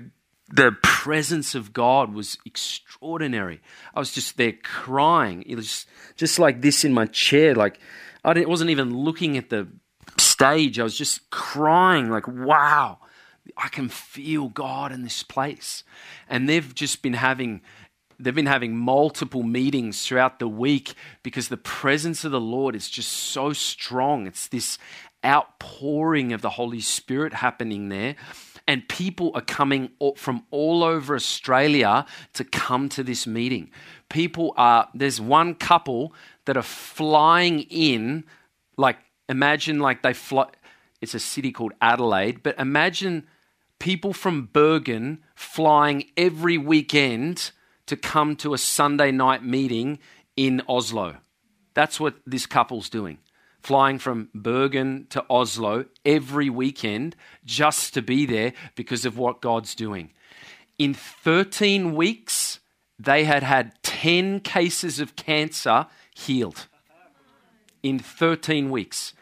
the 0.49 0.73
presence 0.83 1.55
of 1.55 1.73
God 1.73 2.15
was 2.15 2.39
extraordinary. 2.45 3.61
I 3.95 3.99
was 3.99 4.13
just 4.13 4.37
there 4.37 4.55
crying. 4.63 5.43
It 5.47 5.57
was 5.57 5.87
just, 6.17 6.39
like 6.39 6.63
this 6.63 6.85
in 6.85 6.93
my 6.93 7.07
chair. 7.07 7.55
Like 7.55 7.79
I 8.25 8.45
wasn't 8.45 8.71
even 8.71 8.97
looking 8.97 9.37
at 9.37 9.51
the 9.51 9.69
stage. 10.19 10.79
I 10.79 10.85
was 10.85 10.97
just 10.97 11.31
crying, 11.31 12.11
like, 12.11 12.27
wow, 12.27 12.99
I 13.57 13.69
can 13.69 13.89
feel 13.89 14.49
God 14.49 14.93
in 14.93 15.03
this 15.03 15.23
place. 15.23 15.85
And 16.29 16.49
they've 16.49 16.75
just 16.75 17.03
been 17.03 17.15
having 17.15 17.63
they've 18.21 18.35
been 18.35 18.47
having 18.47 18.77
multiple 18.77 19.45
meetings 19.45 20.05
throughout 20.05 20.41
the 20.41 20.49
week 20.49 20.95
because 21.23 21.49
the 21.49 21.57
presence 21.57 22.25
of 22.25 22.33
the 22.33 22.41
Lord 22.41 22.75
is 22.75 22.91
just 22.91 23.13
so 23.13 23.53
strong. 23.53 24.27
It's 24.27 24.49
this 24.49 24.77
outpouring 25.25 26.33
of 26.33 26.43
the 26.43 26.51
Holy 26.51 26.81
Spirit 26.81 27.35
happening 27.35 27.89
there. 27.89 28.17
And 28.69 28.87
people 28.87 29.33
are 29.35 29.41
coming 29.41 29.91
from 30.17 30.45
all 30.51 30.85
over 30.85 31.17
Australia 31.17 32.05
to 32.35 32.45
come 32.45 32.89
to 32.91 33.03
this 33.03 33.27
meeting. 33.27 33.71
People 34.11 34.53
are, 34.59 34.89
there's 34.95 35.21
one 35.21 35.55
couple 35.55 36.13
that 36.45 36.57
are 36.57 36.63
flying 36.63 37.63
in, 37.63 38.25
like, 38.77 38.99
imagine 39.29 39.81
like 39.81 40.03
they 40.03 40.13
fly, 40.13 40.49
it's 41.01 41.15
a 41.15 41.19
city 41.19 41.51
called 41.51 41.73
Adelaide, 41.81 42.43
but 42.43 42.59
imagine 42.61 43.27
people 43.79 44.13
from 44.13 44.51
Bergen 44.53 45.23
flying 45.35 46.05
every 46.17 46.59
weekend 46.59 47.53
to 47.87 47.97
come 47.97 48.37
to 48.37 48.53
a 48.53 48.59
Sunday 48.59 49.11
night 49.11 49.43
meeting 49.43 49.99
in 50.37 50.61
Oslo. 50.69 51.17
That's 51.73 51.99
what 51.99 52.17
this 52.27 52.45
couple's 52.45 52.91
doing. 52.91 53.19
Flying 53.61 53.99
from 53.99 54.29
Bergen 54.35 55.07
to 55.11 55.25
Oslo 55.29 55.87
every 56.05 56.49
weekend 56.49 57.17
just 57.45 57.95
to 57.95 58.03
be 58.03 58.25
there 58.25 58.53
because 58.75 59.05
of 59.05 59.19
what 59.19 59.41
God's 59.41 59.75
doing. 59.75 60.13
In 60.79 60.95
13 60.95 61.95
weeks, 61.95 62.61
they 62.99 63.25
had 63.25 63.43
had 63.43 63.73
10 63.83 64.41
cases 64.41 65.01
of 65.01 65.17
cancer 65.17 65.87
healed. 66.15 66.67
In 67.83 67.99
13 67.99 68.71
weeks. 68.71 69.13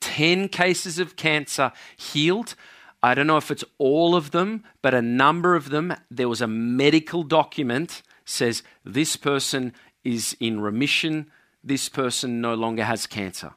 10 0.00 0.48
cases 0.48 0.98
of 0.98 1.16
cancer 1.16 1.72
healed. 1.96 2.54
I 3.02 3.14
don't 3.14 3.26
know 3.26 3.36
if 3.36 3.50
it's 3.50 3.64
all 3.78 4.14
of 4.14 4.32
them, 4.32 4.64
but 4.82 4.94
a 4.94 5.02
number 5.02 5.54
of 5.54 5.70
them, 5.70 5.94
there 6.10 6.28
was 6.28 6.40
a 6.40 6.46
medical 6.46 7.22
document 7.22 8.02
says 8.24 8.62
this 8.84 9.16
person 9.16 9.72
is 10.02 10.36
in 10.40 10.60
remission, 10.60 11.30
this 11.62 11.88
person 11.88 12.40
no 12.40 12.54
longer 12.54 12.84
has 12.84 13.06
cancer. 13.06 13.52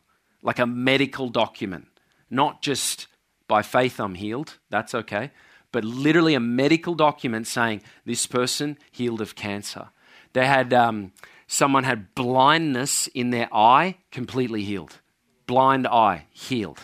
Like 0.47 0.59
a 0.59 0.65
medical 0.65 1.27
document, 1.27 1.87
not 2.29 2.61
just 2.61 3.07
by 3.49 3.61
faith 3.61 3.99
I'm 3.99 4.15
healed, 4.15 4.59
that's 4.69 4.95
okay, 4.95 5.31
but 5.73 5.83
literally 5.83 6.35
a 6.35 6.39
medical 6.39 6.95
document 6.95 7.47
saying 7.47 7.81
this 8.05 8.25
person 8.25 8.77
healed 8.89 9.19
of 9.19 9.35
cancer. 9.35 9.89
They 10.31 10.47
had 10.47 10.73
um, 10.73 11.11
someone 11.47 11.83
had 11.83 12.15
blindness 12.15 13.07
in 13.07 13.31
their 13.31 13.53
eye, 13.53 13.97
completely 14.09 14.63
healed. 14.63 15.01
Blind 15.47 15.85
eye 15.85 16.27
healed. 16.31 16.79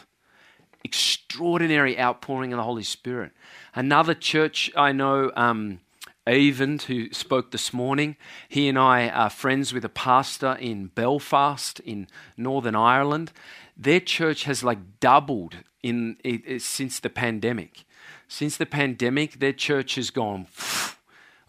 Extraordinary 0.84 1.97
outpouring 1.97 2.51
of 2.51 2.57
the 2.57 2.64
Holy 2.64 2.84
Spirit. 2.84 3.32
Another 3.74 4.14
church 4.14 4.72
I 4.76 4.91
know, 4.91 5.32
um, 5.38 5.80
Avent, 6.26 6.84
who 6.84 7.11
spoke 7.11 7.51
this 7.51 7.74
morning, 7.74 8.15
he 8.47 8.69
and 8.69 8.80
I 8.80 9.09
are 9.09 9.30
friends 9.30 9.74
with 9.74 9.84
a 9.84 9.89
pastor 9.89 10.53
in 10.59 10.88
Belfast, 10.88 11.80
in 11.82 12.07
Northern 12.38 12.76
Ireland. 12.76 13.34
Their 13.76 13.99
church 13.99 14.45
has 14.45 14.63
like 14.63 14.99
doubled 14.99 15.57
in 15.82 16.17
since 16.59 16.99
the 16.99 17.09
pandemic. 17.09 17.84
Since 18.28 18.57
the 18.57 18.65
pandemic, 18.65 19.39
their 19.39 19.53
church 19.53 19.95
has 19.95 20.09
gone 20.09 20.47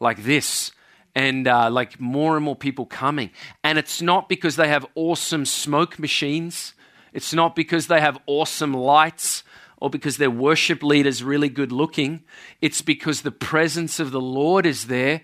like 0.01 0.25
this 0.25 0.73
and 1.15 1.47
uh, 1.47 1.71
like 1.71 2.01
more 2.01 2.35
and 2.37 2.45
more 2.45 2.57
people 2.57 2.87
coming. 2.87 3.31
And 3.63 3.79
it's 3.79 4.03
not 4.03 4.29
because 4.29 4.57
they 4.57 4.69
have 4.69 4.87
awesome 4.97 5.47
smoke 5.47 5.99
machines, 5.99 6.75
it's 7.13 7.33
not 7.33 7.55
because 7.55 7.87
they 7.87 8.01
have 8.01 8.19
awesome 8.27 8.75
lights 8.75 9.45
or 9.85 9.91
because 9.91 10.17
their 10.17 10.31
worship 10.31 10.83
leader's 10.83 11.23
really 11.23 11.51
good 11.51 11.71
looking. 11.71 12.25
It's 12.63 12.81
because 12.81 13.21
the 13.21 13.31
presence 13.31 14.01
of 14.01 14.13
the 14.13 14.21
Lord 14.21 14.65
is 14.65 14.87
there 14.87 15.21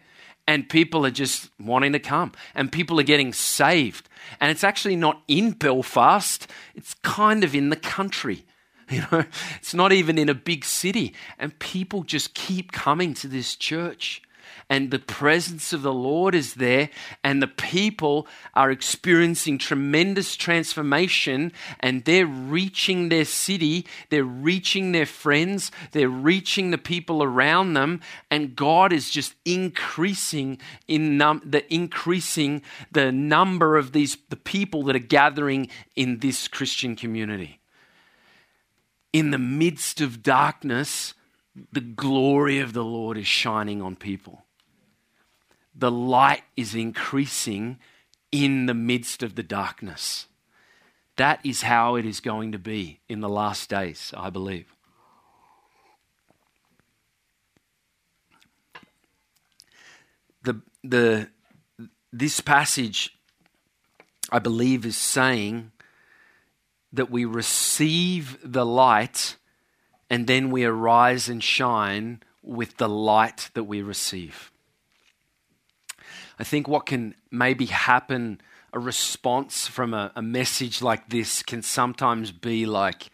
and 0.46 0.68
people 0.68 1.06
are 1.06 1.10
just 1.10 1.48
wanting 1.58 1.94
to 1.94 1.98
come 1.98 2.32
and 2.54 2.70
people 2.70 3.00
are 3.00 3.04
getting 3.04 3.32
saved. 3.32 4.10
And 4.38 4.50
it's 4.50 4.62
actually 4.62 4.96
not 4.96 5.22
in 5.28 5.52
Belfast, 5.52 6.46
it's 6.74 6.92
kind 7.02 7.42
of 7.42 7.54
in 7.54 7.70
the 7.70 7.76
country. 7.76 8.44
You 8.90 9.04
know, 9.12 9.24
it's 9.60 9.72
not 9.72 9.92
even 9.92 10.18
in 10.18 10.28
a 10.28 10.34
big 10.34 10.64
city. 10.64 11.14
And 11.38 11.56
people 11.60 12.02
just 12.02 12.34
keep 12.34 12.72
coming 12.72 13.14
to 13.14 13.28
this 13.28 13.54
church 13.54 14.20
and 14.70 14.92
the 14.92 15.00
presence 15.00 15.72
of 15.72 15.82
the 15.82 15.92
Lord 15.92 16.32
is 16.32 16.54
there, 16.54 16.90
and 17.24 17.42
the 17.42 17.48
people 17.48 18.28
are 18.54 18.70
experiencing 18.70 19.58
tremendous 19.58 20.36
transformation, 20.36 21.52
and 21.80 22.04
they're 22.04 22.24
reaching 22.24 23.08
their 23.08 23.24
city, 23.24 23.84
they're 24.10 24.22
reaching 24.22 24.92
their 24.92 25.06
friends, 25.06 25.72
they're 25.90 26.08
reaching 26.08 26.70
the 26.70 26.78
people 26.78 27.20
around 27.20 27.74
them, 27.74 28.00
and 28.30 28.54
God 28.54 28.92
is 28.92 29.10
just 29.10 29.34
increasing 29.44 30.58
in 30.86 31.18
num- 31.18 31.42
the 31.44 31.70
increasing 31.74 32.62
the 32.92 33.10
number 33.10 33.76
of 33.76 33.90
these 33.90 34.16
the 34.28 34.36
people 34.36 34.84
that 34.84 34.94
are 34.94 35.00
gathering 35.00 35.68
in 35.96 36.20
this 36.20 36.46
Christian 36.46 36.94
community. 36.94 37.58
In 39.12 39.32
the 39.32 39.38
midst 39.38 40.00
of 40.00 40.22
darkness, 40.22 41.14
the 41.72 41.80
glory 41.80 42.60
of 42.60 42.72
the 42.72 42.84
Lord 42.84 43.18
is 43.18 43.26
shining 43.26 43.82
on 43.82 43.96
people 43.96 44.44
the 45.80 45.90
light 45.90 46.42
is 46.56 46.74
increasing 46.74 47.78
in 48.30 48.66
the 48.66 48.74
midst 48.74 49.22
of 49.22 49.34
the 49.34 49.42
darkness. 49.42 50.26
That 51.16 51.40
is 51.44 51.62
how 51.62 51.96
it 51.96 52.04
is 52.04 52.20
going 52.20 52.52
to 52.52 52.58
be 52.58 53.00
in 53.08 53.20
the 53.20 53.28
last 53.28 53.68
days, 53.70 54.12
I 54.16 54.30
believe. 54.30 54.66
The, 60.42 60.60
the, 60.84 61.28
this 62.12 62.40
passage, 62.40 63.16
I 64.30 64.38
believe, 64.38 64.84
is 64.84 64.96
saying 64.98 65.72
that 66.92 67.10
we 67.10 67.24
receive 67.24 68.38
the 68.44 68.66
light 68.66 69.36
and 70.10 70.26
then 70.26 70.50
we 70.50 70.64
arise 70.64 71.28
and 71.28 71.42
shine 71.42 72.22
with 72.42 72.76
the 72.76 72.88
light 72.88 73.50
that 73.54 73.64
we 73.64 73.80
receive. 73.80 74.50
I 76.40 76.44
think 76.44 76.66
what 76.66 76.86
can 76.86 77.14
maybe 77.30 77.66
happen, 77.66 78.40
a 78.72 78.78
response 78.78 79.66
from 79.66 79.92
a, 79.92 80.10
a 80.16 80.22
message 80.22 80.80
like 80.80 81.10
this 81.10 81.42
can 81.42 81.62
sometimes 81.62 82.32
be 82.32 82.64
like, 82.64 83.10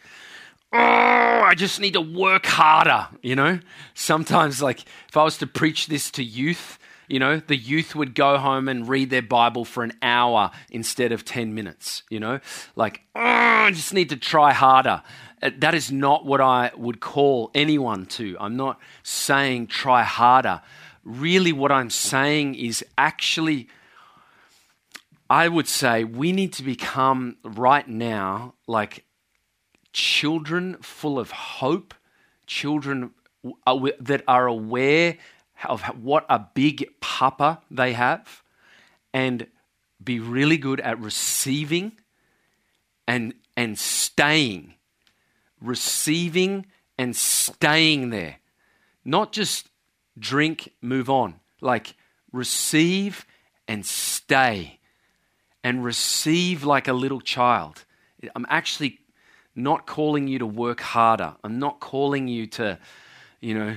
oh, 0.73 0.79
I 0.79 1.55
just 1.57 1.81
need 1.81 1.95
to 1.95 2.01
work 2.01 2.47
harder, 2.47 3.09
you 3.23 3.35
know? 3.35 3.59
Sometimes, 3.95 4.63
like, 4.63 4.85
if 5.09 5.17
I 5.17 5.25
was 5.25 5.39
to 5.39 5.47
preach 5.49 5.89
this 5.89 6.09
to 6.13 6.23
youth, 6.23 6.79
you 7.09 7.19
know, 7.19 7.41
the 7.41 7.57
youth 7.57 7.97
would 7.97 8.15
go 8.15 8.39
home 8.39 8.69
and 8.69 8.89
read 8.89 9.11
their 9.11 9.23
Bible 9.23 9.65
for 9.65 9.83
an 9.83 9.95
hour 10.03 10.53
instead 10.71 11.11
of 11.11 11.25
10 11.25 11.53
minutes, 11.53 12.05
you 12.09 12.21
know? 12.21 12.39
Like, 12.77 13.01
oh, 13.17 13.21
I 13.21 13.73
just 13.73 13.93
need 13.93 14.11
to 14.11 14.17
try 14.17 14.53
harder. 14.53 15.03
Uh, 15.43 15.51
that 15.59 15.75
is 15.75 15.91
not 15.91 16.25
what 16.25 16.41
I 16.41 16.71
would 16.77 17.01
call 17.01 17.51
anyone 17.57 18.07
to. 18.07 18.37
I'm 18.39 18.57
not 18.57 18.79
saying 19.03 19.67
try 19.67 20.05
harder 20.05 20.63
really 21.07 21.53
what 21.53 21.71
I'm 21.71 21.89
saying 21.89 22.57
is 22.57 22.85
actually, 22.99 23.69
I 25.31 25.49
would 25.49 25.69
say 25.69 26.05
we 26.05 26.33
need 26.33 26.53
to 26.55 26.63
become 26.63 27.37
right 27.45 27.87
now 27.89 28.55
like 28.67 29.05
children 29.93 30.77
full 30.83 31.19
of 31.19 31.31
hope, 31.31 31.95
children 32.47 33.13
that 34.01 34.25
are 34.27 34.47
aware 34.49 35.17
of 35.65 35.83
what 36.03 36.27
a 36.29 36.41
big 36.55 36.87
papa 37.01 37.63
they 37.71 37.93
have, 37.93 38.43
and 39.15 39.47
be 40.03 40.19
really 40.19 40.59
good 40.59 40.81
at 40.81 41.01
receiving 41.01 41.93
and, 43.07 43.33
and 43.57 43.79
staying. 43.79 44.75
Receiving 45.63 46.67
and 46.99 47.17
staying 47.17 48.11
there. 48.11 48.39
Not 49.05 49.33
just 49.33 49.69
drink, 50.19 50.73
move 50.81 51.11
on. 51.11 51.41
Like 51.61 51.95
receive 52.33 53.27
and 53.67 53.85
stay 53.85 54.79
and 55.65 55.85
receive 55.85 56.65
like 56.65 56.89
a 56.89 56.93
little 56.93 57.21
child. 57.21 57.85
I'm 58.35 58.47
actually 58.49 59.01
not 59.55 59.87
calling 59.87 60.29
you 60.29 60.39
to 60.39 60.47
work 60.47 60.81
harder. 60.81 61.35
I'm 61.43 61.59
not 61.59 61.81
calling 61.81 62.29
you 62.29 62.47
to, 62.49 62.79
you 63.41 63.55
know, 63.55 63.77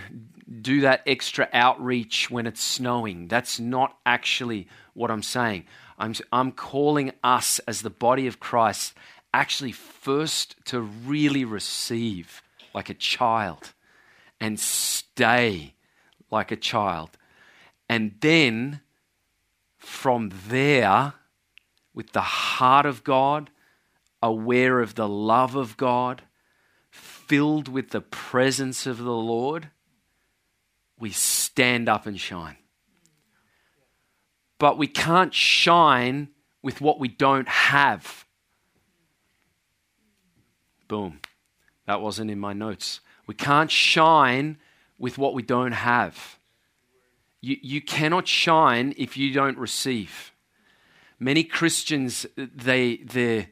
do 0.61 0.81
that 0.81 1.01
extra 1.05 1.47
outreach 1.53 2.29
when 2.29 2.47
it's 2.47 2.63
snowing. 2.63 3.27
That's 3.27 3.59
not 3.59 3.97
actually 4.05 4.67
what 4.93 5.09
I'm 5.09 5.23
saying. 5.23 5.65
I'm, 5.97 6.13
I'm 6.31 6.51
calling 6.51 7.11
us 7.23 7.59
as 7.59 7.81
the 7.81 7.89
body 7.89 8.27
of 8.27 8.39
Christ 8.39 8.93
actually 9.33 9.71
first 9.71 10.55
to 10.65 10.81
really 10.81 11.45
receive 11.45 12.41
like 12.73 12.89
a 12.89 12.93
child 12.93 13.73
and 14.39 14.59
stay 14.59 15.73
like 16.31 16.51
a 16.51 16.55
child. 16.55 17.11
And 17.87 18.15
then 18.21 18.81
from 19.77 20.31
there, 20.47 21.13
with 21.93 22.11
the 22.11 22.21
heart 22.21 22.85
of 22.85 23.03
God, 23.03 23.49
aware 24.21 24.79
of 24.79 24.95
the 24.95 25.07
love 25.07 25.55
of 25.55 25.77
God, 25.77 26.23
filled 26.91 27.67
with 27.67 27.89
the 27.89 28.01
presence 28.01 28.85
of 28.85 28.97
the 28.97 29.11
Lord, 29.11 29.69
we 30.99 31.11
stand 31.11 31.87
up 31.87 32.05
and 32.05 32.19
shine. 32.19 32.57
But 34.57 34.77
we 34.77 34.87
can't 34.87 35.33
shine 35.33 36.29
with 36.61 36.81
what 36.81 36.99
we 36.99 37.07
don't 37.07 37.47
have. 37.47 38.25
Boom. 40.87 41.21
That 41.85 42.01
wasn't 42.01 42.29
in 42.29 42.39
my 42.39 42.53
notes. 42.53 42.99
We 43.25 43.35
can't 43.35 43.71
shine 43.71 44.57
with 44.99 45.17
what 45.17 45.33
we 45.33 45.41
don't 45.41 45.71
have. 45.71 46.37
You, 47.41 47.57
you 47.61 47.81
cannot 47.81 48.27
shine 48.27 48.93
if 48.97 49.15
you 49.17 49.33
don't 49.33 49.57
receive. 49.57 50.33
Many 51.19 51.43
Christians, 51.43 52.25
they, 52.35 52.97
they, 52.97 53.47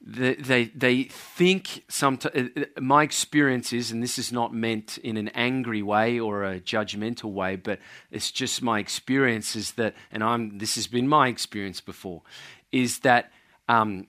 they, 0.00 0.64
they, 0.74 1.02
think 1.04 1.84
sometimes, 1.88 2.50
uh, 2.56 2.60
uh, 2.60 2.80
my 2.80 3.02
experience 3.02 3.72
is, 3.72 3.90
and 3.90 4.02
this 4.02 4.18
is 4.18 4.30
not 4.30 4.54
meant 4.54 4.98
in 4.98 5.16
an 5.16 5.28
angry 5.28 5.82
way 5.82 6.20
or 6.20 6.44
a 6.44 6.60
judgmental 6.60 7.32
way, 7.32 7.56
but 7.56 7.78
it's 8.10 8.30
just 8.30 8.62
my 8.62 8.78
experience 8.78 9.56
is 9.56 9.72
that, 9.72 9.94
and 10.12 10.22
I'm, 10.22 10.58
this 10.58 10.76
has 10.76 10.86
been 10.86 11.08
my 11.08 11.28
experience 11.28 11.80
before, 11.80 12.22
is 12.72 13.00
that 13.00 13.32
um, 13.68 14.06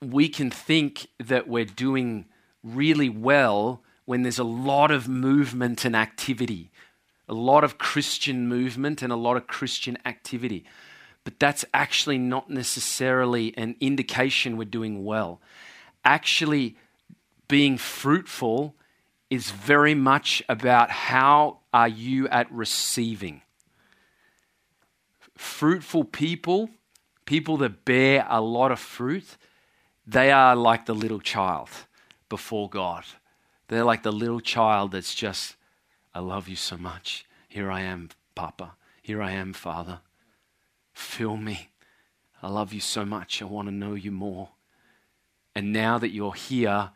we 0.00 0.28
can 0.28 0.50
think 0.50 1.08
that 1.18 1.48
we're 1.48 1.64
doing 1.64 2.26
really 2.62 3.08
well 3.08 3.82
when 4.04 4.22
there's 4.22 4.38
a 4.38 4.44
lot 4.44 4.90
of 4.90 5.08
movement 5.08 5.84
and 5.84 5.96
activity, 5.96 6.70
a 7.28 7.34
lot 7.34 7.64
of 7.64 7.78
Christian 7.78 8.48
movement 8.48 9.02
and 9.02 9.12
a 9.12 9.16
lot 9.16 9.36
of 9.36 9.46
Christian 9.46 9.98
activity 10.04 10.64
but 11.24 11.40
that's 11.40 11.64
actually 11.72 12.18
not 12.18 12.50
necessarily 12.50 13.56
an 13.56 13.76
indication 13.80 14.56
we're 14.56 14.64
doing 14.64 15.04
well. 15.04 15.40
Actually, 16.04 16.76
being 17.48 17.78
fruitful 17.78 18.74
is 19.30 19.50
very 19.50 19.94
much 19.94 20.42
about 20.48 20.90
how 20.90 21.60
are 21.72 21.88
you 21.88 22.28
at 22.28 22.50
receiving. 22.52 23.40
Fruitful 25.36 26.04
people, 26.04 26.68
people 27.24 27.56
that 27.56 27.86
bear 27.86 28.26
a 28.28 28.40
lot 28.40 28.70
of 28.70 28.78
fruit, 28.78 29.38
they 30.06 30.30
are 30.30 30.54
like 30.54 30.84
the 30.84 30.94
little 30.94 31.20
child 31.20 31.70
before 32.28 32.68
God. 32.68 33.04
They're 33.68 33.84
like 33.84 34.02
the 34.02 34.12
little 34.12 34.40
child 34.40 34.92
that's 34.92 35.14
just, 35.14 35.56
I 36.14 36.20
love 36.20 36.48
you 36.48 36.56
so 36.56 36.76
much. 36.76 37.24
Here 37.48 37.70
I 37.70 37.80
am, 37.80 38.10
Papa. 38.34 38.72
Here 39.02 39.22
I 39.22 39.32
am, 39.32 39.52
Father. 39.52 40.00
Fill 40.92 41.36
me. 41.36 41.68
I 42.42 42.48
love 42.48 42.72
you 42.72 42.80
so 42.80 43.04
much. 43.04 43.40
I 43.40 43.46
want 43.46 43.68
to 43.68 43.74
know 43.74 43.94
you 43.94 44.10
more. 44.10 44.50
And 45.54 45.72
now 45.72 45.98
that 45.98 46.10
you're 46.10 46.34
here, 46.34 46.90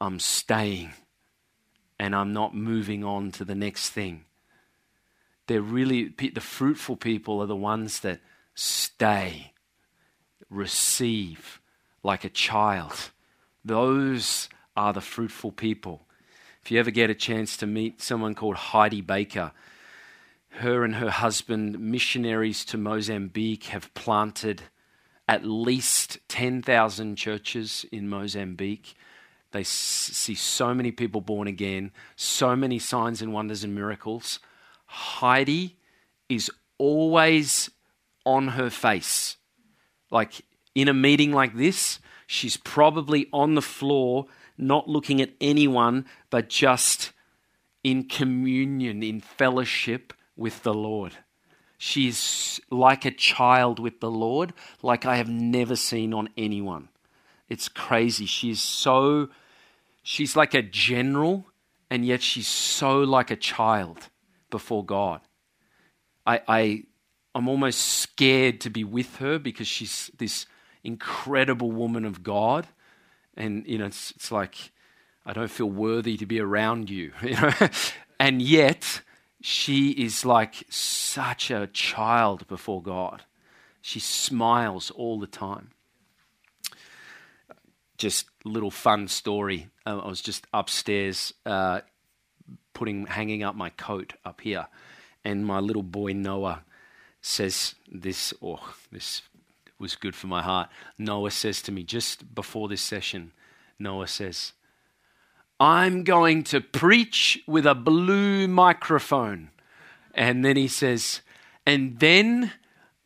I'm 0.00 0.18
staying 0.18 0.92
and 1.98 2.14
I'm 2.14 2.32
not 2.32 2.54
moving 2.54 3.04
on 3.04 3.30
to 3.32 3.44
the 3.44 3.54
next 3.54 3.90
thing. 3.90 4.24
They're 5.46 5.62
really, 5.62 6.08
the 6.08 6.40
fruitful 6.40 6.96
people 6.96 7.40
are 7.40 7.46
the 7.46 7.56
ones 7.56 8.00
that 8.00 8.20
stay, 8.54 9.52
receive 10.50 11.60
like 12.02 12.24
a 12.24 12.28
child. 12.28 13.10
Those 13.64 14.48
are 14.78 14.92
the 14.92 15.00
fruitful 15.00 15.50
people. 15.50 16.06
If 16.62 16.70
you 16.70 16.78
ever 16.78 16.92
get 16.92 17.10
a 17.10 17.14
chance 17.14 17.56
to 17.56 17.66
meet 17.66 18.00
someone 18.00 18.36
called 18.36 18.54
Heidi 18.54 19.00
Baker, 19.00 19.50
her 20.50 20.84
and 20.84 20.94
her 20.94 21.10
husband, 21.10 21.80
missionaries 21.80 22.64
to 22.66 22.78
Mozambique, 22.78 23.64
have 23.64 23.92
planted 23.94 24.62
at 25.26 25.44
least 25.44 26.18
10,000 26.28 27.16
churches 27.16 27.86
in 27.90 28.08
Mozambique. 28.08 28.94
They 29.50 29.64
see 29.64 30.36
so 30.36 30.72
many 30.72 30.92
people 30.92 31.22
born 31.22 31.48
again, 31.48 31.90
so 32.14 32.54
many 32.54 32.78
signs 32.78 33.20
and 33.20 33.32
wonders 33.32 33.64
and 33.64 33.74
miracles. 33.74 34.38
Heidi 34.86 35.76
is 36.28 36.52
always 36.78 37.68
on 38.24 38.48
her 38.48 38.70
face. 38.70 39.38
Like 40.12 40.42
in 40.76 40.86
a 40.86 40.94
meeting 40.94 41.32
like 41.32 41.56
this, 41.56 41.98
she's 42.28 42.56
probably 42.56 43.26
on 43.32 43.56
the 43.56 43.62
floor, 43.62 44.26
not 44.58 44.88
looking 44.88 45.20
at 45.20 45.30
anyone, 45.40 46.06
but 46.30 46.48
just 46.48 47.12
in 47.84 48.04
communion, 48.04 49.02
in 49.02 49.20
fellowship 49.20 50.12
with 50.36 50.62
the 50.62 50.74
Lord. 50.74 51.14
She's 51.78 52.60
like 52.70 53.04
a 53.04 53.10
child 53.12 53.78
with 53.78 54.00
the 54.00 54.10
Lord, 54.10 54.52
like 54.82 55.06
I 55.06 55.16
have 55.16 55.28
never 55.28 55.76
seen 55.76 56.12
on 56.12 56.28
anyone. 56.36 56.88
It's 57.48 57.68
crazy. 57.68 58.26
She's 58.26 58.60
so, 58.60 59.28
she's 60.02 60.34
like 60.34 60.54
a 60.54 60.62
general, 60.62 61.46
and 61.88 62.04
yet 62.04 62.20
she's 62.20 62.48
so 62.48 62.98
like 62.98 63.30
a 63.30 63.36
child 63.36 64.08
before 64.50 64.84
God. 64.84 65.20
I, 66.26 66.40
I, 66.48 66.82
I'm 67.34 67.48
almost 67.48 67.80
scared 67.80 68.60
to 68.62 68.70
be 68.70 68.82
with 68.82 69.16
her 69.16 69.38
because 69.38 69.68
she's 69.68 70.10
this 70.18 70.46
incredible 70.82 71.70
woman 71.70 72.04
of 72.04 72.22
God. 72.22 72.66
And, 73.38 73.64
you 73.66 73.78
know, 73.78 73.86
it's, 73.86 74.10
it's 74.10 74.30
like, 74.30 74.72
I 75.24 75.32
don't 75.32 75.50
feel 75.50 75.70
worthy 75.70 76.18
to 76.18 76.26
be 76.26 76.40
around 76.40 76.90
you, 76.90 77.12
you 77.22 77.40
know. 77.40 77.52
and 78.20 78.42
yet, 78.42 79.00
she 79.40 79.90
is 79.90 80.24
like 80.24 80.64
such 80.68 81.50
a 81.50 81.68
child 81.68 82.46
before 82.48 82.82
God. 82.82 83.22
She 83.80 84.00
smiles 84.00 84.90
all 84.90 85.18
the 85.18 85.26
time. 85.26 85.70
Just 87.96 88.26
little 88.44 88.70
fun 88.70 89.08
story. 89.08 89.68
Uh, 89.86 89.98
I 89.98 90.08
was 90.08 90.20
just 90.20 90.46
upstairs 90.52 91.32
uh, 91.46 91.80
putting 92.74 93.06
hanging 93.06 93.42
up 93.42 93.54
my 93.54 93.70
coat 93.70 94.14
up 94.24 94.40
here, 94.40 94.68
and 95.24 95.46
my 95.46 95.58
little 95.58 95.82
boy 95.82 96.12
Noah 96.12 96.64
says 97.20 97.74
this. 97.90 98.32
Oh, 98.42 98.74
this 98.92 99.22
was 99.78 99.96
good 99.96 100.14
for 100.14 100.26
my 100.26 100.42
heart. 100.42 100.68
Noah 100.96 101.30
says 101.30 101.62
to 101.62 101.72
me 101.72 101.82
just 101.82 102.34
before 102.34 102.68
this 102.68 102.82
session. 102.82 103.32
Noah 103.78 104.08
says, 104.08 104.52
I'm 105.60 106.04
going 106.04 106.44
to 106.44 106.60
preach 106.60 107.42
with 107.46 107.66
a 107.66 107.74
blue 107.74 108.48
microphone. 108.48 109.50
And 110.14 110.44
then 110.44 110.56
he 110.56 110.68
says, 110.68 111.20
and 111.66 111.98
then 111.98 112.52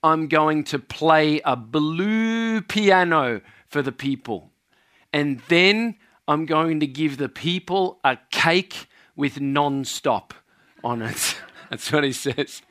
I'm 0.02 0.28
going 0.28 0.64
to 0.64 0.78
play 0.78 1.40
a 1.44 1.56
blue 1.56 2.60
piano 2.62 3.40
for 3.68 3.82
the 3.82 3.92
people. 3.92 4.50
And 5.12 5.40
then 5.48 5.96
I'm 6.26 6.46
going 6.46 6.80
to 6.80 6.86
give 6.86 7.18
the 7.18 7.28
people 7.28 7.98
a 8.04 8.18
cake 8.30 8.86
with 9.16 9.40
non 9.40 9.84
stop 9.84 10.34
on 10.82 11.02
it. 11.02 11.36
That's 11.70 11.90
what 11.92 12.04
he 12.04 12.12
says. 12.12 12.62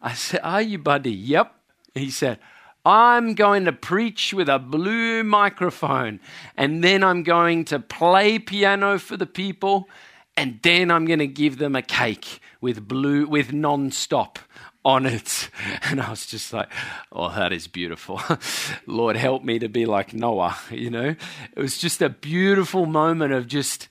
I 0.00 0.14
said, 0.14 0.40
Are 0.42 0.62
you, 0.62 0.78
buddy? 0.78 1.12
Yep. 1.12 1.54
He 1.94 2.10
said, 2.10 2.38
I'm 2.84 3.34
going 3.34 3.66
to 3.66 3.72
preach 3.72 4.32
with 4.32 4.48
a 4.48 4.58
blue 4.58 5.22
microphone, 5.22 6.20
and 6.56 6.82
then 6.82 7.04
I'm 7.04 7.22
going 7.22 7.64
to 7.66 7.78
play 7.78 8.38
piano 8.38 8.98
for 8.98 9.16
the 9.16 9.26
people, 9.26 9.88
and 10.36 10.60
then 10.62 10.90
I'm 10.90 11.04
going 11.04 11.18
to 11.18 11.26
give 11.26 11.58
them 11.58 11.76
a 11.76 11.82
cake 11.82 12.40
with 12.60 12.88
blue 12.88 13.26
with 13.26 13.52
non-stop 13.52 14.38
on 14.84 15.06
it. 15.06 15.50
And 15.82 16.00
I 16.00 16.10
was 16.10 16.26
just 16.26 16.52
like, 16.52 16.68
oh, 17.10 17.30
that 17.34 17.52
is 17.52 17.66
beautiful. 17.66 18.20
Lord, 18.86 19.16
help 19.16 19.42
me 19.42 19.58
to 19.58 19.68
be 19.68 19.86
like 19.86 20.14
Noah, 20.14 20.56
you 20.70 20.88
know? 20.90 21.16
It 21.56 21.60
was 21.60 21.78
just 21.78 22.00
a 22.00 22.08
beautiful 22.08 22.86
moment 22.86 23.32
of 23.32 23.48
just, 23.48 23.88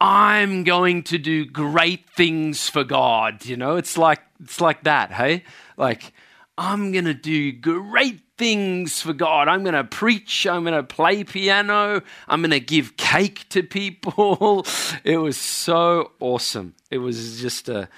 I'm 0.00 0.62
going 0.62 1.02
to 1.04 1.18
do 1.18 1.44
great 1.44 2.08
things 2.10 2.68
for 2.68 2.84
God, 2.84 3.46
you 3.46 3.56
know? 3.56 3.76
It's 3.76 3.98
like, 3.98 4.20
it's 4.40 4.60
like 4.60 4.84
that, 4.84 5.10
hey? 5.10 5.42
Like, 5.76 6.12
I'm 6.60 6.90
going 6.90 7.04
to 7.04 7.14
do 7.14 7.52
great 7.52 8.20
things 8.36 9.00
for 9.00 9.12
God. 9.12 9.46
I'm 9.46 9.62
going 9.62 9.76
to 9.76 9.84
preach. 9.84 10.44
I'm 10.44 10.64
going 10.64 10.74
to 10.74 10.82
play 10.82 11.22
piano. 11.22 12.02
I'm 12.26 12.42
going 12.42 12.50
to 12.50 12.58
give 12.58 12.96
cake 12.96 13.48
to 13.50 13.62
people. 13.62 14.66
it 15.04 15.18
was 15.18 15.36
so 15.36 16.10
awesome. 16.18 16.74
It 16.90 16.98
was 16.98 17.40
just 17.40 17.68
a, 17.68 17.88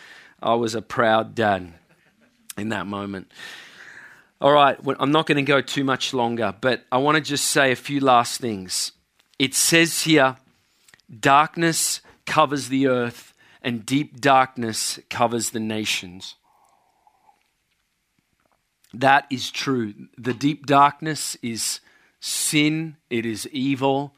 I 0.42 0.54
was 0.54 0.74
a 0.74 0.82
proud 0.82 1.34
dad. 1.34 1.72
in 2.58 2.68
that 2.68 2.86
moment. 2.86 3.32
All 4.42 4.52
right, 4.52 4.82
well, 4.84 4.96
I'm 5.00 5.10
not 5.10 5.26
going 5.26 5.36
to 5.36 5.42
go 5.42 5.62
too 5.62 5.84
much 5.84 6.12
longer, 6.12 6.54
but 6.60 6.84
I 6.92 6.98
want 6.98 7.16
to 7.16 7.22
just 7.22 7.46
say 7.46 7.72
a 7.72 7.76
few 7.76 8.00
last 8.00 8.42
things. 8.42 8.92
It 9.38 9.54
says 9.54 10.02
here, 10.02 10.36
darkness 11.18 12.02
covers 12.26 12.68
the 12.68 12.88
earth, 12.88 13.32
and 13.62 13.86
deep 13.86 14.20
darkness 14.20 14.98
covers 15.08 15.50
the 15.50 15.60
nations. 15.60 16.36
That 18.92 19.26
is 19.30 19.50
true. 19.50 19.94
The 20.18 20.34
deep 20.34 20.66
darkness 20.66 21.36
is 21.42 21.80
sin, 22.18 22.96
it 23.08 23.24
is 23.24 23.46
evil, 23.48 24.14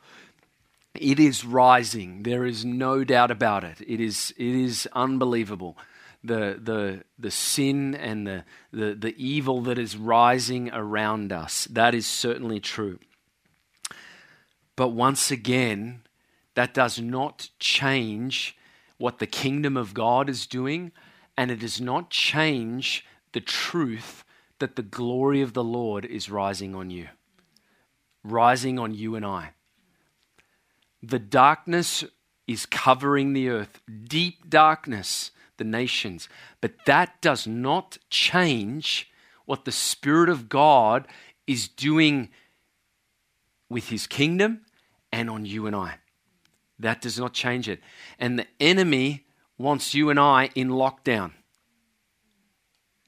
it 0.95 1.19
is 1.19 1.45
rising. 1.45 2.23
There 2.23 2.45
is 2.45 2.65
no 2.65 3.05
doubt 3.05 3.31
about 3.31 3.65
it. 3.65 3.81
It 3.87 4.01
is, 4.01 4.33
it 4.37 4.55
is 4.55 4.89
unbelievable. 4.93 5.77
The, 6.25 6.59
the, 6.63 7.05
the 7.19 7.31
sin 7.31 7.95
and 7.95 8.27
the, 8.27 8.45
the, 8.73 8.95
the 8.95 9.15
evil 9.17 9.61
that 9.63 9.79
is 9.79 9.97
rising 9.97 10.71
around 10.71 11.33
us. 11.33 11.67
That 11.71 11.95
is 11.95 12.07
certainly 12.07 12.61
true. 12.61 12.99
But 14.77 14.89
once 14.89 15.31
again, 15.31 16.03
that 16.55 16.75
does 16.75 17.01
not 17.01 17.49
change 17.59 18.57
what 18.99 19.19
the 19.19 19.27
kingdom 19.27 19.77
of 19.77 19.95
God 19.95 20.29
is 20.29 20.47
doing, 20.47 20.93
and 21.37 21.51
it 21.51 21.61
does 21.61 21.81
not 21.81 22.11
change 22.11 23.05
the 23.33 23.41
truth 23.41 24.25
that 24.63 24.77
the 24.77 24.83
glory 24.83 25.43
of 25.43 25.55
the 25.55 25.65
Lord 25.65 26.05
is 26.05 26.31
rising 26.31 26.73
on 26.73 26.89
you, 26.89 27.09
rising 28.23 28.79
on 28.79 28.95
you 28.95 29.17
and 29.17 29.27
I. 29.27 29.55
The 31.03 31.19
darkness 31.19 32.05
is 32.47 32.65
covering 32.65 33.33
the 33.33 33.49
earth, 33.49 33.81
deep 34.05 34.49
darkness, 34.49 35.33
the 35.57 35.65
nations. 35.65 36.29
But 36.61 36.75
that 36.87 37.21
does 37.21 37.45
not 37.45 37.99
change 38.09 39.11
what 39.47 39.65
the 39.65 39.73
Spirit 39.73 40.29
of 40.29 40.49
God 40.49 41.09
is 41.45 41.67
doing 41.67 42.29
with 43.69 43.89
His 43.89 44.07
kingdom 44.07 44.61
and 45.11 45.29
on 45.29 45.45
you 45.45 45.67
and 45.67 45.75
I. 45.75 45.97
That 46.79 47.01
does 47.01 47.19
not 47.19 47.33
change 47.33 47.69
it. 47.69 47.81
And 48.17 48.39
the 48.39 48.47
enemy 48.61 49.27
wants 49.59 49.93
you 49.93 50.09
and 50.09 50.21
I 50.21 50.51
in 50.55 50.69
lockdown. 50.69 51.33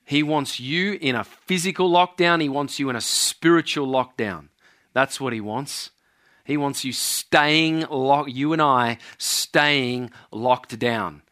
He 0.05 0.23
wants 0.23 0.61
you 0.61 0.99
in 1.01 1.15
a 1.15 1.25
physical 1.25 1.91
lockdown, 1.91 2.41
he 2.41 2.49
wants 2.49 2.79
you 2.79 2.91
in 2.91 2.97
a 2.97 3.01
spiritual 3.01 3.87
lockdown. 3.87 4.49
That's 4.93 5.21
what 5.21 5.33
he 5.33 5.41
wants. 5.41 5.91
He 6.45 6.57
wants 6.59 6.85
you 6.85 6.93
staying 6.93 7.87
locked, 7.91 8.31
you 8.31 8.53
and 8.53 8.61
I 8.61 8.99
staying 9.17 10.11
locked 10.31 10.79
down 10.79 11.23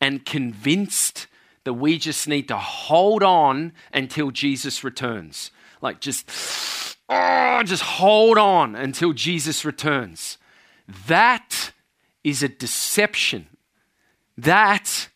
and 0.00 0.24
convinced 0.24 1.26
that 1.64 1.74
we 1.74 1.98
just 1.98 2.26
need 2.26 2.48
to 2.48 2.56
hold 2.56 3.22
on 3.22 3.72
until 3.92 4.30
Jesus 4.30 4.82
returns. 4.82 5.50
Like 5.82 6.00
just, 6.00 6.96
oh, 7.08 7.62
just 7.64 7.82
hold 7.82 8.38
on 8.38 8.74
until 8.74 9.12
Jesus 9.12 9.64
returns. 9.64 10.38
That 11.06 11.72
is 12.24 12.42
a 12.42 12.48
deception. 12.48 13.48
That 14.38 15.08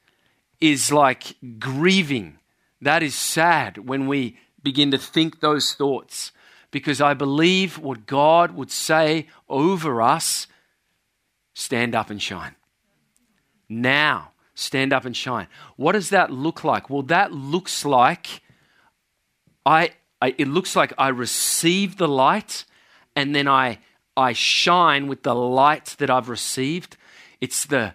is 0.60 0.92
like 0.92 1.36
grieving. 1.58 2.39
That 2.80 3.02
is 3.02 3.14
sad 3.14 3.88
when 3.88 4.06
we 4.06 4.38
begin 4.62 4.90
to 4.90 4.98
think 4.98 5.40
those 5.40 5.74
thoughts 5.74 6.32
because 6.70 7.00
I 7.00 7.14
believe 7.14 7.78
what 7.78 8.06
God 8.06 8.52
would 8.52 8.70
say 8.70 9.26
over 9.48 10.00
us 10.00 10.46
stand 11.54 11.94
up 11.94 12.10
and 12.10 12.22
shine. 12.22 12.54
Now, 13.68 14.32
stand 14.54 14.92
up 14.92 15.04
and 15.04 15.16
shine. 15.16 15.46
What 15.76 15.92
does 15.92 16.10
that 16.10 16.30
look 16.30 16.64
like? 16.64 16.88
Well, 16.90 17.02
that 17.02 17.32
looks 17.32 17.84
like 17.84 18.42
I, 19.64 19.90
I 20.20 20.34
it 20.38 20.48
looks 20.48 20.74
like 20.74 20.92
I 20.96 21.08
receive 21.08 21.96
the 21.96 22.08
light 22.08 22.64
and 23.14 23.34
then 23.34 23.46
I 23.48 23.78
I 24.16 24.32
shine 24.32 25.06
with 25.06 25.22
the 25.22 25.34
light 25.34 25.96
that 25.98 26.10
I've 26.10 26.28
received. 26.28 26.96
It's 27.40 27.64
the 27.64 27.94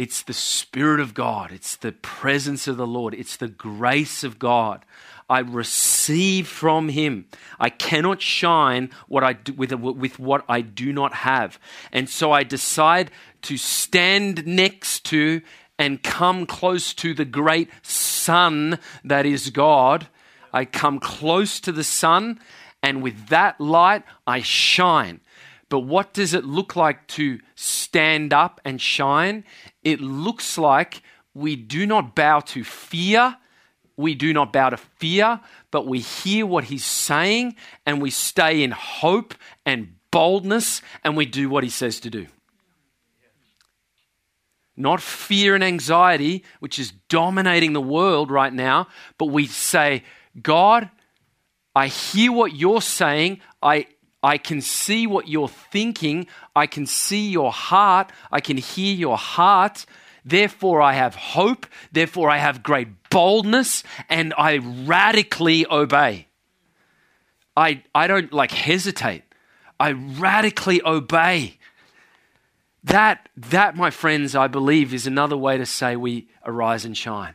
it's 0.00 0.22
the 0.22 0.32
Spirit 0.32 0.98
of 0.98 1.12
God. 1.12 1.52
It's 1.52 1.76
the 1.76 1.92
presence 1.92 2.66
of 2.66 2.78
the 2.78 2.86
Lord. 2.86 3.12
It's 3.12 3.36
the 3.36 3.48
grace 3.48 4.24
of 4.24 4.38
God. 4.38 4.82
I 5.28 5.40
receive 5.40 6.48
from 6.48 6.88
Him. 6.88 7.26
I 7.58 7.68
cannot 7.68 8.22
shine 8.22 8.88
what 9.08 9.22
I 9.22 9.34
do, 9.34 9.52
with, 9.52 9.74
with 9.74 10.18
what 10.18 10.42
I 10.48 10.62
do 10.62 10.90
not 10.90 11.12
have. 11.12 11.58
And 11.92 12.08
so 12.08 12.32
I 12.32 12.44
decide 12.44 13.10
to 13.42 13.58
stand 13.58 14.46
next 14.46 15.04
to 15.04 15.42
and 15.78 16.02
come 16.02 16.46
close 16.46 16.94
to 16.94 17.12
the 17.12 17.26
great 17.26 17.68
sun 17.82 18.78
that 19.04 19.26
is 19.26 19.50
God. 19.50 20.08
I 20.50 20.64
come 20.64 20.98
close 20.98 21.60
to 21.60 21.72
the 21.72 21.84
sun, 21.84 22.40
and 22.82 23.02
with 23.02 23.28
that 23.28 23.60
light, 23.60 24.04
I 24.26 24.40
shine. 24.40 25.20
But 25.70 25.80
what 25.80 26.12
does 26.12 26.34
it 26.34 26.44
look 26.44 26.74
like 26.74 27.06
to 27.08 27.38
stand 27.54 28.32
up 28.32 28.60
and 28.64 28.80
shine? 28.80 29.44
It 29.82 30.00
looks 30.00 30.58
like 30.58 31.02
we 31.34 31.56
do 31.56 31.86
not 31.86 32.14
bow 32.14 32.40
to 32.40 32.64
fear. 32.64 33.36
We 33.96 34.14
do 34.14 34.32
not 34.32 34.52
bow 34.52 34.70
to 34.70 34.76
fear, 34.76 35.40
but 35.70 35.86
we 35.86 36.00
hear 36.00 36.46
what 36.46 36.64
he's 36.64 36.84
saying 36.84 37.56
and 37.84 38.00
we 38.00 38.10
stay 38.10 38.62
in 38.62 38.70
hope 38.70 39.34
and 39.66 39.94
boldness 40.10 40.80
and 41.04 41.16
we 41.16 41.26
do 41.26 41.48
what 41.48 41.64
he 41.64 41.70
says 41.70 42.00
to 42.00 42.10
do. 42.10 42.26
Not 44.76 45.02
fear 45.02 45.54
and 45.54 45.62
anxiety, 45.62 46.44
which 46.60 46.78
is 46.78 46.92
dominating 47.10 47.74
the 47.74 47.80
world 47.80 48.30
right 48.30 48.52
now, 48.52 48.88
but 49.18 49.26
we 49.26 49.46
say, 49.46 50.04
God, 50.40 50.88
I 51.74 51.88
hear 51.88 52.32
what 52.32 52.54
you're 52.54 52.80
saying. 52.80 53.40
I 53.62 53.86
I 54.22 54.38
can 54.38 54.60
see 54.60 55.06
what 55.06 55.28
you're 55.28 55.48
thinking. 55.48 56.26
I 56.54 56.66
can 56.66 56.86
see 56.86 57.30
your 57.30 57.52
heart. 57.52 58.12
I 58.30 58.40
can 58.40 58.56
hear 58.56 58.94
your 58.94 59.16
heart. 59.16 59.86
Therefore, 60.24 60.82
I 60.82 60.92
have 60.92 61.14
hope. 61.14 61.66
Therefore, 61.92 62.28
I 62.28 62.36
have 62.36 62.62
great 62.62 62.88
boldness 63.10 63.82
and 64.08 64.34
I 64.36 64.58
radically 64.58 65.66
obey. 65.70 66.28
I, 67.56 67.82
I 67.94 68.06
don't 68.06 68.32
like 68.32 68.52
hesitate. 68.52 69.24
I 69.78 69.92
radically 69.92 70.82
obey. 70.84 71.58
That, 72.84 73.28
that, 73.36 73.76
my 73.76 73.90
friends, 73.90 74.34
I 74.34 74.46
believe 74.46 74.94
is 74.94 75.06
another 75.06 75.36
way 75.36 75.58
to 75.58 75.66
say 75.66 75.96
we 75.96 76.28
arise 76.44 76.84
and 76.84 76.96
shine. 76.96 77.34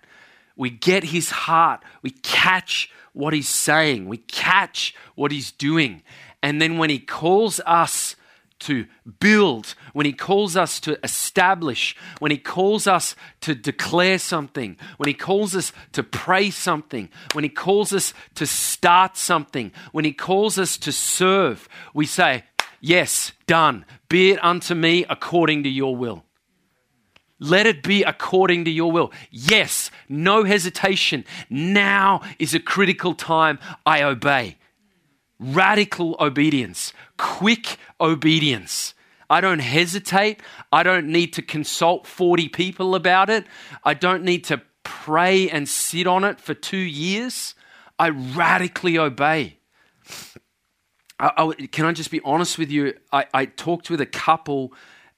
We 0.56 0.70
get 0.70 1.06
his 1.06 1.30
heart. 1.30 1.84
We 2.02 2.12
catch 2.12 2.90
what 3.14 3.34
he's 3.34 3.50
saying. 3.50 4.08
We 4.08 4.18
catch 4.18 4.96
what 5.16 5.32
he's 5.32 5.52
doing. 5.52 6.02
And 6.46 6.62
then 6.62 6.78
when 6.78 6.92
He 6.92 7.00
calls 7.00 7.60
us 7.66 8.16
to 8.60 8.86
build, 9.20 9.74
when 9.94 10.06
He 10.06 10.14
calls 10.14 10.56
us 10.56 10.80
to 10.82 11.04
establish, 11.04 11.96
when 12.20 12.30
He 12.30 12.38
calls 12.38 12.86
us 12.86 13.16
to 13.42 13.56
declare 13.56 14.20
something, 14.20 14.78
when 14.98 15.08
He 15.08 15.16
calls 15.16 15.56
us 15.56 15.74
to 15.94 16.04
pray 16.04 16.52
something, 16.52 17.10
when 17.34 17.44
He 17.44 17.50
calls 17.50 17.92
us 17.94 18.14
to 18.36 18.46
start 18.46 19.18
something, 19.18 19.72
when 19.92 20.06
He 20.06 20.14
calls 20.14 20.60
us 20.60 20.78
to 20.78 20.92
serve, 20.92 21.68
we 21.96 22.06
say, 22.06 22.44
Yes, 22.80 23.32
done. 23.48 23.84
Be 24.08 24.30
it 24.30 24.44
unto 24.44 24.76
me 24.76 25.04
according 25.10 25.64
to 25.64 25.70
your 25.70 25.96
will. 25.96 26.26
Let 27.40 27.66
it 27.66 27.82
be 27.82 28.04
according 28.04 28.66
to 28.66 28.72
your 28.72 28.92
will. 28.92 29.12
Yes, 29.32 29.90
no 30.08 30.44
hesitation. 30.44 31.26
Now 31.50 32.22
is 32.38 32.54
a 32.54 32.60
critical 32.60 33.16
time. 33.16 33.58
I 33.84 34.04
obey 34.04 34.58
radical 35.54 36.16
obedience, 36.20 36.94
quick 37.18 37.78
obedience. 38.00 38.94
I 39.30 39.42
don't 39.42 39.60
hesitate. 39.60 40.42
I 40.72 40.84
don't 40.84 41.08
need 41.08 41.34
to 41.34 41.42
consult 41.42 42.06
40 42.06 42.50
people 42.50 42.96
about 42.96 43.30
it. 43.30 43.46
I 43.84 43.94
don't 43.94 44.24
need 44.24 44.44
to 44.46 44.62
pray 44.84 45.50
and 45.50 45.68
sit 45.68 46.08
on 46.08 46.24
it 46.24 46.40
for 46.40 46.54
two 46.54 46.78
years. 46.78 47.56
I 47.98 48.10
radically 48.10 48.98
obey. 48.98 49.58
I, 51.20 51.32
I, 51.38 51.54
can 51.68 51.86
I 51.86 51.94
just 51.94 52.12
be 52.12 52.22
honest 52.24 52.58
with 52.58 52.70
you? 52.70 52.94
I, 53.12 53.26
I 53.34 53.46
talked 53.46 53.90
with 53.90 54.02
a 54.02 54.06
couple 54.06 54.74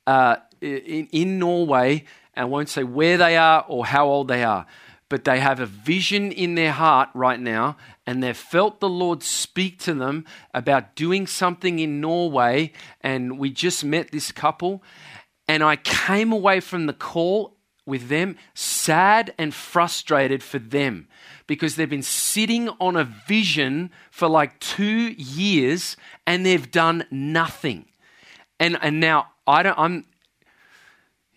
uh, 0.06 0.38
in, 0.62 1.08
in 1.12 1.40
Norway, 1.40 2.06
and 2.34 2.44
I 2.44 2.46
won't 2.46 2.70
say 2.70 2.84
where 2.84 3.18
they 3.18 3.36
are 3.36 3.66
or 3.68 3.86
how 3.86 4.08
old 4.08 4.28
they 4.28 4.44
are, 4.44 4.66
but 5.10 5.24
they 5.24 5.40
have 5.40 5.60
a 5.60 5.66
vision 5.66 6.32
in 6.32 6.56
their 6.56 6.72
heart 6.72 7.10
right 7.14 7.40
now, 7.40 7.78
and 8.06 8.22
they've 8.22 8.36
felt 8.36 8.80
the 8.80 8.90
Lord 8.90 9.24
speak 9.24 9.80
to 9.80 9.94
them 9.94 10.26
about 10.54 10.96
doing 10.96 11.28
something 11.28 11.80
in 11.80 12.02
Norway. 12.02 12.74
And 13.02 13.40
we 13.40 13.50
just 13.50 13.86
met 13.86 14.12
this 14.12 14.32
couple, 14.32 14.84
and 15.48 15.64
I 15.64 15.78
came 15.78 16.32
away 16.32 16.60
from 16.60 16.86
the 16.86 16.94
call 16.94 17.58
with 17.86 18.10
them 18.10 18.36
sad 18.54 19.34
and 19.38 19.54
frustrated 19.54 20.44
for 20.44 20.60
them 20.60 21.08
because 21.48 21.76
they've 21.76 21.90
been 21.90 22.04
sitting 22.04 22.68
on 22.82 22.98
a 22.98 23.06
vision 23.06 23.90
for 24.12 24.28
like 24.28 24.60
two 24.60 25.14
years 25.18 25.96
and 26.28 26.46
they've 26.46 26.70
done 26.70 27.06
nothing. 27.10 27.86
And, 28.60 28.78
and 28.82 29.00
now 29.00 29.28
I 29.48 29.64
don't, 29.64 29.80
I'm, 29.80 30.06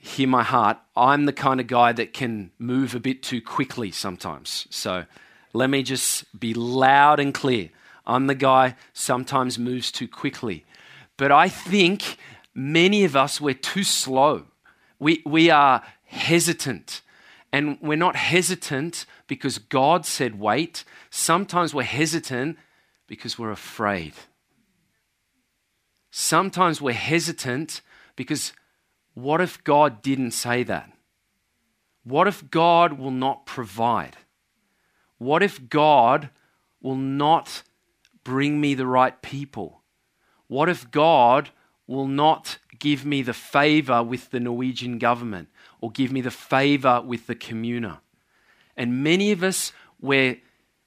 hear 0.01 0.27
my 0.27 0.43
heart, 0.43 0.79
I'm 0.97 1.27
the 1.27 1.33
kind 1.33 1.61
of 1.61 1.67
guy 1.67 1.93
that 1.93 2.13
can 2.13 2.51
move 2.59 2.95
a 2.95 3.01
bit 3.01 3.23
too 3.23 3.41
quickly 3.41 3.91
sometimes. 3.91 4.67
So 4.71 5.05
Let 5.53 5.71
me 5.71 5.83
just 5.83 6.39
be 6.39 6.55
loud 6.55 7.19
and 7.19 7.35
clear. 7.35 7.71
I'm 8.07 8.27
the 8.27 8.35
guy 8.35 8.77
sometimes 8.93 9.59
moves 9.59 9.91
too 9.91 10.09
quickly. 10.09 10.65
But 11.17 11.33
I 11.33 11.49
think 11.49 12.17
many 12.55 13.05
of 13.05 13.17
us, 13.17 13.41
we're 13.41 13.55
too 13.55 13.85
slow. 13.85 14.45
We, 14.99 15.23
we 15.27 15.51
are 15.51 15.83
hesitant. 16.05 17.03
And 17.53 17.79
we're 17.81 17.97
not 17.97 18.15
hesitant 18.15 19.07
because 19.27 19.59
God 19.59 20.07
said 20.07 20.39
wait. 20.39 20.85
Sometimes 21.11 21.75
we're 21.75 21.83
hesitant 21.83 22.57
because 23.09 23.39
we're 23.39 23.51
afraid. 23.51 24.13
Sometimes 26.13 26.81
we're 26.81 26.93
hesitant 26.93 27.81
because 28.15 28.53
what 29.15 29.41
if 29.41 29.63
God 29.65 30.03
didn't 30.03 30.33
say 30.33 30.63
that? 30.65 30.93
What 32.05 32.27
if 32.27 32.51
God 32.51 32.95
will 32.95 33.11
not 33.11 33.47
provide? 33.47 34.17
What 35.19 35.43
if 35.43 35.69
God 35.69 36.31
will 36.81 36.97
not 36.97 37.63
bring 38.25 38.61
me 38.61 38.75
the 38.75 38.87
right 38.87 39.21
people? 39.21 39.83
What 40.47 40.69
if 40.69 40.91
God 40.91 41.51
will 41.87 42.07
not 42.07 42.59
give 42.79 43.05
me 43.05 43.23
the 43.23 43.35
favor 43.35 44.03
with 44.03 44.31
the 44.31 44.41
Norwegian 44.41 44.99
government 44.99 45.49
or 45.81 45.91
give 45.91 46.11
me 46.11 46.21
the 46.21 46.31
favor 46.31 47.03
with 47.05 47.27
the 47.27 47.35
communer? 47.35 47.99
And 48.77 49.03
many 49.03 49.31
of 49.31 49.43
us, 49.43 49.73
we're, 50.01 50.39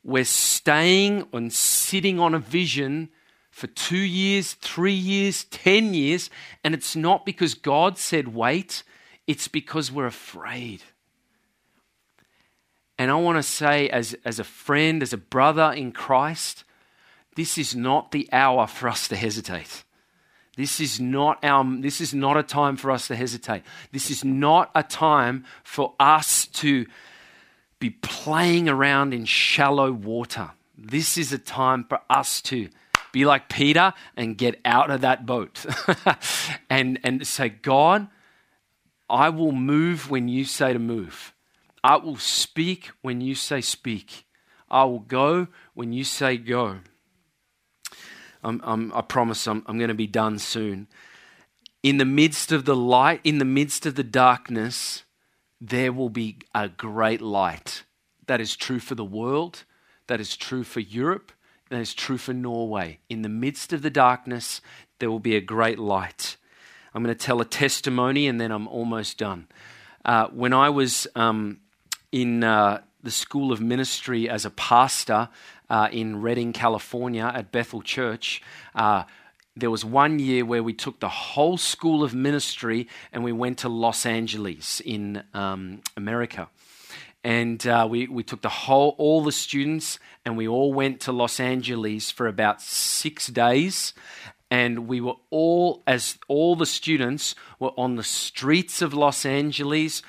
we're 0.03 0.25
staying 0.25 1.27
and 1.31 1.53
sitting 1.53 2.19
on 2.19 2.33
a 2.33 2.39
vision 2.39 3.09
for 3.53 3.67
two 3.67 3.95
years, 3.95 4.53
three 4.53 4.95
years, 4.95 5.43
ten 5.43 5.93
years, 5.93 6.31
and 6.63 6.73
it's 6.73 6.95
not 6.95 7.23
because 7.23 7.53
God 7.53 7.99
said 7.99 8.29
wait, 8.29 8.81
it's 9.27 9.47
because 9.47 9.91
we're 9.91 10.07
afraid. 10.07 10.81
And 12.97 13.11
I 13.11 13.13
want 13.13 13.37
to 13.37 13.43
say, 13.43 13.89
as, 13.89 14.15
as 14.25 14.39
a 14.39 14.43
friend, 14.43 15.03
as 15.03 15.13
a 15.13 15.17
brother 15.17 15.71
in 15.71 15.91
Christ, 15.91 16.63
this 17.35 17.59
is 17.59 17.75
not 17.75 18.11
the 18.11 18.27
hour 18.31 18.65
for 18.65 18.89
us 18.89 19.07
to 19.09 19.15
hesitate. 19.15 19.83
This 20.57 20.79
is 20.79 20.99
not 20.99 21.37
our 21.43 21.63
this 21.79 22.01
is 22.01 22.11
not 22.11 22.37
a 22.37 22.43
time 22.43 22.75
for 22.75 22.89
us 22.89 23.07
to 23.07 23.15
hesitate. 23.15 23.61
This 23.91 24.09
is 24.09 24.23
not 24.25 24.71
a 24.73 24.81
time 24.81 25.45
for 25.63 25.93
us 25.99 26.47
to 26.47 26.87
be 27.77 27.91
playing 27.91 28.67
around 28.67 29.13
in 29.13 29.25
shallow 29.25 29.91
water. 29.91 30.51
This 30.75 31.19
is 31.19 31.31
a 31.31 31.37
time 31.37 31.83
for 31.83 32.01
us 32.09 32.41
to 32.43 32.69
be 33.13 33.23
like 33.23 33.47
Peter 33.47 33.93
and 34.17 34.37
get 34.37 34.59
out 34.65 34.91
of 34.91 34.99
that 35.01 35.25
boat 35.25 35.65
and, 36.69 36.99
and 37.03 37.25
say, 37.25 37.47
God, 37.47 38.09
I 39.09 39.29
will 39.29 39.53
move 39.53 40.09
when 40.09 40.27
you 40.27 40.43
say 40.43 40.73
to 40.73 40.79
move. 40.79 41.33
I 41.83 41.95
will 41.97 42.17
speak 42.17 42.89
when 43.01 43.21
you 43.21 43.35
say 43.35 43.61
speak. 43.61 44.25
I 44.69 44.83
will 44.85 44.99
go 44.99 45.47
when 45.75 45.93
you 45.93 46.03
say 46.03 46.35
go. 46.35 46.79
I'm, 48.43 48.59
I'm, 48.63 48.91
i 48.93 49.01
promise 49.01 49.47
I'm, 49.47 49.63
I'm 49.67 49.77
going 49.77 49.89
to 49.89 49.93
be 49.93 50.07
done 50.07 50.39
soon. 50.39 50.87
In 51.83 51.97
the 51.97 52.05
midst 52.05 52.51
of 52.51 52.65
the 52.65 52.75
light, 52.75 53.21
in 53.23 53.37
the 53.37 53.45
midst 53.45 53.85
of 53.85 53.95
the 53.95 54.03
darkness, 54.03 55.03
there 55.61 55.93
will 55.93 56.09
be 56.09 56.39
a 56.55 56.67
great 56.67 57.21
light. 57.21 57.83
That 58.25 58.41
is 58.41 58.55
true 58.55 58.79
for 58.79 58.95
the 58.95 59.05
world, 59.05 59.65
that 60.07 60.19
is 60.19 60.35
true 60.35 60.63
for 60.63 60.79
Europe, 60.79 61.31
is 61.81 61.93
true 61.93 62.17
for 62.17 62.33
Norway. 62.33 62.99
In 63.09 63.21
the 63.21 63.29
midst 63.29 63.73
of 63.73 63.81
the 63.81 63.89
darkness, 63.89 64.61
there 64.99 65.09
will 65.09 65.19
be 65.19 65.35
a 65.35 65.41
great 65.41 65.79
light. 65.79 66.37
I'm 66.93 67.03
going 67.03 67.15
to 67.15 67.25
tell 67.25 67.41
a 67.41 67.45
testimony 67.45 68.27
and 68.27 68.39
then 68.39 68.51
I'm 68.51 68.67
almost 68.67 69.17
done. 69.17 69.47
Uh, 70.05 70.27
when 70.27 70.53
I 70.53 70.69
was 70.69 71.07
um, 71.15 71.59
in 72.11 72.43
uh, 72.43 72.81
the 73.01 73.11
School 73.11 73.51
of 73.51 73.61
Ministry 73.61 74.29
as 74.29 74.45
a 74.45 74.49
pastor 74.49 75.29
uh, 75.69 75.89
in 75.91 76.21
Redding, 76.21 76.53
California 76.53 77.31
at 77.33 77.51
Bethel 77.51 77.81
Church, 77.81 78.41
uh, 78.75 79.03
there 79.55 79.71
was 79.71 79.85
one 79.85 80.19
year 80.19 80.45
where 80.45 80.63
we 80.63 80.73
took 80.73 80.99
the 80.99 81.09
whole 81.09 81.57
School 81.57 82.03
of 82.03 82.13
Ministry 82.13 82.87
and 83.11 83.23
we 83.23 83.31
went 83.31 83.59
to 83.59 83.69
Los 83.69 84.05
Angeles 84.05 84.79
in 84.79 85.23
um, 85.33 85.81
America 85.95 86.49
and 87.23 87.65
uh, 87.65 87.87
we, 87.89 88.07
we 88.07 88.23
took 88.23 88.41
the 88.41 88.49
whole 88.49 88.95
all 88.97 89.23
the 89.23 89.31
students 89.31 89.97
and 90.25 90.35
we 90.35 90.47
all 90.47 90.73
went 90.73 90.99
to 91.01 91.11
los 91.11 91.39
angeles 91.39 92.11
for 92.11 92.27
about 92.27 92.61
six 92.61 93.27
days. 93.27 93.93
And 94.51 94.87
we 94.87 95.01
were 95.01 95.15
all 95.29 95.81
as 95.87 96.17
all 96.27 96.55
the 96.55 96.65
students 96.65 97.33
were 97.59 97.71
on 97.77 97.95
the 97.95 98.03
streets 98.03 98.81
of 98.81 98.93
los 98.93 99.25
angeles 99.25 100.03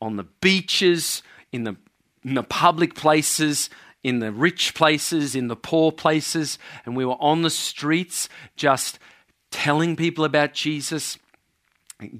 on 0.00 0.16
the 0.16 0.24
beaches 0.40 1.22
in 1.52 1.64
the, 1.64 1.76
in 2.24 2.34
the 2.34 2.42
public 2.42 2.94
places 2.94 3.68
in 4.02 4.20
the 4.20 4.32
rich 4.32 4.74
places 4.74 5.34
in 5.34 5.48
the 5.48 5.56
poor 5.56 5.92
places. 5.92 6.58
And 6.86 6.96
we 6.96 7.04
were 7.04 7.20
on 7.20 7.42
the 7.42 7.50
streets 7.50 8.28
just 8.56 8.98
telling 9.50 9.96
people 9.96 10.24
about 10.24 10.52
jesus 10.52 11.18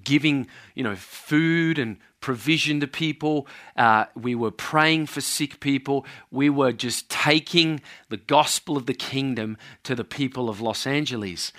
giving 0.03 0.47
you 0.75 0.83
know 0.83 0.97
food 0.97 1.79
and 1.79 1.97
provision 2.21 2.81
to 2.81 2.87
people. 2.87 3.47
Uh, 3.77 4.07
we 4.15 4.35
were 4.35 4.51
praying 4.51 5.07
for 5.07 5.21
sick 5.21 5.61
people. 5.61 6.05
We 6.31 6.51
were 6.51 6.73
just 6.73 7.09
taking 7.09 7.81
the 8.09 8.17
gospel 8.17 8.77
of 8.77 8.87
the 8.87 8.95
kingdom 8.95 9.57
to 9.85 9.95
the 9.95 10.05
people 10.05 10.49
of 10.49 10.61
Los 10.61 10.87
Angeles. 10.87 11.53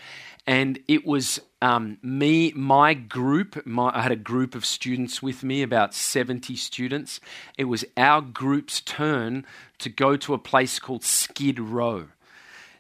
And 0.48 0.80
it 0.88 1.06
was 1.06 1.40
um, 1.62 1.98
me, 2.02 2.52
my 2.56 2.94
group, 2.96 3.66
my, 3.66 3.92
I 3.94 4.02
had 4.02 4.12
a 4.12 4.16
group 4.16 4.56
of 4.56 4.66
students 4.66 5.22
with 5.22 5.44
me, 5.44 5.62
about 5.62 5.94
70 5.94 6.56
students. 6.56 7.20
It 7.58 7.66
was 7.66 7.86
our 7.96 8.22
group's 8.22 8.82
turn 8.82 9.46
to 9.80 9.90
go 9.90 10.18
to 10.18 10.34
a 10.34 10.40
place 10.40 10.80
called 10.80 11.04
Skid 11.04 11.60
Row. 11.60 12.08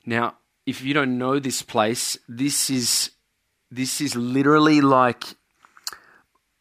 Now, 0.05 0.37
if 0.65 0.81
you 0.81 0.93
don't 0.93 1.17
know 1.17 1.39
this 1.39 1.61
place, 1.61 2.17
this 2.27 2.69
is 2.69 3.11
this 3.73 4.01
is 4.01 4.15
literally 4.15 4.81
like 4.81 5.23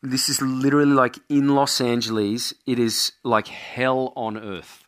this 0.03 0.29
is 0.29 0.41
literally 0.41 0.93
like 0.93 1.19
in 1.29 1.49
Los 1.55 1.81
Angeles, 1.81 2.55
it 2.67 2.79
is 2.79 3.13
like 3.23 3.49
hell 3.49 4.13
on 4.17 4.39
earth. 4.39 4.85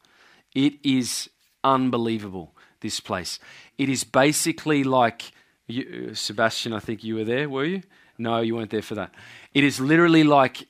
It 0.54 0.74
is 0.82 1.28
unbelievable, 1.64 2.54
this 2.80 3.00
place. 3.00 3.38
It 3.78 3.88
is 3.88 4.04
basically 4.04 4.84
like, 4.84 5.32
you, 5.66 6.14
Sebastian, 6.14 6.72
I 6.72 6.78
think 6.78 7.04
you 7.04 7.16
were 7.16 7.24
there, 7.24 7.48
were 7.48 7.64
you? 7.64 7.82
No, 8.18 8.40
you 8.40 8.54
weren't 8.54 8.70
there 8.70 8.82
for 8.82 8.94
that. 8.94 9.14
It 9.54 9.64
is 9.64 9.80
literally 9.80 10.24
like, 10.24 10.68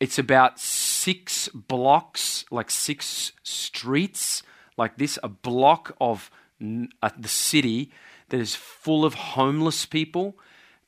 it's 0.00 0.18
about 0.18 0.58
six 0.58 1.48
blocks, 1.48 2.44
like 2.50 2.70
six 2.70 3.32
streets, 3.42 4.42
like 4.76 4.98
this, 4.98 5.18
a 5.22 5.28
block 5.28 5.96
of 6.00 6.30
uh, 7.02 7.10
the 7.18 7.28
city 7.28 7.92
that 8.28 8.40
is 8.40 8.54
full 8.54 9.04
of 9.04 9.14
homeless 9.14 9.86
people. 9.86 10.36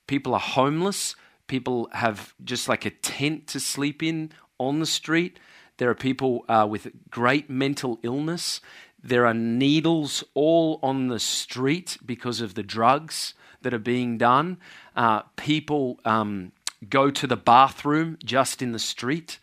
People 0.06 0.35
are 0.35 0.40
homeless 0.40 1.14
People 1.48 1.88
have 1.92 2.34
just 2.44 2.68
like 2.68 2.84
a 2.84 2.90
tent 2.90 3.46
to 3.48 3.58
sleep 3.58 4.02
in 4.02 4.30
on 4.58 4.78
the 4.78 4.86
street. 4.86 5.40
There 5.78 5.90
are 5.90 5.94
people 5.94 6.44
uh, 6.48 6.66
with 6.70 6.88
great 7.10 7.50
mental 7.50 7.98
illness. 8.02 8.60
There 9.02 9.26
are 9.26 9.34
needles 9.34 10.24
all 10.34 10.78
on 10.82 11.08
the 11.08 11.18
street 11.18 11.98
because 12.04 12.40
of 12.40 12.54
the 12.54 12.62
drugs 12.62 13.34
that 13.62 13.72
are 13.72 13.78
being 13.78 14.18
done. 14.18 14.58
Uh, 14.94 15.22
people 15.36 15.98
um, 16.04 16.52
go 16.88 17.10
to 17.10 17.26
the 17.26 17.36
bathroom 17.36 18.18
just 18.24 18.62
in 18.62 18.72
the 18.72 18.78
street, 18.78 19.38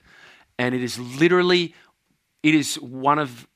and 0.57 0.75
it 0.75 0.83
is 0.83 0.99
literally, 0.99 1.73
it 2.43 2.53
is 2.53 2.75
one 2.75 3.19
of, 3.19 3.47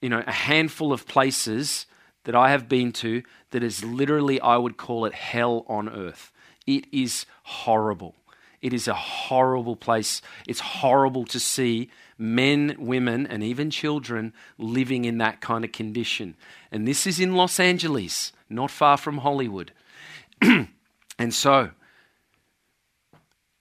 you 0.00 0.08
know, 0.08 0.22
a 0.26 0.32
handful 0.32 0.92
of 0.92 1.06
places 1.06 1.86
that 2.24 2.34
I 2.34 2.50
have 2.50 2.68
been 2.68 2.92
to 2.92 3.22
that 3.50 3.62
is 3.62 3.84
literally, 3.84 4.40
I 4.40 4.56
would 4.56 4.76
call 4.76 5.04
it 5.04 5.14
hell 5.14 5.64
on 5.68 5.88
earth. 5.88 6.32
It 6.66 6.86
is 6.92 7.26
horrible. 7.42 8.14
It 8.62 8.72
is 8.72 8.88
a 8.88 8.94
horrible 8.94 9.76
place. 9.76 10.22
It's 10.48 10.60
horrible 10.60 11.26
to 11.26 11.38
see 11.38 11.90
men, 12.16 12.76
women, 12.78 13.26
and 13.26 13.42
even 13.42 13.70
children 13.70 14.32
living 14.56 15.04
in 15.04 15.18
that 15.18 15.40
kind 15.42 15.64
of 15.64 15.72
condition. 15.72 16.34
And 16.72 16.88
this 16.88 17.06
is 17.06 17.20
in 17.20 17.34
Los 17.34 17.60
Angeles, 17.60 18.32
not 18.48 18.70
far 18.70 18.96
from 18.96 19.18
Hollywood. 19.18 19.72
and 20.40 21.34
so, 21.34 21.70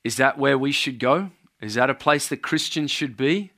is 0.04 0.16
that 0.18 0.38
where 0.38 0.58
we 0.58 0.72
should 0.72 1.00
go? 1.00 1.32
Is 1.62 1.76
that 1.76 1.90
a 1.90 1.96
place 1.96 2.28
that 2.30 2.42
Christians 2.42 2.92
should 2.92 3.18
be? 3.18 3.52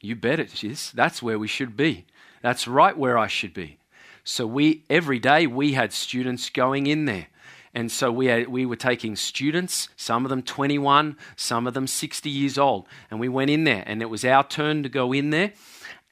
You 0.00 0.16
bet 0.16 0.40
it 0.40 0.64
is. 0.64 0.92
That's 0.92 1.22
where 1.22 1.38
we 1.38 1.48
should 1.48 1.76
be. 1.76 2.06
That's 2.42 2.66
right 2.66 2.96
where 2.96 3.18
I 3.18 3.26
should 3.26 3.52
be. 3.52 3.78
So 4.24 4.46
we 4.46 4.84
every 4.88 5.18
day 5.18 5.46
we 5.46 5.72
had 5.72 5.92
students 5.92 6.50
going 6.50 6.86
in 6.86 7.04
there 7.04 7.28
and 7.74 7.90
so 7.90 8.10
we, 8.10 8.26
had, 8.26 8.48
we 8.48 8.66
were 8.66 8.76
taking 8.76 9.14
students, 9.14 9.88
some 9.96 10.24
of 10.24 10.30
them 10.30 10.42
21, 10.42 11.16
some 11.36 11.66
of 11.66 11.74
them 11.74 11.86
60 11.86 12.28
years 12.28 12.58
old. 12.58 12.86
And 13.10 13.20
we 13.20 13.28
went 13.28 13.50
in 13.50 13.64
there, 13.64 13.84
and 13.86 14.02
it 14.02 14.06
was 14.06 14.24
our 14.24 14.42
turn 14.42 14.82
to 14.82 14.88
go 14.88 15.12
in 15.12 15.30
there. 15.30 15.52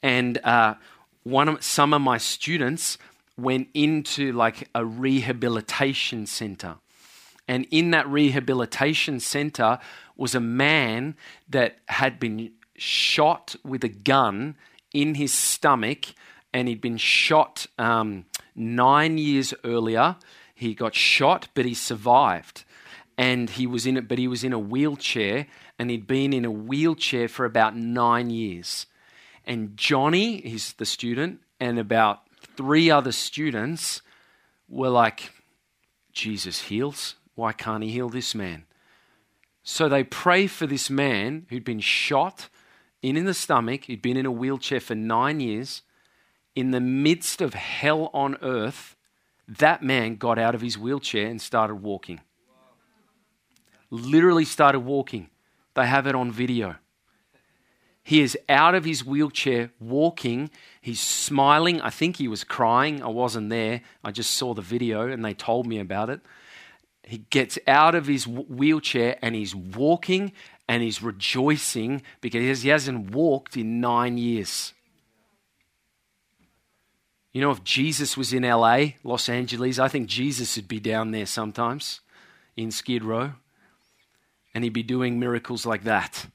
And 0.02 0.38
uh, 0.44 0.74
one 1.24 1.48
of, 1.48 1.64
some 1.64 1.92
of 1.92 2.00
my 2.00 2.18
students 2.18 2.96
went 3.36 3.68
into 3.74 4.32
like 4.32 4.68
a 4.74 4.84
rehabilitation 4.84 6.26
center. 6.26 6.76
And 7.48 7.66
in 7.70 7.90
that 7.90 8.06
rehabilitation 8.08 9.18
center 9.20 9.78
was 10.16 10.34
a 10.34 10.40
man 10.40 11.16
that 11.48 11.78
had 11.88 12.20
been 12.20 12.52
shot 12.76 13.56
with 13.64 13.82
a 13.82 13.88
gun 13.88 14.56
in 14.92 15.14
his 15.16 15.32
stomach, 15.32 16.06
and 16.52 16.68
he'd 16.68 16.80
been 16.80 16.96
shot 16.96 17.66
um, 17.78 18.26
nine 18.54 19.18
years 19.18 19.54
earlier. 19.64 20.16
He 20.58 20.74
got 20.74 20.94
shot, 20.94 21.48
but 21.54 21.64
he 21.64 21.74
survived. 21.74 22.64
And 23.16 23.50
he 23.50 23.66
was 23.66 23.86
in 23.86 23.96
it, 23.96 24.08
but 24.08 24.18
he 24.18 24.26
was 24.26 24.42
in 24.42 24.52
a 24.52 24.58
wheelchair, 24.58 25.46
and 25.78 25.90
he'd 25.90 26.06
been 26.06 26.32
in 26.32 26.44
a 26.44 26.50
wheelchair 26.50 27.28
for 27.28 27.44
about 27.44 27.76
nine 27.76 28.30
years. 28.30 28.86
And 29.44 29.76
Johnny, 29.76 30.40
he's 30.40 30.72
the 30.72 30.84
student, 30.84 31.40
and 31.60 31.78
about 31.78 32.22
three 32.56 32.90
other 32.90 33.12
students 33.12 34.02
were 34.68 34.88
like, 34.88 35.30
Jesus 36.12 36.62
heals. 36.62 37.14
Why 37.34 37.52
can't 37.52 37.84
he 37.84 37.90
heal 37.90 38.08
this 38.08 38.34
man? 38.34 38.64
So 39.62 39.88
they 39.88 40.02
pray 40.02 40.46
for 40.46 40.66
this 40.66 40.90
man 40.90 41.46
who'd 41.50 41.64
been 41.64 41.80
shot 41.80 42.48
in 43.00 43.16
in 43.16 43.26
the 43.26 43.34
stomach, 43.34 43.84
he'd 43.84 44.02
been 44.02 44.16
in 44.16 44.26
a 44.26 44.32
wheelchair 44.32 44.80
for 44.80 44.96
nine 44.96 45.38
years. 45.38 45.82
In 46.56 46.72
the 46.72 46.80
midst 46.80 47.40
of 47.40 47.54
hell 47.54 48.10
on 48.12 48.36
earth, 48.42 48.96
that 49.48 49.82
man 49.82 50.16
got 50.16 50.38
out 50.38 50.54
of 50.54 50.60
his 50.60 50.76
wheelchair 50.76 51.26
and 51.26 51.40
started 51.40 51.76
walking. 51.76 52.20
Literally 53.90 54.44
started 54.44 54.80
walking. 54.80 55.30
They 55.74 55.86
have 55.86 56.06
it 56.06 56.14
on 56.14 56.30
video. 56.30 56.76
He 58.02 58.20
is 58.20 58.38
out 58.48 58.74
of 58.74 58.84
his 58.84 59.04
wheelchair 59.04 59.70
walking. 59.80 60.50
He's 60.80 61.00
smiling. 61.00 61.80
I 61.82 61.90
think 61.90 62.16
he 62.16 62.28
was 62.28 62.42
crying. 62.42 63.02
I 63.02 63.08
wasn't 63.08 63.50
there. 63.50 63.82
I 64.02 64.12
just 64.12 64.34
saw 64.34 64.54
the 64.54 64.62
video 64.62 65.08
and 65.08 65.24
they 65.24 65.34
told 65.34 65.66
me 65.66 65.78
about 65.78 66.10
it. 66.10 66.20
He 67.02 67.18
gets 67.30 67.58
out 67.66 67.94
of 67.94 68.06
his 68.06 68.26
wheelchair 68.26 69.18
and 69.22 69.34
he's 69.34 69.54
walking 69.54 70.32
and 70.68 70.82
he's 70.82 71.02
rejoicing 71.02 72.02
because 72.20 72.62
he 72.62 72.68
hasn't 72.68 73.10
walked 73.10 73.56
in 73.56 73.80
nine 73.80 74.18
years. 74.18 74.74
You 77.32 77.42
know, 77.42 77.50
if 77.50 77.62
Jesus 77.62 78.16
was 78.16 78.32
in 78.32 78.42
LA, 78.42 78.86
Los 79.04 79.28
Angeles, 79.28 79.78
I 79.78 79.88
think 79.88 80.08
Jesus 80.08 80.56
would 80.56 80.68
be 80.68 80.80
down 80.80 81.10
there 81.10 81.26
sometimes 81.26 82.00
in 82.56 82.70
Skid 82.70 83.04
Row 83.04 83.32
and 84.54 84.64
he'd 84.64 84.72
be 84.72 84.82
doing 84.82 85.20
miracles 85.20 85.66
like 85.66 85.84
that. 85.84 86.26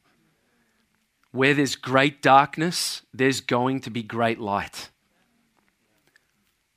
Where 1.32 1.53
there's 1.53 1.76
great 1.76 2.22
darkness, 2.22 3.02
there's 3.14 3.41
going 3.41 3.82
to 3.82 3.90
be 3.90 4.03
great 4.03 4.40
light. 4.40 4.91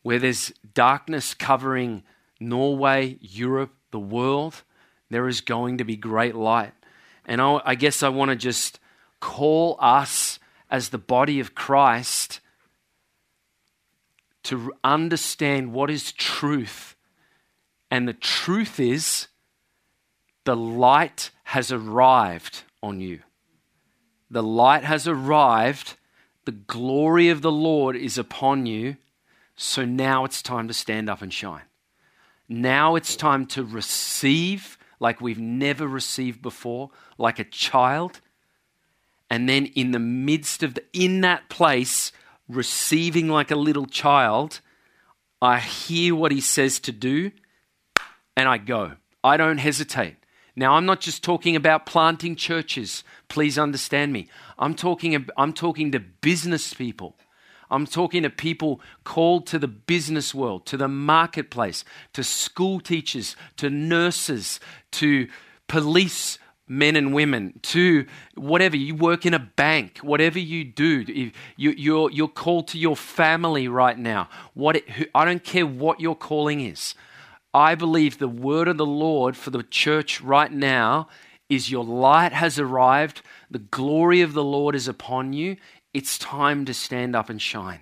Where 0.02 0.18
there's 0.18 0.52
darkness 0.74 1.34
covering 1.34 2.02
Norway, 2.40 3.18
Europe, 3.20 3.74
the 3.90 4.00
world, 4.00 4.62
there 5.10 5.28
is 5.28 5.40
going 5.40 5.78
to 5.78 5.84
be 5.84 5.96
great 5.96 6.34
light. 6.34 6.72
And 7.26 7.40
I, 7.40 7.60
I 7.64 7.74
guess 7.74 8.02
I 8.02 8.08
want 8.08 8.30
to 8.30 8.36
just 8.36 8.80
call 9.20 9.76
us 9.78 10.38
as 10.70 10.88
the 10.88 10.98
body 10.98 11.38
of 11.38 11.54
Christ 11.54 12.40
to 14.46 14.72
understand 14.82 15.72
what 15.72 15.90
is 15.90 16.12
truth. 16.12 16.96
And 17.90 18.06
the 18.08 18.12
truth 18.12 18.80
is, 18.80 19.28
the 20.44 20.56
light 20.56 21.30
has 21.44 21.72
arrived 21.72 22.62
on 22.82 23.00
you. 23.00 23.20
The 24.30 24.42
light 24.42 24.84
has 24.84 25.06
arrived. 25.06 25.96
The 26.44 26.52
glory 26.52 27.28
of 27.28 27.42
the 27.42 27.52
Lord 27.52 27.96
is 27.96 28.18
upon 28.18 28.66
you. 28.66 28.96
So 29.56 29.84
now 29.84 30.24
it's 30.24 30.42
time 30.42 30.68
to 30.68 30.74
stand 30.74 31.08
up 31.08 31.22
and 31.22 31.32
shine. 31.32 31.62
Now 32.48 32.94
it's 32.94 33.16
time 33.16 33.46
to 33.46 33.64
receive 33.64 34.78
like 35.00 35.20
we've 35.20 35.38
never 35.38 35.86
received 35.86 36.40
before, 36.42 36.90
like 37.18 37.38
a 37.38 37.44
child. 37.44 38.20
And 39.28 39.48
then 39.48 39.66
in 39.66 39.90
the 39.90 39.98
midst 39.98 40.62
of 40.62 40.74
the, 40.74 40.84
in 40.92 41.20
that 41.22 41.48
place, 41.48 42.12
receiving 42.48 43.28
like 43.28 43.50
a 43.50 43.56
little 43.56 43.86
child, 43.86 44.60
I 45.40 45.58
hear 45.58 46.14
what 46.14 46.32
he 46.32 46.40
says 46.40 46.78
to 46.80 46.92
do 46.92 47.30
and 48.36 48.48
I 48.48 48.58
go. 48.58 48.92
I 49.22 49.36
don't 49.36 49.58
hesitate. 49.58 50.16
Now, 50.54 50.74
I'm 50.74 50.86
not 50.86 51.00
just 51.00 51.22
talking 51.22 51.54
about 51.54 51.84
planting 51.84 52.36
churches. 52.36 53.04
Please 53.28 53.58
understand 53.58 54.12
me. 54.12 54.28
I'm 54.58 54.74
talking, 54.74 55.28
I'm 55.36 55.52
talking 55.52 55.92
to 55.92 56.00
business 56.00 56.72
people. 56.72 57.16
I'm 57.70 57.86
talking 57.86 58.22
to 58.22 58.30
people 58.30 58.80
called 59.04 59.46
to 59.48 59.58
the 59.58 59.68
business 59.68 60.34
world, 60.34 60.66
to 60.66 60.76
the 60.76 60.88
marketplace, 60.88 61.84
to 62.12 62.22
school 62.22 62.80
teachers, 62.80 63.36
to 63.56 63.68
nurses, 63.68 64.60
to 64.92 65.28
police 65.66 66.38
men 66.68 66.96
and 66.96 67.14
women, 67.14 67.58
to 67.62 68.06
whatever 68.34 68.76
you 68.76 68.94
work 68.94 69.24
in 69.24 69.34
a 69.34 69.38
bank, 69.38 69.98
whatever 69.98 70.38
you 70.38 70.64
do. 70.64 71.02
You, 71.02 71.30
you're, 71.56 72.10
you're 72.10 72.28
called 72.28 72.68
to 72.68 72.78
your 72.78 72.96
family 72.96 73.68
right 73.68 73.98
now. 73.98 74.28
What 74.54 74.76
it, 74.76 74.84
I 75.14 75.24
don't 75.24 75.44
care 75.44 75.66
what 75.66 76.00
your 76.00 76.16
calling 76.16 76.60
is. 76.60 76.94
I 77.54 77.74
believe 77.74 78.18
the 78.18 78.28
word 78.28 78.68
of 78.68 78.76
the 78.76 78.86
Lord 78.86 79.36
for 79.36 79.50
the 79.50 79.62
church 79.62 80.20
right 80.20 80.52
now 80.52 81.08
is 81.48 81.70
your 81.70 81.84
light 81.84 82.32
has 82.32 82.58
arrived, 82.58 83.22
the 83.50 83.60
glory 83.60 84.20
of 84.20 84.32
the 84.32 84.44
Lord 84.44 84.74
is 84.74 84.88
upon 84.88 85.32
you, 85.32 85.56
it's 85.94 86.18
time 86.18 86.64
to 86.66 86.74
stand 86.74 87.14
up 87.14 87.30
and 87.30 87.40
shine. 87.40 87.80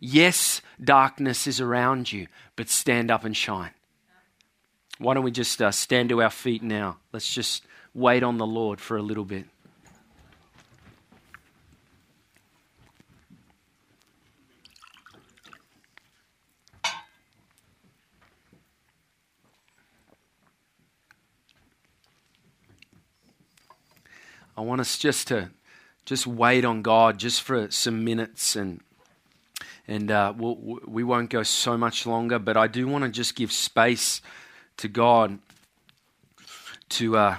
Yes, 0.00 0.62
darkness 0.82 1.46
is 1.46 1.60
around 1.60 2.10
you, 2.10 2.28
but 2.56 2.68
stand 2.68 3.10
up 3.10 3.24
and 3.24 3.36
shine. 3.36 3.72
Why 4.98 5.14
don't 5.14 5.24
we 5.24 5.30
just 5.30 5.60
uh, 5.60 5.70
stand 5.72 6.08
to 6.08 6.22
our 6.22 6.30
feet 6.30 6.62
now? 6.62 6.98
Let's 7.12 7.32
just 7.32 7.64
wait 7.94 8.22
on 8.22 8.38
the 8.38 8.46
Lord 8.46 8.80
for 8.80 8.96
a 8.96 9.02
little 9.02 9.24
bit. 9.24 9.46
I 24.56 24.60
want 24.60 24.80
us 24.80 24.98
just 24.98 25.28
to 25.28 25.50
just 26.04 26.26
wait 26.26 26.64
on 26.64 26.82
God 26.82 27.18
just 27.18 27.42
for 27.42 27.70
some 27.70 28.04
minutes 28.04 28.54
and 28.54 28.80
and 29.88 30.10
uh, 30.10 30.32
we'll, 30.36 30.78
we 30.86 31.02
won't 31.02 31.30
go 31.30 31.42
so 31.42 31.76
much 31.76 32.06
longer, 32.06 32.38
but 32.38 32.56
I 32.56 32.68
do 32.68 32.86
want 32.86 33.04
to 33.04 33.10
just 33.10 33.34
give 33.34 33.50
space 33.50 34.22
to 34.76 34.88
God 34.88 35.38
to 36.90 37.16
uh, 37.16 37.38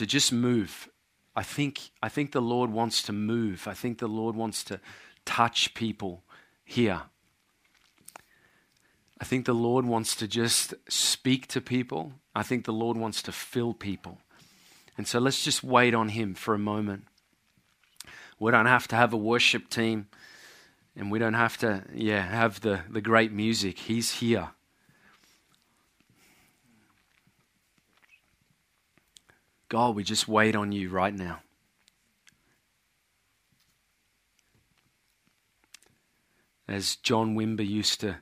to 0.00 0.06
just 0.06 0.32
move. 0.32 0.88
I 1.36 1.42
think 1.42 1.90
I 2.02 2.08
think 2.08 2.32
the 2.32 2.40
Lord 2.40 2.70
wants 2.70 3.02
to 3.02 3.12
move. 3.12 3.68
I 3.68 3.74
think 3.74 3.98
the 3.98 4.08
Lord 4.08 4.34
wants 4.34 4.64
to 4.64 4.80
touch 5.26 5.74
people 5.74 6.22
here. 6.64 7.02
I 9.20 9.24
think 9.26 9.44
the 9.44 9.54
Lord 9.54 9.84
wants 9.84 10.16
to 10.16 10.26
just 10.26 10.72
speak 10.88 11.48
to 11.48 11.60
people. 11.60 12.14
I 12.34 12.42
think 12.42 12.64
the 12.64 12.72
Lord 12.72 12.96
wants 12.96 13.20
to 13.22 13.32
fill 13.32 13.74
people. 13.74 14.16
And 14.96 15.06
so 15.06 15.18
let's 15.18 15.44
just 15.44 15.62
wait 15.62 15.94
on 15.94 16.08
Him 16.08 16.34
for 16.34 16.54
a 16.54 16.58
moment. 16.58 17.04
We 18.38 18.50
don't 18.50 18.64
have 18.64 18.88
to 18.88 18.96
have 18.96 19.12
a 19.12 19.18
worship 19.18 19.68
team 19.68 20.08
and 20.96 21.10
we 21.10 21.18
don't 21.18 21.34
have 21.34 21.58
to, 21.58 21.84
yeah, 21.92 22.22
have 22.22 22.62
the, 22.62 22.80
the 22.88 23.02
great 23.02 23.32
music. 23.32 23.80
He's 23.80 24.20
here. 24.20 24.48
God, 29.70 29.94
we 29.94 30.02
just 30.02 30.26
wait 30.26 30.56
on 30.56 30.72
you 30.72 30.90
right 30.90 31.14
now. 31.14 31.42
As 36.66 36.96
John 36.96 37.36
Wimber 37.36 37.66
used 37.66 38.00
to 38.00 38.16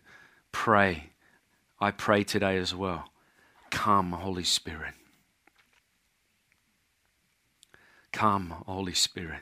pray, 0.52 1.10
I 1.80 1.90
pray 1.90 2.22
today 2.22 2.58
as 2.58 2.74
well. 2.74 3.08
Come, 3.70 4.12
Holy 4.12 4.44
Spirit. 4.44 4.92
Come, 8.12 8.50
Holy 8.66 8.92
Spirit. 8.92 9.40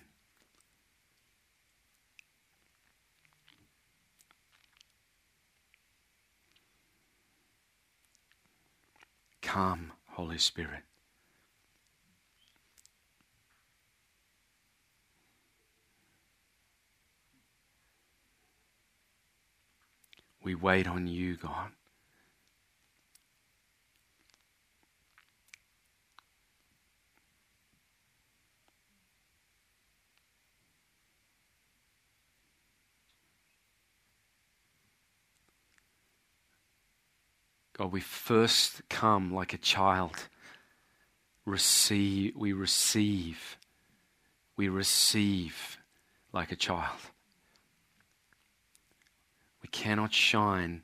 Come, 9.43 9.93
Holy 10.11 10.39
Spirit. 10.39 10.86
We 20.47 20.55
wait 20.55 20.87
on 20.87 21.09
you, 21.09 21.35
God. 21.35 21.71
God, 37.77 37.91
we 37.91 38.01
first 38.01 38.83
come 38.89 39.35
like 39.35 39.53
a 39.53 39.59
child. 39.59 40.29
Receive, 41.45 42.37
we 42.37 42.53
receive, 42.53 43.59
we 44.57 44.69
receive 44.69 45.79
like 46.33 46.53
a 46.53 46.57
child. 46.57 47.01
Cannot 49.77 50.15
shine 50.15 50.81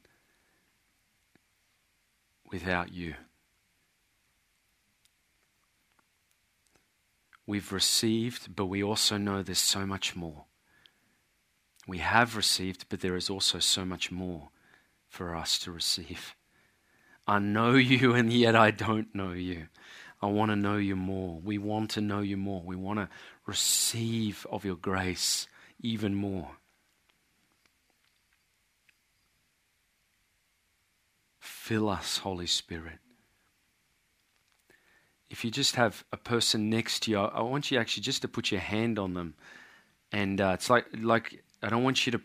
without 2.50 2.92
you. 2.92 3.14
We've 7.46 7.72
received, 7.72 8.54
but 8.54 8.66
we 8.66 8.82
also 8.82 9.16
know 9.16 9.42
there's 9.42 9.58
so 9.58 9.86
much 9.86 10.14
more. 10.14 10.44
We 11.86 11.98
have 11.98 12.36
received, 12.36 12.84
but 12.90 13.00
there 13.00 13.16
is 13.16 13.30
also 13.30 13.60
so 13.60 13.86
much 13.86 14.12
more 14.12 14.50
for 15.08 15.34
us 15.34 15.58
to 15.60 15.72
receive. 15.72 16.34
I 17.26 17.38
know 17.38 17.72
you, 17.92 18.12
and 18.14 18.30
yet 18.30 18.54
I 18.54 18.72
don't 18.72 19.14
know 19.14 19.32
you. 19.32 19.68
I 20.20 20.26
want 20.26 20.50
to 20.50 20.56
know 20.56 20.76
you 20.76 20.96
more. 20.96 21.40
We 21.42 21.56
want 21.56 21.92
to 21.92 22.02
know 22.02 22.20
you 22.20 22.36
more. 22.36 22.60
We 22.62 22.76
want 22.76 22.98
to 22.98 23.08
receive 23.46 24.46
of 24.52 24.66
your 24.66 24.76
grace 24.76 25.48
even 25.80 26.14
more. 26.14 26.58
Fill 31.72 31.88
us, 31.88 32.18
Holy 32.18 32.46
Spirit. 32.46 32.98
If 35.30 35.42
you 35.42 35.50
just 35.50 35.76
have 35.76 36.04
a 36.12 36.18
person 36.18 36.68
next 36.68 37.04
to 37.04 37.10
you, 37.10 37.18
I 37.18 37.40
want 37.40 37.70
you 37.70 37.78
actually 37.78 38.02
just 38.02 38.20
to 38.20 38.28
put 38.28 38.50
your 38.50 38.60
hand 38.60 38.98
on 38.98 39.14
them. 39.14 39.32
And 40.12 40.38
uh, 40.38 40.50
it's 40.52 40.68
like, 40.68 40.84
like 40.92 41.42
I 41.62 41.70
don't 41.70 41.82
want 41.82 42.04
you 42.04 42.12
to 42.12 42.20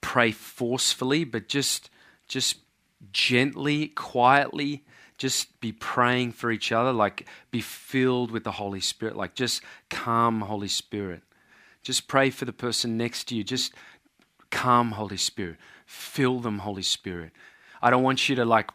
pray 0.00 0.30
forcefully, 0.30 1.24
but 1.24 1.46
just, 1.46 1.90
just 2.26 2.60
gently, 3.12 3.88
quietly, 3.88 4.82
just 5.18 5.60
be 5.60 5.70
praying 5.70 6.32
for 6.32 6.50
each 6.50 6.72
other. 6.72 6.90
Like, 6.90 7.28
be 7.50 7.60
filled 7.60 8.30
with 8.30 8.44
the 8.44 8.52
Holy 8.52 8.80
Spirit. 8.80 9.14
Like, 9.14 9.34
just 9.34 9.60
calm, 9.90 10.40
Holy 10.40 10.68
Spirit. 10.68 11.20
Just 11.82 12.08
pray 12.08 12.30
for 12.30 12.46
the 12.46 12.54
person 12.54 12.96
next 12.96 13.24
to 13.24 13.34
you. 13.34 13.44
Just 13.44 13.74
calm, 14.50 14.92
Holy 14.92 15.18
Spirit. 15.18 15.58
Fill 15.84 16.40
them, 16.40 16.60
Holy 16.60 16.80
Spirit. 16.80 17.32
I 17.80 17.90
don't 17.90 18.02
want 18.02 18.28
you 18.28 18.36
to 18.36 18.44
like 18.44 18.70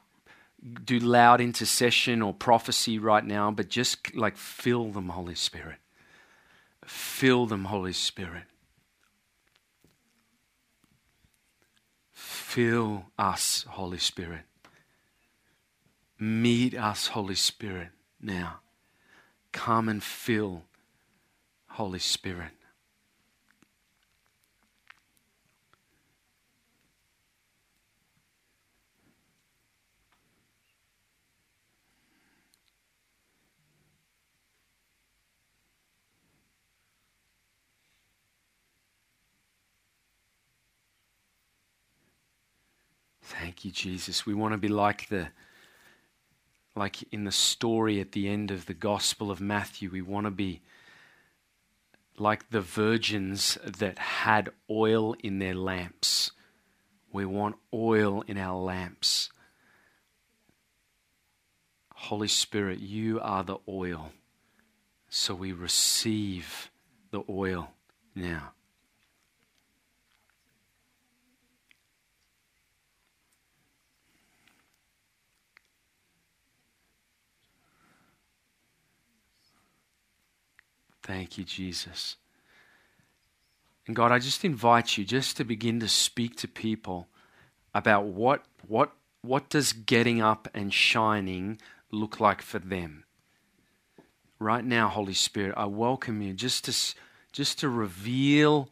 do 0.85 0.99
loud 0.99 1.41
intercession 1.41 2.21
or 2.21 2.33
prophecy 2.33 2.97
right 2.97 3.25
now, 3.25 3.51
but 3.51 3.69
just 3.69 4.15
like 4.15 4.37
fill 4.37 4.91
them, 4.91 5.09
Holy 5.09 5.35
Spirit. 5.35 5.77
Fill 6.85 7.45
them, 7.45 7.65
Holy 7.65 7.93
Spirit. 7.93 8.43
Fill 12.53 13.05
us, 13.17 13.65
Holy 13.69 13.97
Spirit. 13.97 14.41
Meet 16.19 16.75
us, 16.75 17.07
Holy 17.07 17.35
Spirit, 17.35 17.89
now. 18.21 18.59
Come 19.51 19.89
and 19.89 20.01
fill, 20.03 20.63
Holy 21.67 21.99
Spirit. 21.99 22.51
Thank 43.39 43.65
you, 43.65 43.71
Jesus. 43.71 44.25
We 44.25 44.33
want 44.33 44.53
to 44.53 44.57
be 44.57 44.67
like 44.67 45.09
the 45.09 45.29
like 46.75 47.03
in 47.11 47.23
the 47.23 47.31
story 47.31 47.99
at 47.99 48.11
the 48.11 48.27
end 48.27 48.51
of 48.51 48.65
the 48.65 48.73
Gospel 48.73 49.31
of 49.31 49.39
Matthew. 49.39 49.89
We 49.91 50.01
want 50.01 50.25
to 50.25 50.31
be 50.31 50.61
like 52.17 52.49
the 52.49 52.61
virgins 52.61 53.57
that 53.63 53.97
had 53.99 54.49
oil 54.69 55.15
in 55.23 55.39
their 55.39 55.55
lamps. 55.55 56.31
We 57.11 57.25
want 57.25 57.55
oil 57.73 58.23
in 58.27 58.37
our 58.37 58.59
lamps. 58.59 59.29
Holy 61.93 62.27
Spirit, 62.27 62.79
you 62.79 63.19
are 63.19 63.43
the 63.43 63.57
oil. 63.67 64.11
So 65.09 65.33
we 65.35 65.51
receive 65.51 66.71
the 67.11 67.23
oil 67.29 67.71
now. 68.15 68.53
Thank 81.03 81.37
you, 81.37 81.43
Jesus. 81.43 82.15
And 83.85 83.95
God, 83.95 84.11
I 84.11 84.19
just 84.19 84.45
invite 84.45 84.97
you 84.97 85.03
just 85.03 85.35
to 85.37 85.43
begin 85.43 85.81
to 85.81 85.89
speak 85.89 86.37
to 86.37 86.47
people 86.47 87.07
about 87.73 88.05
what 88.05 88.45
what 88.67 88.93
what 89.21 89.49
does 89.49 89.73
getting 89.73 90.21
up 90.21 90.47
and 90.53 90.73
shining 90.73 91.59
look 91.91 92.19
like 92.19 92.41
for 92.41 92.59
them. 92.59 93.03
Right 94.39 94.63
now, 94.63 94.87
Holy 94.87 95.13
Spirit, 95.13 95.53
I 95.57 95.65
welcome 95.65 96.21
you 96.21 96.33
just 96.33 96.65
to 96.65 96.95
just 97.33 97.59
to 97.59 97.69
reveal 97.69 98.69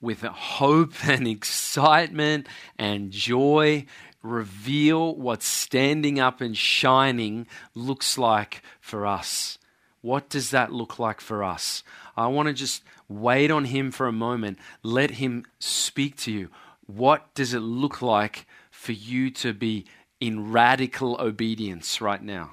with 0.00 0.20
hope 0.20 0.92
and 1.08 1.26
excitement 1.26 2.46
and 2.78 3.10
joy 3.10 3.86
reveal 4.22 5.16
what 5.16 5.42
standing 5.42 6.20
up 6.20 6.40
and 6.40 6.56
shining 6.56 7.46
looks 7.74 8.18
like 8.18 8.62
for 8.80 9.06
us. 9.06 9.58
What 10.02 10.28
does 10.28 10.50
that 10.50 10.72
look 10.72 10.98
like 10.98 11.20
for 11.20 11.42
us? 11.42 11.84
I 12.16 12.26
want 12.26 12.48
to 12.48 12.52
just 12.52 12.82
wait 13.08 13.50
on 13.50 13.66
Him 13.66 13.90
for 13.92 14.06
a 14.06 14.12
moment. 14.12 14.58
Let 14.82 15.12
Him 15.12 15.46
speak 15.60 16.16
to 16.18 16.32
you. 16.32 16.50
What 16.86 17.32
does 17.34 17.54
it 17.54 17.60
look 17.60 18.02
like 18.02 18.46
for 18.70 18.92
you 18.92 19.30
to 19.30 19.54
be 19.54 19.86
in 20.20 20.52
radical 20.52 21.20
obedience 21.20 22.00
right 22.00 22.22
now? 22.22 22.50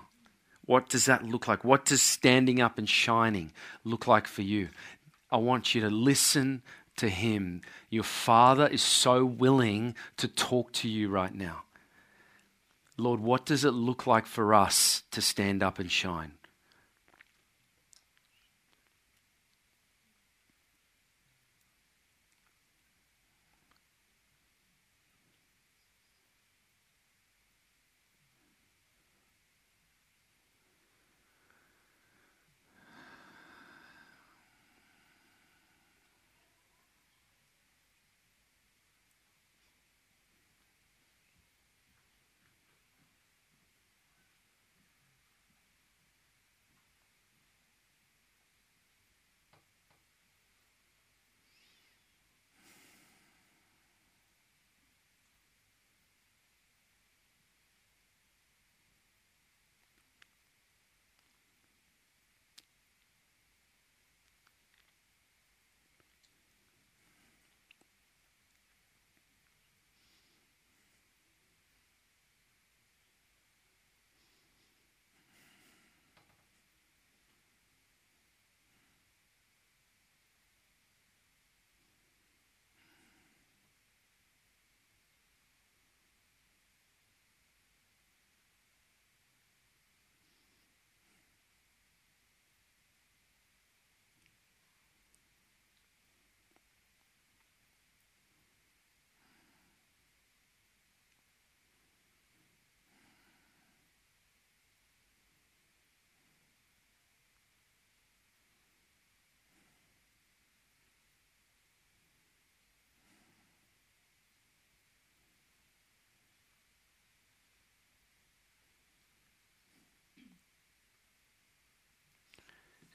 What 0.65 0.89
does 0.89 1.05
that 1.05 1.25
look 1.25 1.47
like? 1.47 1.63
What 1.63 1.85
does 1.85 2.03
standing 2.03 2.61
up 2.61 2.77
and 2.77 2.87
shining 2.87 3.51
look 3.83 4.05
like 4.05 4.27
for 4.27 4.43
you? 4.43 4.69
I 5.31 5.37
want 5.37 5.73
you 5.73 5.81
to 5.81 5.89
listen 5.89 6.61
to 6.97 7.09
Him. 7.09 7.61
Your 7.89 8.03
Father 8.03 8.67
is 8.67 8.83
so 8.83 9.25
willing 9.25 9.95
to 10.17 10.27
talk 10.27 10.71
to 10.73 10.87
you 10.87 11.09
right 11.09 11.33
now. 11.33 11.63
Lord, 12.97 13.21
what 13.21 13.45
does 13.45 13.65
it 13.65 13.71
look 13.71 14.05
like 14.05 14.27
for 14.27 14.53
us 14.53 15.03
to 15.09 15.21
stand 15.21 15.63
up 15.63 15.79
and 15.79 15.91
shine? 15.91 16.33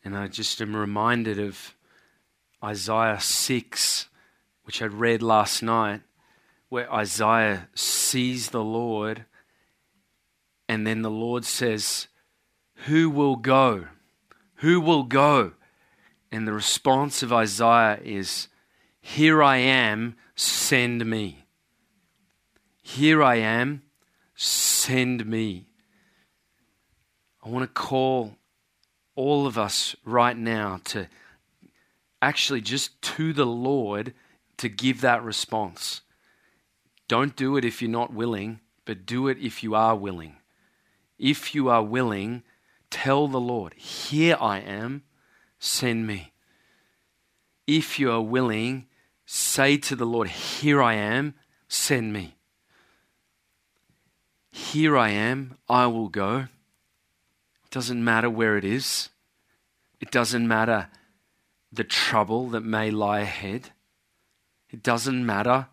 And 0.04 0.16
I 0.16 0.28
just 0.28 0.60
am 0.60 0.76
reminded 0.76 1.38
of 1.38 1.74
Isaiah 2.62 3.20
6, 3.20 4.08
which 4.64 4.82
I 4.82 4.86
read 4.86 5.22
last 5.22 5.62
night, 5.62 6.02
where 6.68 6.92
Isaiah 6.92 7.68
sees 7.74 8.50
the 8.50 8.62
Lord, 8.62 9.24
and 10.68 10.86
then 10.86 11.02
the 11.02 11.10
Lord 11.10 11.44
says, 11.44 12.08
Who 12.86 13.08
will 13.08 13.36
go? 13.36 13.86
Who 14.56 14.80
will 14.80 15.04
go? 15.04 15.52
And 16.30 16.46
the 16.46 16.52
response 16.52 17.22
of 17.22 17.32
Isaiah 17.32 17.98
is, 18.02 18.48
Here 19.00 19.42
I 19.42 19.56
am, 19.56 20.16
send 20.34 21.06
me. 21.06 21.46
Here 22.82 23.22
I 23.22 23.36
am, 23.36 23.82
send 24.34 25.24
me. 25.24 25.68
I 27.42 27.48
want 27.48 27.62
to 27.62 27.80
call 27.80 28.36
all 29.16 29.46
of 29.46 29.56
us 29.56 29.94
right 30.04 30.36
now 30.36 30.80
to 30.84 31.08
actually 32.20 32.60
just 32.60 33.00
to 33.02 33.32
the 33.32 33.46
Lord 33.46 34.14
to 34.56 34.68
give 34.68 35.00
that 35.02 35.22
response. 35.22 36.00
Don't 37.08 37.36
do 37.36 37.56
it 37.56 37.64
if 37.64 37.82
you're 37.82 37.90
not 37.90 38.12
willing, 38.12 38.60
but 38.84 39.06
do 39.06 39.28
it 39.28 39.38
if 39.38 39.62
you 39.62 39.74
are 39.74 39.94
willing. 39.94 40.36
If 41.18 41.54
you 41.54 41.68
are 41.68 41.82
willing, 41.82 42.42
tell 42.90 43.28
the 43.28 43.40
Lord, 43.40 43.74
Here 43.74 44.36
I 44.40 44.58
am, 44.60 45.02
send 45.58 46.06
me. 46.06 46.32
If 47.66 47.98
you 47.98 48.10
are 48.10 48.22
willing, 48.22 48.86
say 49.26 49.76
to 49.78 49.96
the 49.96 50.06
Lord, 50.06 50.28
Here 50.28 50.82
I 50.82 50.94
am, 50.94 51.34
send 51.68 52.12
me. 52.12 52.36
Here 54.50 54.96
I 54.96 55.10
am, 55.10 55.56
I 55.68 55.86
will 55.86 56.08
go. 56.08 56.46
Doesn't 57.74 58.04
matter 58.04 58.30
where 58.30 58.56
it 58.56 58.64
is, 58.64 59.08
it 59.98 60.12
doesn't 60.12 60.46
matter 60.46 60.90
the 61.72 61.82
trouble 61.82 62.48
that 62.50 62.60
may 62.60 62.92
lie 62.92 63.22
ahead, 63.22 63.70
it 64.70 64.80
doesn't 64.80 65.26
matter 65.26 65.66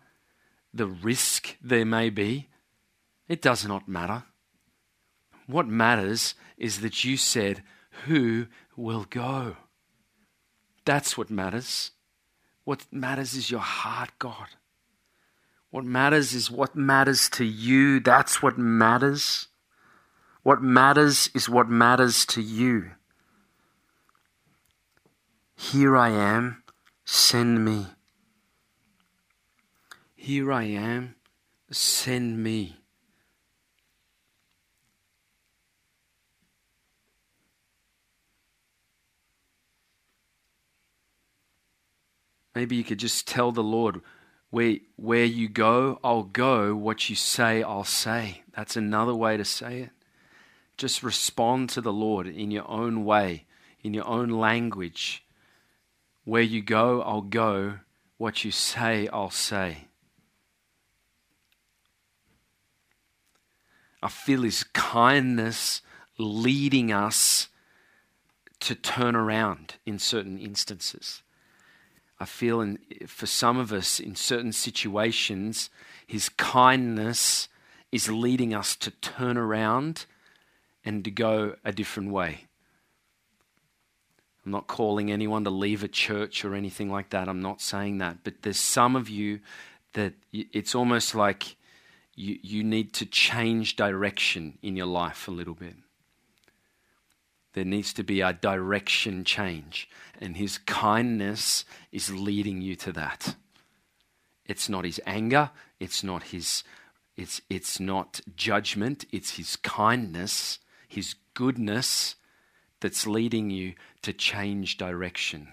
the 0.74 0.88
risk 0.88 1.56
there 1.62 1.84
may 1.84 2.10
be. 2.10 2.48
It 3.28 3.40
does 3.40 3.64
not 3.64 3.86
matter. 3.86 4.24
What 5.46 5.68
matters 5.68 6.34
is 6.56 6.80
that 6.80 7.04
you 7.04 7.16
said, 7.16 7.62
Who 8.06 8.48
will 8.76 9.06
go? 9.08 9.58
That's 10.84 11.16
what 11.16 11.30
matters. 11.30 11.92
What 12.64 12.84
matters 12.90 13.34
is 13.34 13.48
your 13.48 13.60
heart, 13.60 14.10
God. 14.18 14.48
What 15.70 15.84
matters 15.84 16.34
is 16.34 16.50
what 16.50 16.74
matters 16.74 17.28
to 17.30 17.44
you. 17.44 18.00
That's 18.00 18.42
what 18.42 18.58
matters. 18.58 19.46
What 20.42 20.62
matters 20.62 21.30
is 21.34 21.48
what 21.48 21.68
matters 21.68 22.26
to 22.26 22.42
you. 22.42 22.92
Here 25.56 25.96
I 25.96 26.08
am, 26.08 26.64
send 27.04 27.64
me. 27.64 27.86
Here 30.16 30.52
I 30.52 30.64
am, 30.64 31.14
send 31.70 32.42
me. 32.42 32.76
Maybe 42.54 42.76
you 42.76 42.84
could 42.84 42.98
just 42.98 43.26
tell 43.26 43.50
the 43.50 43.62
Lord, 43.62 44.00
where, 44.50 44.76
where 44.96 45.24
you 45.24 45.48
go, 45.48 45.98
I'll 46.04 46.24
go. 46.24 46.74
What 46.74 47.08
you 47.08 47.16
say, 47.16 47.62
I'll 47.62 47.84
say. 47.84 48.42
That's 48.54 48.76
another 48.76 49.14
way 49.14 49.36
to 49.36 49.44
say 49.44 49.82
it. 49.82 49.90
Just 50.82 51.04
respond 51.04 51.68
to 51.70 51.80
the 51.80 51.92
Lord 51.92 52.26
in 52.26 52.50
your 52.50 52.68
own 52.68 53.04
way, 53.04 53.44
in 53.84 53.94
your 53.94 54.04
own 54.04 54.30
language. 54.30 55.24
Where 56.24 56.42
you 56.42 56.60
go, 56.60 57.02
I'll 57.02 57.20
go. 57.20 57.74
What 58.18 58.44
you 58.44 58.50
say, 58.50 59.06
I'll 59.12 59.30
say. 59.30 59.84
I 64.02 64.08
feel 64.08 64.42
His 64.42 64.64
kindness 64.64 65.82
leading 66.18 66.90
us 66.90 67.46
to 68.58 68.74
turn 68.74 69.14
around 69.14 69.76
in 69.86 70.00
certain 70.00 70.36
instances. 70.36 71.22
I 72.18 72.24
feel 72.24 72.60
in, 72.60 72.80
for 73.06 73.26
some 73.26 73.56
of 73.56 73.72
us 73.72 74.00
in 74.00 74.16
certain 74.16 74.50
situations, 74.52 75.70
His 76.08 76.28
kindness 76.28 77.46
is 77.92 78.10
leading 78.10 78.52
us 78.52 78.74
to 78.74 78.90
turn 78.90 79.38
around 79.38 80.06
and 80.84 81.04
to 81.04 81.10
go 81.10 81.56
a 81.64 81.72
different 81.72 82.10
way. 82.10 82.46
I'm 84.44 84.52
not 84.52 84.66
calling 84.66 85.10
anyone 85.12 85.44
to 85.44 85.50
leave 85.50 85.84
a 85.84 85.88
church 85.88 86.44
or 86.44 86.54
anything 86.54 86.90
like 86.90 87.10
that. 87.10 87.28
I'm 87.28 87.42
not 87.42 87.60
saying 87.60 87.98
that. 87.98 88.18
But 88.24 88.42
there's 88.42 88.58
some 88.58 88.96
of 88.96 89.08
you 89.08 89.40
that 89.92 90.14
it's 90.32 90.74
almost 90.74 91.14
like 91.14 91.56
you, 92.14 92.38
you 92.42 92.64
need 92.64 92.92
to 92.94 93.06
change 93.06 93.76
direction 93.76 94.58
in 94.62 94.76
your 94.76 94.86
life 94.86 95.28
a 95.28 95.30
little 95.30 95.54
bit. 95.54 95.76
There 97.52 97.64
needs 97.64 97.92
to 97.94 98.02
be 98.02 98.20
a 98.20 98.32
direction 98.32 99.24
change, 99.24 99.88
and 100.20 100.36
His 100.36 100.58
kindness 100.58 101.64
is 101.90 102.10
leading 102.10 102.62
you 102.62 102.74
to 102.76 102.92
that. 102.92 103.36
It's 104.46 104.68
not 104.68 104.84
His 104.84 105.00
anger, 105.06 105.50
it's 105.78 106.02
not 106.02 106.24
His, 106.24 106.64
it's, 107.16 107.42
it's 107.50 107.78
not 107.78 108.20
judgment, 108.34 109.04
it's 109.12 109.36
His 109.36 109.56
kindness, 109.56 110.60
His 110.92 111.14
goodness 111.32 112.16
that's 112.80 113.06
leading 113.06 113.48
you 113.48 113.72
to 114.02 114.12
change 114.12 114.76
direction. 114.76 115.48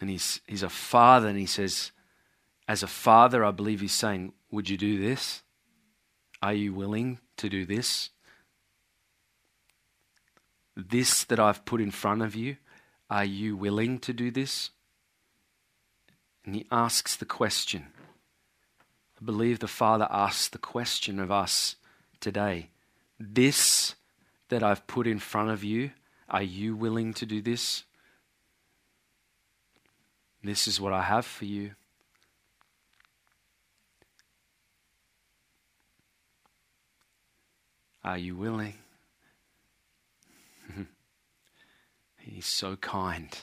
And 0.00 0.08
he's, 0.08 0.40
he's 0.46 0.62
a 0.62 0.68
father, 0.68 1.26
and 1.26 1.36
he 1.36 1.46
says, 1.46 1.90
as 2.68 2.84
a 2.84 2.86
father, 2.86 3.44
I 3.44 3.50
believe 3.50 3.80
he's 3.80 3.92
saying, 3.92 4.32
Would 4.52 4.70
you 4.70 4.76
do 4.76 5.00
this? 5.00 5.42
Are 6.40 6.54
you 6.54 6.72
willing 6.72 7.18
to 7.38 7.48
do 7.48 7.66
this? 7.66 8.10
This 10.76 11.24
that 11.24 11.40
I've 11.40 11.64
put 11.64 11.80
in 11.80 11.90
front 11.90 12.22
of 12.22 12.36
you, 12.36 12.58
are 13.10 13.24
you 13.24 13.56
willing 13.56 13.98
to 13.98 14.12
do 14.12 14.30
this? 14.30 14.70
And 16.46 16.54
he 16.54 16.66
asks 16.70 17.16
the 17.16 17.24
question. 17.24 17.88
I 19.20 19.24
believe 19.24 19.58
the 19.58 19.66
Father 19.66 20.06
asks 20.08 20.48
the 20.48 20.58
question 20.58 21.18
of 21.18 21.30
us 21.32 21.74
today. 22.20 22.70
This 23.18 23.96
that 24.48 24.62
I've 24.62 24.86
put 24.86 25.08
in 25.08 25.18
front 25.18 25.50
of 25.50 25.64
you, 25.64 25.90
are 26.28 26.42
you 26.42 26.76
willing 26.76 27.12
to 27.14 27.26
do 27.26 27.42
this? 27.42 27.82
This 30.44 30.68
is 30.68 30.80
what 30.80 30.92
I 30.92 31.02
have 31.02 31.26
for 31.26 31.44
you. 31.44 31.72
Are 38.04 38.18
you 38.18 38.36
willing? 38.36 38.74
He's 42.18 42.46
so 42.46 42.76
kind. 42.76 43.36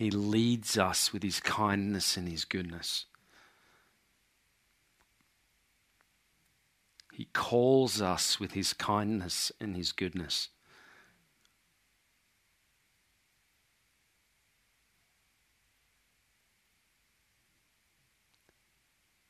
He 0.00 0.10
leads 0.10 0.78
us 0.78 1.12
with 1.12 1.22
his 1.22 1.40
kindness 1.40 2.16
and 2.16 2.26
his 2.26 2.46
goodness. 2.46 3.04
He 7.12 7.26
calls 7.34 8.00
us 8.00 8.40
with 8.40 8.52
his 8.52 8.72
kindness 8.72 9.52
and 9.60 9.76
his 9.76 9.92
goodness. 9.92 10.48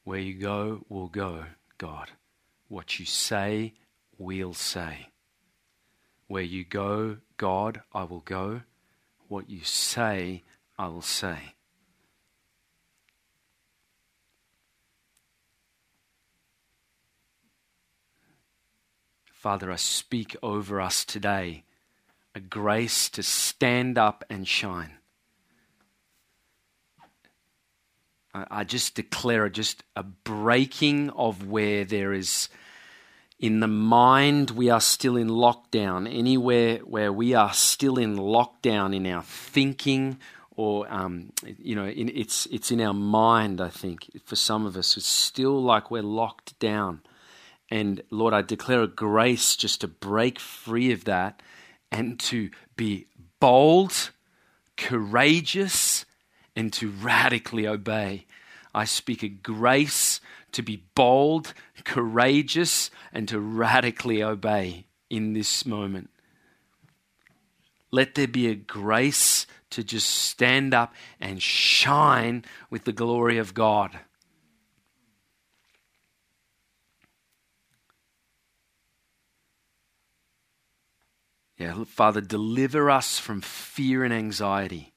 Where 0.05 0.21
you 0.21 0.35
go, 0.35 0.85
we'll 0.89 1.09
go, 1.09 1.47
God. 1.79 2.13
What 2.69 3.01
you 3.01 3.07
say, 3.07 3.75
we'll 4.19 4.55
say. 4.55 5.09
Where 6.29 6.45
you 6.45 6.65
go, 6.65 7.17
God, 7.39 7.83
I 7.93 8.05
will 8.05 8.21
go. 8.21 8.61
What 9.27 9.51
you 9.51 9.65
say, 9.65 10.45
I 10.81 10.89
will 10.89 11.03
say. 11.03 11.37
Father, 19.31 19.71
I 19.71 19.77
speak 19.77 20.35
over 20.43 20.81
us 20.81 21.05
today 21.05 21.65
a 22.35 22.41
grace 22.41 23.11
to 23.11 23.23
stand 23.23 23.99
up 23.99 24.25
and 24.31 24.49
shine. 24.49 24.93
I 28.33 28.65
just 28.65 28.95
declare 28.95 29.51
just 29.51 29.85
a 29.95 30.03
breaking 30.03 31.11
of 31.11 31.47
where 31.47 31.85
there 31.85 32.15
is 32.15 32.49
in 33.39 33.61
the 33.61 33.69
mind, 33.69 34.51
we 34.51 34.71
are 34.71 34.81
still 34.81 35.17
in 35.17 35.29
lockdown. 35.29 36.07
Anywhere 36.11 36.79
where 36.79 37.13
we 37.13 37.35
are 37.35 37.53
still 37.53 37.99
in 37.99 38.17
lockdown 38.17 38.95
in 38.95 39.07
our 39.07 39.23
thinking 39.23 40.19
or 40.57 40.93
um, 40.93 41.33
you 41.59 41.75
know, 41.75 41.87
in, 41.87 42.09
it's 42.09 42.47
it's 42.47 42.71
in 42.71 42.81
our 42.81 42.95
mind. 42.95 43.61
I 43.61 43.69
think 43.69 44.11
for 44.25 44.37
some 44.37 44.67
of 44.67 44.77
us, 44.77 44.97
it's 44.97 45.07
still 45.07 45.63
like 45.63 45.91
we're 45.91 46.03
locked 46.03 46.59
down. 46.59 47.01
And 47.71 48.03
Lord, 48.11 48.35
I 48.35 48.43
declare 48.43 48.83
a 48.83 48.89
grace 48.89 49.55
just 49.55 49.81
to 49.83 49.89
break 49.89 50.39
free 50.41 50.91
of 50.91 51.05
that 51.05 51.41
and 51.93 52.19
to 52.21 52.51
be 52.77 53.07
bold, 53.39 54.11
courageous, 54.77 56.05
and 56.57 56.73
to 56.75 56.91
radically 56.91 57.67
obey. 57.67 58.27
I 58.75 58.85
speak 58.85 59.23
a 59.23 59.29
grace 59.29 60.21
to 60.53 60.63
be 60.63 60.85
bold, 60.95 61.55
courageous, 61.85 62.91
and 63.13 63.29
to 63.29 63.41
radically 63.41 64.23
obey 64.23 64.87
in 65.09 65.33
this 65.33 65.65
moment. 65.65 66.11
Let 67.91 68.15
there 68.15 68.29
be 68.29 68.49
a 68.49 68.55
grace 68.55 69.47
to 69.71 69.85
just 69.85 70.09
stand 70.09 70.75
up 70.75 70.95
and 71.21 71.43
shine 71.43 72.45
with 72.71 72.85
the 72.85 72.93
glory 72.93 73.39
of 73.39 73.55
God. 73.55 73.99
Yeah, 81.57 81.85
Father, 81.85 82.23
deliver 82.23 82.91
us 82.91 83.19
from 83.19 83.43
fear 83.43 84.03
and 84.03 84.15
anxiety. 84.15 84.95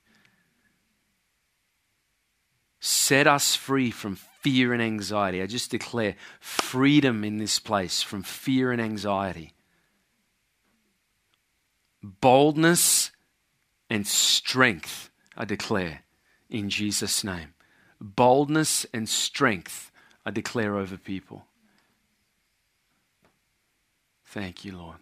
Set 2.80 3.28
us 3.28 3.56
free 3.56 3.92
from 3.92 4.18
fear 4.42 4.74
and 4.74 4.82
anxiety. 4.82 5.42
I 5.42 5.46
just 5.46 5.72
declare 5.72 6.16
freedom 6.40 7.24
in 7.24 7.38
this 7.38 7.60
place 7.60 8.02
from 8.02 8.24
fear 8.24 8.72
and 8.72 8.82
anxiety. 8.82 9.54
Boldness 12.02 13.12
and 13.90 14.08
strength, 14.08 15.10
I 15.36 15.46
declare 15.46 16.02
in 16.50 16.70
Jesus' 16.70 17.24
name. 17.24 17.54
Boldness 18.00 18.86
and 18.94 19.08
strength, 19.08 19.92
I 20.26 20.32
declare 20.32 20.76
over 20.76 20.98
people. 20.98 21.46
Thank 24.26 24.66
you, 24.66 24.78
Lord. 24.78 24.98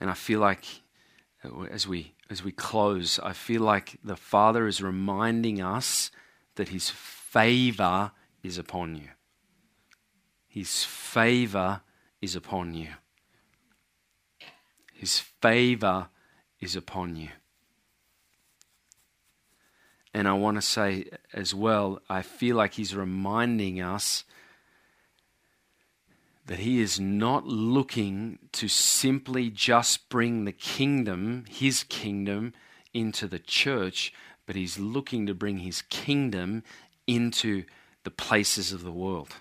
And 0.00 0.10
I 0.10 0.14
feel 0.14 0.40
like 0.40 0.64
uh, 1.44 1.62
as 1.70 1.86
we 1.86 2.14
as 2.32 2.42
we 2.42 2.50
close, 2.50 3.20
I 3.22 3.34
feel 3.34 3.60
like 3.60 3.98
the 4.02 4.16
Father 4.16 4.66
is 4.66 4.82
reminding 4.82 5.60
us 5.60 6.10
that 6.54 6.70
his 6.70 6.88
favor 6.88 8.12
is 8.42 8.56
upon 8.56 8.96
you. 8.96 9.08
His 10.48 10.82
favor 10.82 11.82
is 12.22 12.34
upon 12.34 12.72
you. 12.72 12.88
His 14.94 15.18
favor 15.18 16.08
is 16.58 16.74
upon 16.74 17.16
you. 17.16 17.28
And 20.14 20.26
I 20.26 20.32
want 20.32 20.56
to 20.56 20.62
say 20.62 21.10
as 21.34 21.54
well, 21.54 22.00
I 22.08 22.22
feel 22.22 22.56
like 22.56 22.74
he's 22.74 22.96
reminding 22.96 23.80
us 23.82 24.24
that 26.46 26.60
he 26.60 26.80
is 26.80 26.98
not 26.98 27.46
looking 27.46 28.38
to 28.52 28.68
simply 28.68 29.48
just 29.48 30.08
bring 30.08 30.44
the 30.44 30.52
kingdom, 30.52 31.44
his 31.48 31.84
kingdom, 31.84 32.52
into 32.92 33.26
the 33.26 33.38
church, 33.38 34.12
but 34.46 34.56
he's 34.56 34.78
looking 34.78 35.26
to 35.26 35.34
bring 35.34 35.58
his 35.58 35.82
kingdom 35.82 36.62
into 37.06 37.64
the 38.04 38.10
places 38.10 38.72
of 38.72 38.82
the 38.82 38.92
world. 38.92 39.36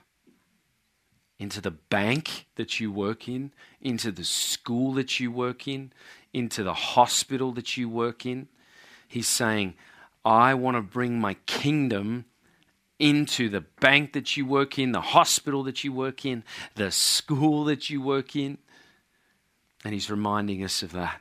Into 1.40 1.60
the 1.60 1.72
bank 1.72 2.45
that 2.56 2.80
you 2.80 2.91
work 2.91 3.28
in, 3.28 3.52
into 3.82 4.11
the 4.11 4.23
school 4.23 4.94
that 4.94 5.19
you 5.19 5.32
work 5.32 5.68
in, 5.68 5.91
into 6.34 6.64
the 6.64 6.73
hospital 6.73 7.52
that 7.53 7.78
you 7.78 7.90
work 7.90 8.26
in. 8.26 8.48
He's 9.07 9.28
saying, 9.28 9.73
I 10.23 10.53
want 10.53 10.78
to 10.78 10.82
bring 10.82 11.19
my 11.19 11.34
kingdom 11.48 12.26
into 13.02 13.49
the 13.49 13.61
bank 13.61 14.14
that 14.14 14.38
you 14.38 14.45
work 14.45 14.78
in, 14.78 14.91
the 14.91 15.02
hospital 15.02 15.64
that 15.64 15.84
you 15.84 15.91
work 15.91 16.26
in, 16.26 16.44
the 16.76 16.91
school 16.91 17.64
that 17.65 17.90
you 17.90 18.02
work 18.02 18.36
in. 18.36 18.57
And 19.84 19.94
He's 19.94 20.11
reminding 20.11 20.64
us 20.64 20.84
of 20.84 20.91
that. 20.91 21.19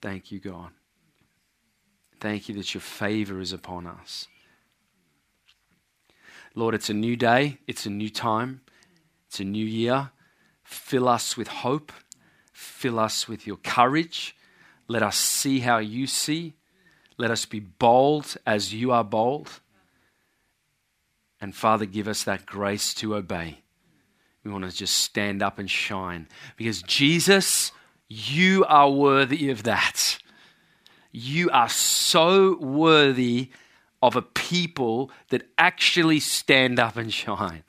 Thank 0.00 0.30
you, 0.30 0.38
God. 0.38 0.70
Thank 2.20 2.48
you 2.48 2.54
that 2.56 2.74
your 2.74 2.80
favor 2.80 3.40
is 3.40 3.52
upon 3.52 3.86
us. 3.86 4.26
Lord, 6.54 6.74
it's 6.74 6.90
a 6.90 6.94
new 6.94 7.16
day, 7.16 7.58
it's 7.66 7.86
a 7.86 7.90
new 7.90 8.08
time, 8.08 8.62
it's 9.28 9.40
a 9.40 9.44
new 9.44 9.64
year. 9.64 10.10
Fill 10.62 11.08
us 11.08 11.36
with 11.36 11.48
hope, 11.48 11.92
fill 12.52 12.98
us 12.98 13.28
with 13.28 13.46
your 13.46 13.56
courage. 13.56 14.36
Let 14.88 15.02
us 15.02 15.16
see 15.16 15.60
how 15.60 15.78
you 15.78 16.06
see. 16.06 16.54
Let 17.16 17.30
us 17.30 17.44
be 17.44 17.60
bold 17.60 18.36
as 18.46 18.72
you 18.72 18.90
are 18.90 19.04
bold. 19.04 19.60
And 21.40 21.54
Father, 21.54 21.86
give 21.86 22.08
us 22.08 22.24
that 22.24 22.46
grace 22.46 22.92
to 22.94 23.14
obey. 23.14 23.62
We 24.44 24.50
want 24.50 24.64
to 24.64 24.76
just 24.76 24.94
stand 24.94 25.42
up 25.42 25.58
and 25.58 25.70
shine 25.70 26.28
because 26.56 26.82
Jesus, 26.82 27.72
you 28.08 28.64
are 28.64 28.90
worthy 28.90 29.50
of 29.50 29.64
that. 29.64 30.18
You 31.12 31.50
are 31.50 31.68
so 31.68 32.56
worthy 32.58 33.50
of 34.02 34.16
a 34.16 34.22
people 34.22 35.10
that 35.30 35.48
actually 35.58 36.20
stand 36.20 36.78
up 36.78 36.96
and 36.96 37.12
shine. 37.12 37.64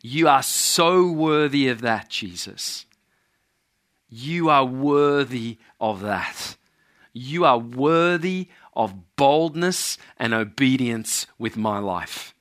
You 0.00 0.28
are 0.28 0.42
so 0.42 1.10
worthy 1.10 1.68
of 1.68 1.80
that, 1.82 2.08
Jesus. 2.08 2.86
You 4.08 4.48
are 4.48 4.64
worthy 4.64 5.58
of 5.80 6.00
that. 6.00 6.56
You 7.12 7.44
are 7.44 7.58
worthy 7.58 8.48
of 8.74 9.16
boldness 9.16 9.98
and 10.18 10.32
obedience 10.32 11.26
with 11.38 11.56
my 11.56 11.78
life. 11.78 12.34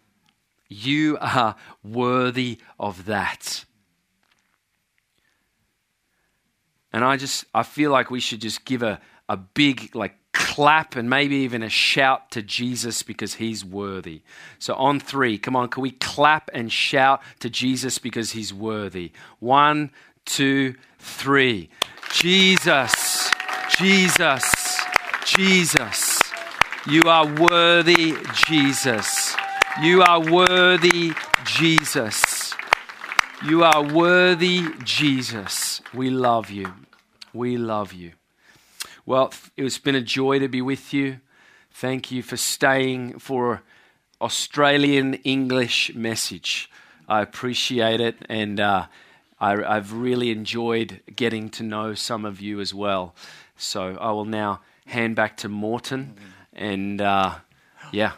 You 0.71 1.17
are 1.19 1.55
worthy 1.83 2.59
of 2.79 3.05
that. 3.05 3.65
And 6.93 7.03
I 7.03 7.17
just, 7.17 7.43
I 7.53 7.63
feel 7.63 7.91
like 7.91 8.09
we 8.09 8.21
should 8.21 8.39
just 8.39 8.63
give 8.63 8.81
a, 8.81 9.01
a 9.27 9.35
big, 9.35 9.93
like, 9.93 10.15
clap 10.31 10.95
and 10.95 11.09
maybe 11.09 11.35
even 11.35 11.61
a 11.61 11.69
shout 11.69 12.31
to 12.31 12.41
Jesus 12.41 13.03
because 13.03 13.33
he's 13.33 13.65
worthy. 13.65 14.21
So 14.59 14.73
on 14.75 15.01
three, 15.01 15.37
come 15.37 15.57
on, 15.57 15.67
can 15.67 15.81
we 15.81 15.91
clap 15.91 16.49
and 16.53 16.71
shout 16.71 17.21
to 17.39 17.49
Jesus 17.49 17.97
because 17.97 18.31
he's 18.31 18.53
worthy? 18.53 19.11
One, 19.39 19.91
two, 20.25 20.75
three. 20.99 21.69
Jesus, 22.13 23.29
Jesus, 23.77 24.81
Jesus. 25.25 26.21
You 26.87 27.01
are 27.07 27.27
worthy, 27.27 28.15
Jesus. 28.47 29.30
You 29.79 30.03
are 30.03 30.19
worthy, 30.19 31.13
Jesus. 31.45 32.53
You 33.43 33.63
are 33.63 33.81
worthy, 33.81 34.67
Jesus. 34.83 35.81
We 35.93 36.09
love 36.09 36.51
you. 36.51 36.73
We 37.33 37.57
love 37.57 37.93
you. 37.93 38.11
Well, 39.05 39.33
it's 39.55 39.77
been 39.77 39.95
a 39.95 40.01
joy 40.01 40.39
to 40.39 40.49
be 40.49 40.61
with 40.61 40.93
you. 40.93 41.21
Thank 41.71 42.11
you 42.11 42.21
for 42.21 42.35
staying 42.35 43.19
for 43.19 43.63
Australian 44.19 45.15
English 45.23 45.95
message. 45.95 46.69
I 47.07 47.21
appreciate 47.21 48.01
it, 48.01 48.17
and 48.27 48.59
uh, 48.59 48.87
I, 49.39 49.51
have 49.73 49.93
really 49.93 50.31
enjoyed 50.31 50.99
getting 51.15 51.49
to 51.51 51.63
know 51.63 51.93
some 51.95 52.25
of 52.25 52.41
you 52.41 52.59
as 52.59 52.73
well. 52.73 53.15
So 53.55 53.97
I 54.01 54.11
will 54.11 54.25
now 54.25 54.59
hand 54.87 55.15
back 55.15 55.37
to 55.37 55.49
Morten, 55.49 56.17
and 56.53 57.01
uh, 57.01 57.35
yeah. 57.93 58.11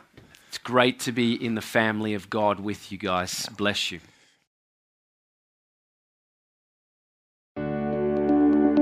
It's 0.53 0.59
great 0.59 0.99
to 0.99 1.11
be 1.11 1.33
in 1.33 1.55
the 1.55 1.61
family 1.61 2.13
of 2.13 2.29
God 2.29 2.59
with 2.59 2.91
you 2.91 2.97
guys. 2.99 3.49
Bless 3.57 3.91
you. 3.91 3.99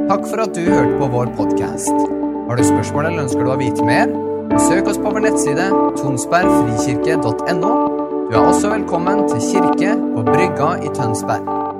Takk 0.09 0.27
for 0.27 0.41
at 0.43 0.53
du 0.53 0.67
hørte 0.67 0.99
på 0.99 1.07
vår 1.07 1.31
podkast. 1.39 1.95
Har 2.49 2.59
du 2.59 2.63
spørsmål 2.63 3.05
eller 3.05 3.23
ønsker 3.23 3.47
du 3.47 3.53
å 3.53 3.57
vite 3.63 3.87
mer? 3.87 4.11
Søk 4.67 4.91
oss 4.91 4.99
på 4.99 5.15
vår 5.15 5.23
nettside 5.29 5.71
tonsbergfrikirke.no. 6.01 7.73
Du 8.27 8.35
er 8.35 8.43
også 8.43 8.75
velkommen 8.75 9.23
til 9.31 9.39
kirke 9.53 9.95
på 9.95 10.27
Brygga 10.27 10.73
i 10.83 10.91
Tønsberg. 10.91 11.70